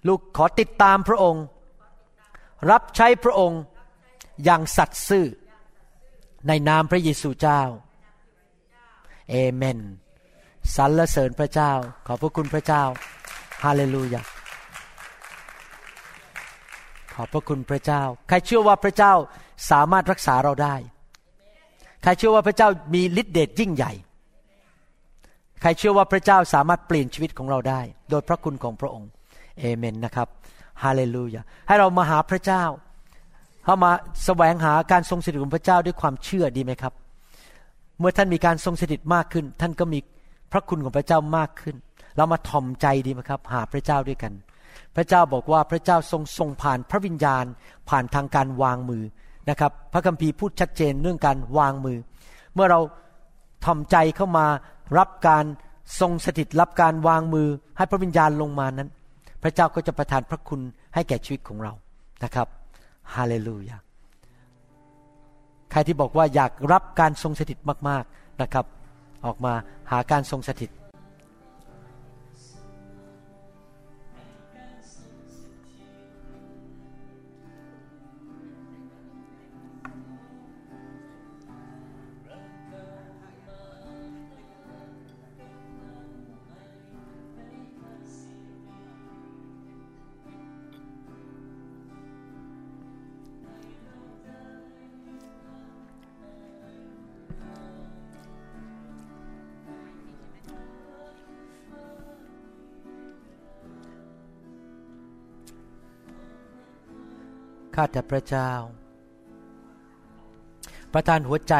[0.06, 1.44] ลูกขอติดตามพระองค์
[2.70, 3.60] รับใช้พระองค์
[4.44, 5.26] อย่างสัตย์ซื่อ
[6.46, 7.62] ในนามพระเยซูเจ้า
[9.30, 9.78] เอเมน
[10.76, 11.72] สรรเสริญพระเจ้า
[12.06, 12.82] ขอบพระคุณพระเจ้า
[13.64, 14.22] ฮาเลลูยา
[17.14, 19.12] ขอบพระคุณพระเจ้า ใครเชื่อว่าพระเจ้า
[19.70, 20.74] สามารถรักษาเราได้
[22.02, 23.92] ใครเชื่อว่าพระเจ้ามีฤทธิเดชยิ่งใหญ่
[25.60, 27.80] ใครเชื่อว่าพระเจ้าสามารถเปลี่ยนชีวิตของเราได้
[28.10, 29.10] โดยพระคุณของพระองค์
[29.58, 30.28] เอเมนนะครับ
[30.82, 32.64] ฮาเลลูยาให้เรามาหาพระเจ้า
[33.64, 33.90] เข้ามา
[34.24, 36.92] แสวงหาการทรงสถิตของพระเจ้าด้วยความเชื่อดีไหมครับ
[37.98, 39.98] เมื่อท่านมีการทรงสถิตมากขึ้น ท่านก็มี
[40.52, 41.76] พระคุณของพระเจ้ามากขึ้น
[42.16, 44.32] เรามาถ่อมใจดีไหมครับ หาพระเจ้าด้วยกัน
[44.96, 47.44] พระเจ้าบอกว่าพระเจ้าทรงทรงผ่านพระวิญญาณ
[47.88, 49.04] ผ่านทางการวางมือ
[49.50, 51.98] นะครับ พระคัมภีร์พูดชัดเจนเรื่องการวางมือ
[52.54, 52.80] เมื่อเรา
[53.64, 54.46] ถ่อมใจเข้ามา
[54.98, 55.44] รับการ
[56.00, 58.88] ทรงสถิตรับการวางมือให้พระวิญญาณลงมานั้น
[59.42, 60.60] พระเจ้าก็จะประทานพระคุณ
[60.94, 61.72] ให้แก่ชีวิตของเรา
[62.24, 62.48] นะครับ
[63.14, 63.76] ฮาเลลูยา
[65.70, 68.64] ใครที่บอกว่าอยากรับการทรงสถิตมาก ๆนะครับ
[69.26, 69.54] ออกมา
[69.90, 70.70] หาการทรงสถิต
[107.80, 108.50] ข้าแต่พระเจ้า
[110.92, 111.54] ประทานหัวใจ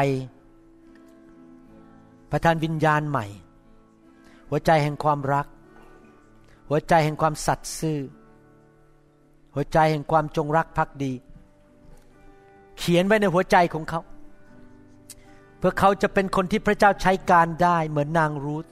[2.31, 3.25] ประทานวิญญาณใหม่
[4.49, 5.47] หัวใจแห่งความรัก
[6.69, 7.99] หัวใจแห่งความสัตย์ซื่อ
[9.55, 11.13] หัวใจแห่งความจงรักภักดี
[12.77, 14.01] เขียนไว้ในหัวใจของเขา
[15.57, 18.65] เพื่อเขาจะเป็นคนที่พระเจ้าใช้การได้เหมือนนางรูธ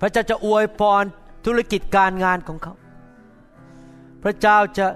[0.00, 1.04] พระเจ้าจะอวยพร
[1.46, 2.74] ธุรกิจการงานของเขา
[4.22, 4.86] พระเจ้าจะ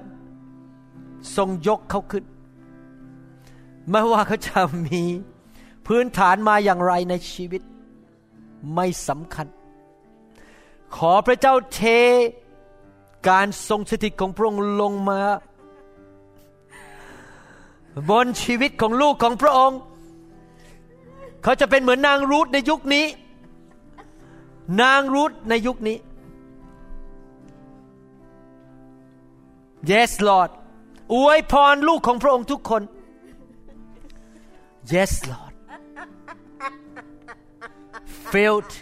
[1.37, 2.25] ทรงยกเขาขึ้น
[3.91, 5.03] ไม่ว่าเขาจะมี
[5.87, 7.63] พื้นฐานมาอย่างไรในชีวิต
[8.75, 9.47] ไม่สำคัญ
[10.97, 11.81] ขอพระเจ้าเท
[13.29, 15.21] การทรงสถิตของพระองค์ลงมา
[18.11, 19.79] บนชีวิตของลูกของพระองค์
[21.43, 23.07] เขาจะเป็นเหมือนนางรูธในยุคนี้
[24.83, 25.99] นางรูธในยุคนี้
[29.91, 30.51] Yes Lord
[31.15, 32.83] อวยพรลูกของพระองค์ทุกคน
[34.93, 35.55] Yes Lord
[38.33, 38.73] filled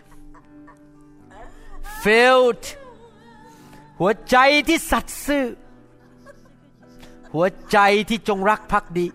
[2.02, 2.64] filled
[4.00, 4.36] หัวใจ
[4.68, 5.44] ที่สัตย์ซื่อ
[7.34, 9.06] หัวใจที่จงรักภักดี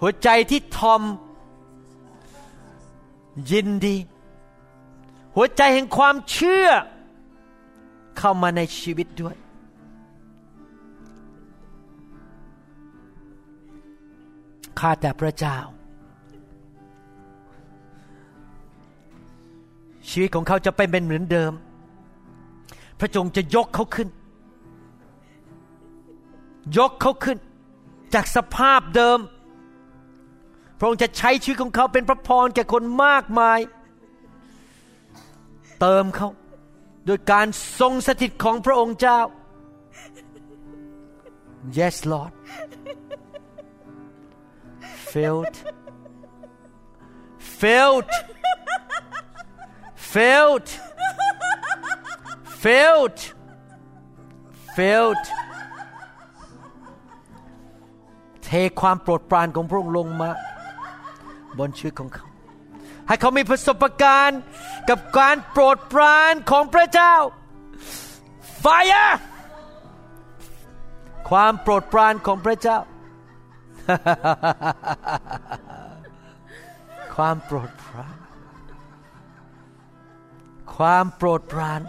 [0.00, 1.02] หัวใจที่ทอม
[3.50, 3.96] ยินดี
[5.36, 6.68] หัวใจแห่งความเชื่อ
[8.18, 9.36] เข้ามาในชีวิตด้วย
[14.80, 15.58] ข้าแต่พระเจ้า
[20.08, 21.52] ชีวิตของเขาจะเป็นเหมือนเดิม
[22.98, 24.08] พระจงจะยกเขาขึ้น
[26.78, 27.38] ยกเขาขึ้น
[28.14, 29.18] จากสภาพเดิม
[30.78, 33.58] พระองค์จะใช้ชีวิตของเขาเป็นพระพรแก่คนมากมาย
[35.80, 36.28] เติมเขา
[37.06, 37.46] โดยการ
[37.80, 39.20] ทรงสถิตของพระองค์เจ้า
[41.78, 42.32] Yes Lord
[45.12, 45.56] filled
[47.60, 48.10] filled
[50.12, 50.68] filled
[52.62, 53.18] filled
[54.76, 55.24] filled
[58.44, 58.50] เท
[58.80, 60.30] ความโปรดปรานของพระองค์ลงมา
[61.58, 62.26] บนชีวิตของเขา
[63.06, 64.40] ให้เขามีประสบการณ์
[64.88, 67.14] กับการโปรดปรานของพระเจ้า
[68.62, 69.12] Fire
[71.30, 72.78] ความโปรดปรานของพระเจ้า
[77.14, 78.16] ความโปรดปราน
[80.76, 81.80] ความโปรดปราน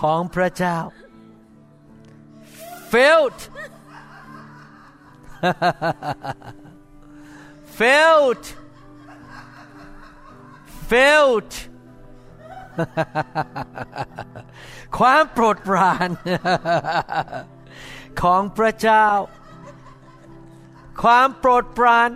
[0.00, 0.78] ของพระเจ้า
[2.92, 3.40] filled
[7.78, 8.44] filled
[10.90, 11.52] filled
[14.98, 16.08] ความโปรดปราน
[18.22, 19.06] ของพระเจ้า
[21.01, 22.09] ความโปรดปราน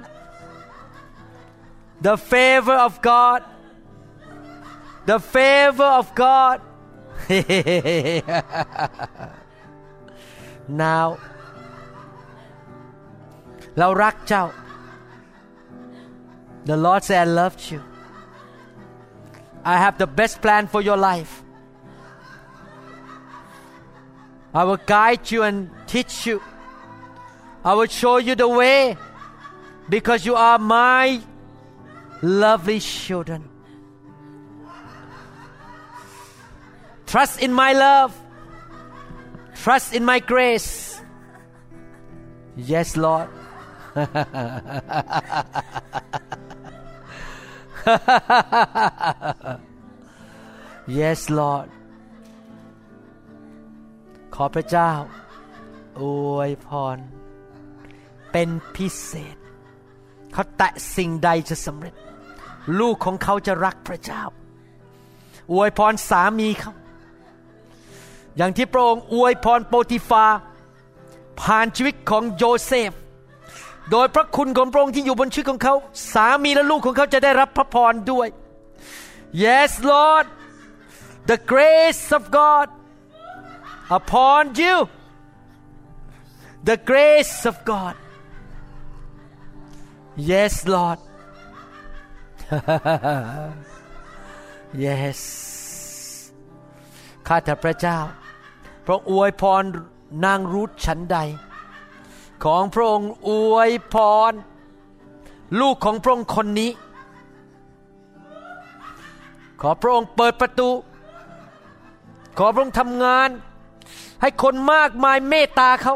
[2.08, 3.40] the favor of God
[5.12, 6.58] the favor of God
[10.86, 11.06] now
[13.80, 14.46] เรารักเจ้า
[16.70, 17.80] the Lord said I loved you
[19.74, 21.34] I have the best plan for your life
[24.60, 25.58] I will guide you and
[25.94, 26.38] teach you
[27.66, 28.98] I will show you the way
[29.90, 31.22] because you are my
[32.22, 33.52] lovely children
[37.12, 38.16] Trust in my love.
[39.54, 41.02] Trust in my grace.
[42.56, 43.28] Yes, Lord.
[50.88, 51.68] yes, Lord.
[54.36, 54.92] ขอพระเจ้า
[56.00, 56.04] อ
[56.36, 56.98] วยพร
[58.33, 59.37] เป็นพิเศษ
[60.33, 61.95] เขาแตะสิ่งใดจะสำเร็จ
[62.81, 64.23] ลูกของเขาจะรักพระเจ้า
[65.53, 66.73] อวยพรสามีเขา
[68.37, 70.25] อย่างที่พระองค์อวยพรโปติฟา
[71.41, 72.93] ผ่านชีวิตของโยเซฟ
[73.91, 75.75] โดยพระคุณของพระองค์ที่อยู่บนชีวิตของเขา
[76.13, 78.29] สามีและลูกของเขาจะได้รับพระพรด้วย
[79.45, 80.27] Yes Lord
[81.31, 82.67] the grace of God
[83.99, 84.77] upon you
[86.69, 87.95] the grace of God
[90.19, 90.99] Yes Lord
[94.85, 95.21] yes
[97.27, 97.99] ข้าแต่พระเจ้า
[98.87, 99.63] พระอวยพร
[100.25, 101.19] นางรูธฉันใด
[102.45, 103.97] ของพระองค์อวยพ
[104.31, 104.33] ร
[105.61, 106.71] ลูกของพระองค์คนนี้
[109.61, 110.71] ขอพระองค์เปิดประตู
[112.39, 113.29] ขอพระองค์ทำงาน
[114.21, 115.95] ให้คนมากมายเมตตาเขา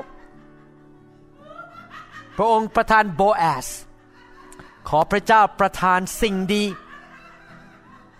[2.36, 3.68] พระองค์ประทานโบแอส
[4.88, 6.64] ขอพระเจ้าประทานสิ่งดี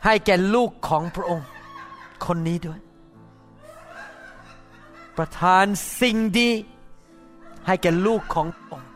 [0.05, 1.47] ให้แก่ลูกของพระองค์
[2.27, 2.81] คนนี้ด้วย
[5.17, 5.65] ประทาน
[6.01, 6.51] สิ่งดี
[7.67, 8.89] ให้แก่ลูกของพระองค์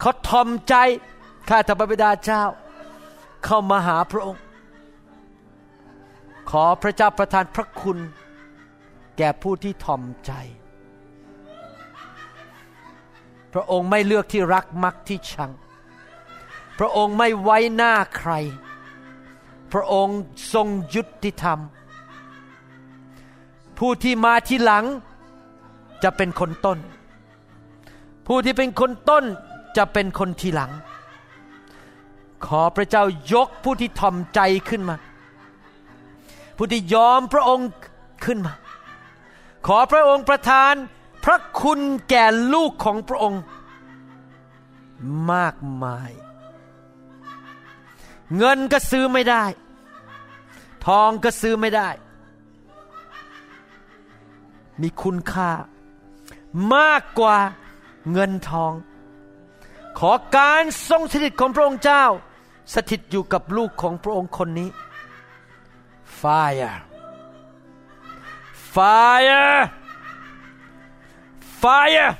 [0.00, 0.74] เขาทอมใจ
[1.48, 2.42] ข้าแต่พระบิดาเจ้า
[3.44, 4.42] เข้ามาหาพระองค์
[6.50, 7.98] ขอพระเจ้าประทานพระคุณ
[9.18, 10.32] แก่ผู้ที่ทอมใจ
[13.52, 15.50] พระองค์ไม่เลือกที่รักมักที่ชัง
[16.78, 18.32] พระองค์ไม่ไว้หน้าใคร
[19.72, 20.18] พระองค์
[20.52, 21.58] ทรงยุติธรรม
[23.78, 24.84] ผู้ที่มาที่หลัง
[26.02, 26.78] จะเป็นคนต้น
[28.26, 29.24] ผู้ที่เป็นคนต้น
[29.76, 30.72] จะเป็นคนทีหลัง
[32.46, 34.96] ขอพระเจ้ายกผู้ที่ทอมใจขึ้นมา
[36.56, 37.68] ผู้ที่ยอมพระองค์
[38.24, 38.54] ขึ้นมา
[39.66, 40.74] ขอพระองค์ประทาน
[41.24, 43.42] พระคุณแก่ลูกของพระองค์
[45.32, 46.10] มากมาย
[48.36, 49.44] เงินก็ซื้อไม่ได้
[50.86, 51.88] ทองก็ซื้อไม่ได้
[54.80, 55.50] มีคุณค่า
[56.74, 57.38] มากกว่า
[58.12, 58.72] เงินทอง
[59.98, 62.04] ขอการทรงสถิตของพระองค์เจ้า
[62.74, 64.68] สถิตอยู่กับลูกของพระองค์คนนี้
[66.20, 66.78] Fire
[68.74, 69.58] Fire
[71.62, 72.10] Fire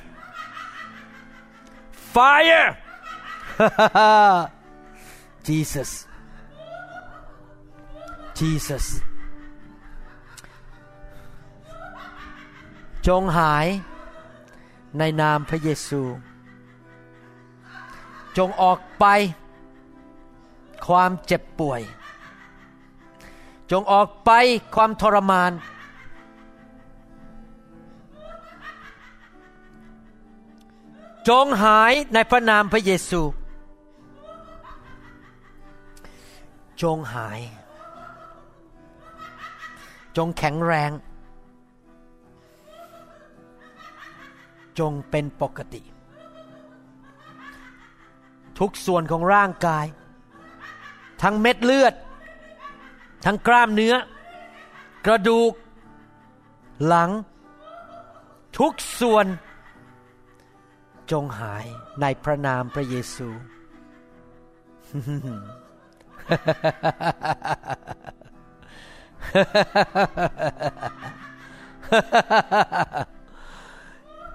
[2.15, 2.67] Fire
[5.49, 5.91] Jesus
[8.39, 8.87] Jesus
[13.07, 13.67] จงหาย
[14.99, 16.03] ในนามพระเยซู
[18.37, 19.07] จงออกไป
[20.87, 21.81] ความเจ็บป่วย
[23.71, 24.31] จงออกไป
[24.75, 25.53] ความทรมาน
[31.29, 33.21] จงหายในพระนามพระเยซู
[36.85, 37.41] จงหาย
[40.17, 40.91] จงแข็งแรง
[44.79, 45.83] จงเป็นปกติ
[48.59, 49.87] ทุกส่วนของร่างกาย
[51.23, 51.95] ทั้งเม็ดเลือด
[53.25, 53.95] ทั้งกล้ามเนื้อ
[55.07, 55.53] กระดูก
[56.87, 57.11] หลัง
[58.59, 59.27] ทุกส่วน
[61.11, 61.65] จงหาย
[62.01, 63.29] ในพระนามพระเยซู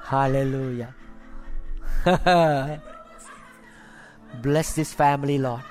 [0.03, 0.93] Hallelujah.
[4.41, 5.61] Bless this family, Lord.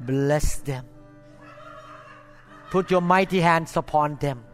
[0.00, 0.84] Bless them.
[2.70, 4.44] Put your mighty hands upon them.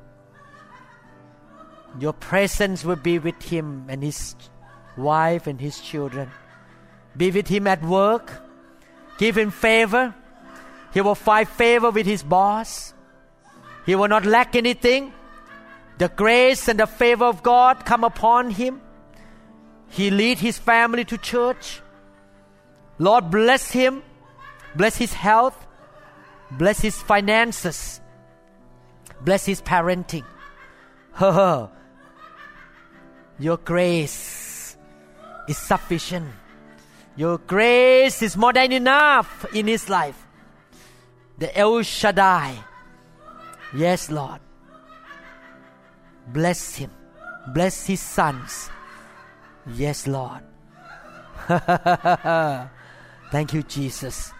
[1.98, 4.36] Your presence will be with him and his
[4.96, 6.30] wife and his children.
[7.16, 8.30] Be with him at work.
[9.20, 10.14] Give him favor.
[10.94, 12.94] He will find favor with his boss.
[13.84, 15.12] He will not lack anything.
[15.98, 18.80] The grace and the favor of God come upon him.
[19.90, 21.82] He lead his family to church.
[22.98, 24.02] Lord bless him.
[24.74, 25.66] Bless his health.
[26.50, 28.00] Bless his finances.
[29.20, 30.24] Bless his parenting.
[33.38, 34.78] Your grace
[35.46, 36.39] is sufficient.
[37.16, 40.26] Your grace is more than enough in his life.
[41.38, 42.54] The El Shaddai.
[43.74, 44.40] Yes, Lord.
[46.28, 46.90] Bless him.
[47.52, 48.70] Bless his sons.
[49.74, 50.42] Yes, Lord.
[53.30, 54.32] Thank you, Jesus.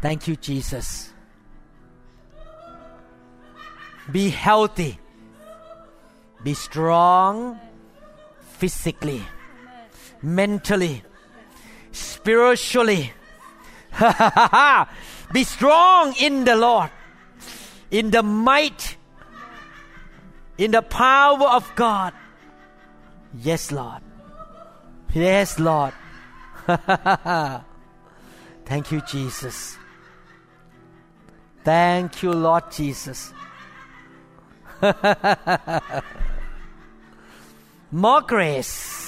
[0.00, 1.12] Thank you, Jesus.
[4.10, 4.98] Be healthy.
[6.44, 7.58] Be strong
[8.40, 9.22] physically,
[10.22, 11.02] mentally,
[11.92, 13.12] spiritually.
[15.32, 16.90] Be strong in the Lord,
[17.90, 18.96] in the might,
[20.58, 22.12] in the power of God.
[23.34, 24.02] Yes, Lord.
[25.12, 25.92] Yes, Lord.
[28.66, 29.78] Thank you, Jesus.
[31.64, 33.32] Thank you, Lord Jesus.
[37.90, 39.05] more grace,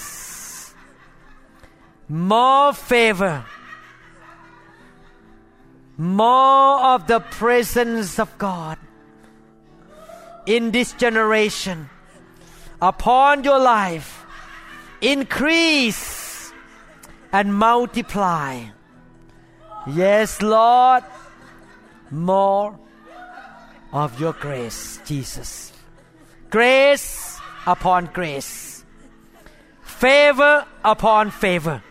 [2.08, 3.44] more favor,
[5.96, 8.78] more of the presence of God
[10.46, 11.90] in this generation
[12.80, 14.24] upon your life.
[15.00, 16.52] Increase
[17.32, 18.64] and multiply.
[19.86, 21.04] Yes, Lord,
[22.10, 22.78] more
[23.92, 25.72] of your grace, Jesus.
[26.50, 28.84] Grace upon grace.
[29.82, 31.82] Favor upon favor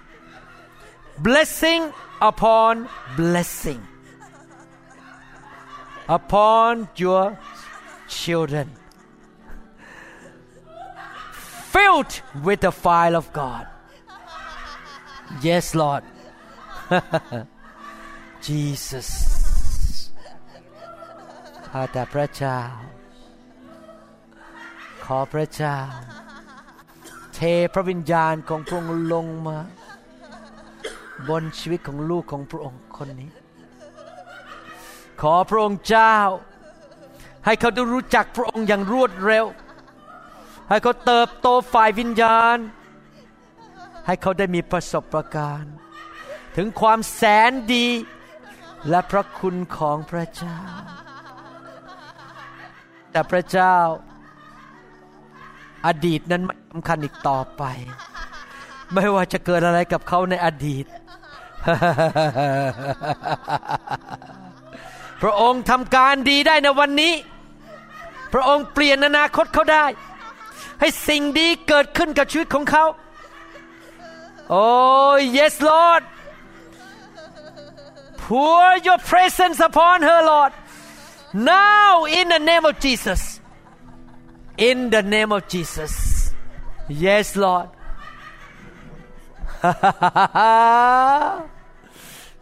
[1.18, 3.86] Blessing upon blessing.
[6.08, 7.38] Upon your
[8.08, 8.72] children.
[11.74, 13.66] Filled with the fire of God.
[15.40, 16.04] Yes, Lord.
[18.42, 19.08] Jesus.
[21.68, 22.60] ข้าแต่พระเจ้า
[25.04, 25.78] ขอพระเจ้า
[27.34, 27.40] เท
[27.74, 29.58] พระวิญญาณของพระองค์ลงมา
[31.29, 33.31] บนชีวิตของลูกของพระองค์คนนี้
[35.21, 36.17] ขอพระองค์เจ้า
[37.45, 39.45] ให้เขาได้รู้จักพระองค์อย่างรวดเร็ว
[40.69, 42.57] ให้เขาเติบโตฝ่ายวิญญาณ
[44.05, 45.73] ให้เขาได้มีประสบะการณ์
[46.55, 47.87] ถึงความแสนดี
[48.89, 50.59] และพระคุณของพระเจ้า
[53.11, 53.75] แต่พระเจ้า
[55.87, 57.63] อดีตนั้นไม่สำคัญอีกต่อไป
[58.93, 60.85] ไม่ว่าจะเกิดอะไรกับเขาในอดีต
[65.21, 67.13] พระองค์ทำการดีได้ในวันนี้
[68.33, 69.85] พระองค์เปลี่ยนอนาคตเขาได้
[70.79, 72.85] ให้สิ่งดีเกิดขึ้นกับชีวิตของเขา
[74.49, 74.65] โอ้
[75.37, 76.03] yes Lord
[78.25, 80.53] pour your presence upon her Lord
[81.33, 83.21] now in the name of Jesus
[84.69, 85.93] in the name of Jesus
[87.05, 87.69] yes Lord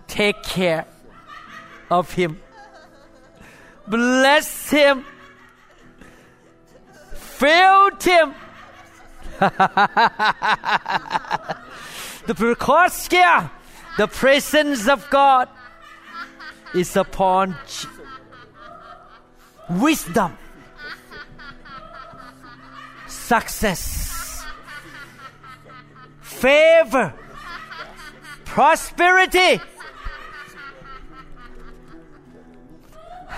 [0.08, 0.86] take care
[1.90, 2.40] of him.
[3.88, 5.06] Bless him.
[7.14, 8.34] Fill him.
[12.26, 13.52] The Prokoskia,
[13.98, 15.48] the presence of God
[16.74, 17.56] is upon
[19.70, 20.36] wisdom,
[23.08, 24.44] success,
[26.22, 27.14] favor,
[28.44, 29.62] prosperity.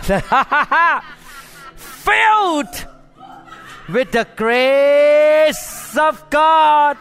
[1.76, 2.88] Filled
[3.90, 6.98] with the grace of God.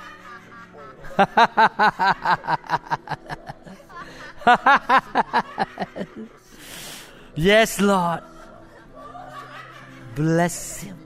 [7.35, 8.21] yes, Lord.
[10.15, 10.99] Bless him.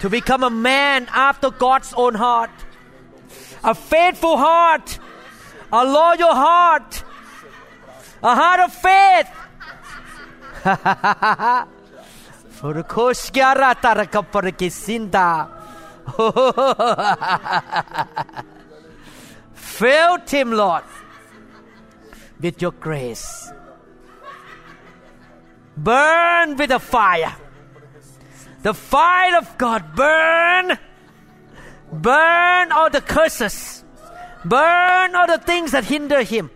[0.00, 2.50] To become a man after God's own heart,
[3.62, 4.98] a faithful heart,
[5.72, 7.04] a loyal heart,
[8.22, 9.28] a heart of faith.
[19.54, 20.84] Fill him, Lord,
[22.40, 23.52] with your grace.
[25.76, 27.34] Burn with the fire.
[28.62, 30.78] The fire of God burn.
[31.92, 33.84] Burn all the curses.
[34.44, 36.50] Burn all the things that hinder him.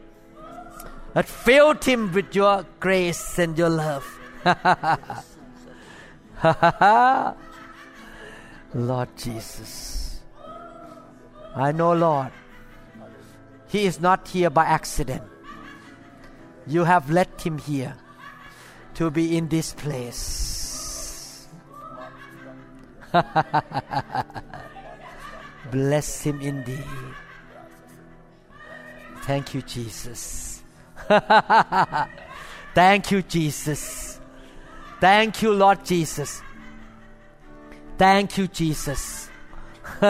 [1.19, 4.07] That filled him with your grace and your love.
[8.73, 10.21] Lord Jesus.
[11.57, 12.31] I know, Lord,
[13.67, 15.25] He is not here by accident.
[16.69, 17.97] You have led Him here
[18.95, 21.49] to be in this place.
[25.73, 26.85] Bless Him indeed.
[29.23, 30.48] Thank you, Jesus.
[32.75, 34.21] Thank you, Jesus.
[35.01, 36.43] Thank you, Lord Jesus.
[37.97, 39.31] Thank you, Jesus.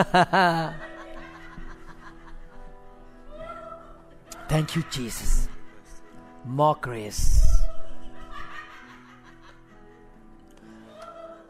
[4.48, 5.48] Thank you, Jesus.
[6.44, 7.46] More grace,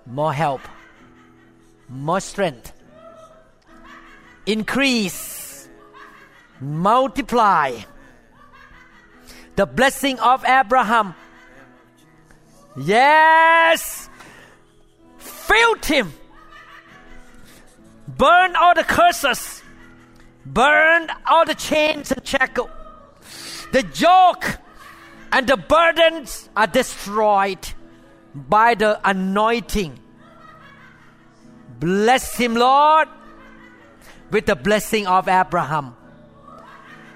[0.05, 0.63] more help,
[1.89, 2.73] more strength,
[4.47, 5.69] increase,
[6.61, 7.73] multiply.
[9.59, 11.17] The blessing of Abraham.
[12.77, 14.09] Yes,
[15.19, 16.13] filled him.
[18.07, 19.61] Burn all the curses.
[20.47, 22.71] Burn all the chains and shackles.
[23.73, 24.59] The yoke
[25.33, 27.67] and the burdens are destroyed
[28.33, 29.99] by the anointing.
[31.81, 33.09] Bless him, Lord,
[34.31, 35.97] with the blessing of Abraham.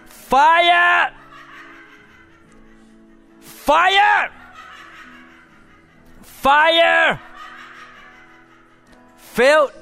[0.07, 1.22] Fire!
[3.65, 4.31] Fire!
[6.23, 7.21] Fire!
[9.17, 9.73] Filled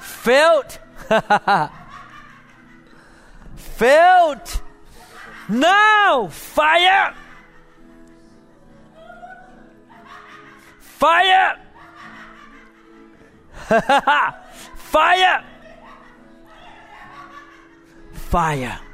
[0.00, 0.78] filled
[3.56, 4.62] filled
[5.48, 6.28] now!
[6.28, 7.14] Fire!
[10.80, 11.58] Fire!
[14.76, 15.44] Fire!
[18.12, 18.87] Fire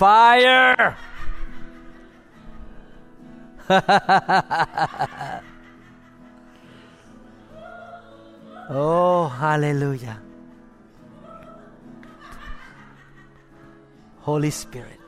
[0.00, 0.96] fire
[8.68, 10.18] Oh, hallelujah.
[14.26, 15.00] Holy Spirit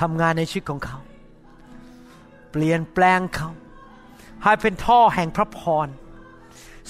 [0.00, 0.98] ทำงานในชีวิตของเขา
[2.50, 3.50] เปลี่ยนแปลงเขา
[4.42, 5.88] ให้เป็นท่อแห่งพระพร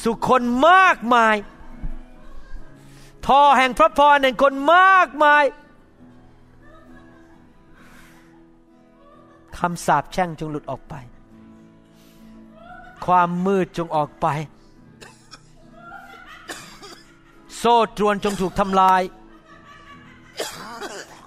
[0.03, 1.37] สู่คนมากมาย
[3.29, 5.43] ท่อแห่งพระพรแห่งคนมากมาย
[9.61, 10.95] คำสาปแช่งจงหลุดออกไป
[13.05, 14.27] ความมืดจงออกไป
[17.59, 19.03] โซ่ตรวนจงถูกทำลาย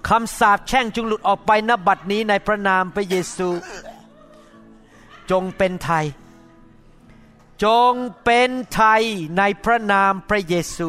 [0.08, 3.48] คำสาปแช่งจงหลุดออกไปนบัดนี้ในพระนามพระเยซู
[5.30, 6.06] จงเป็นไทย
[7.64, 7.92] จง
[8.24, 9.02] เป็นไทย
[9.38, 10.88] ในพระนามพระเยซู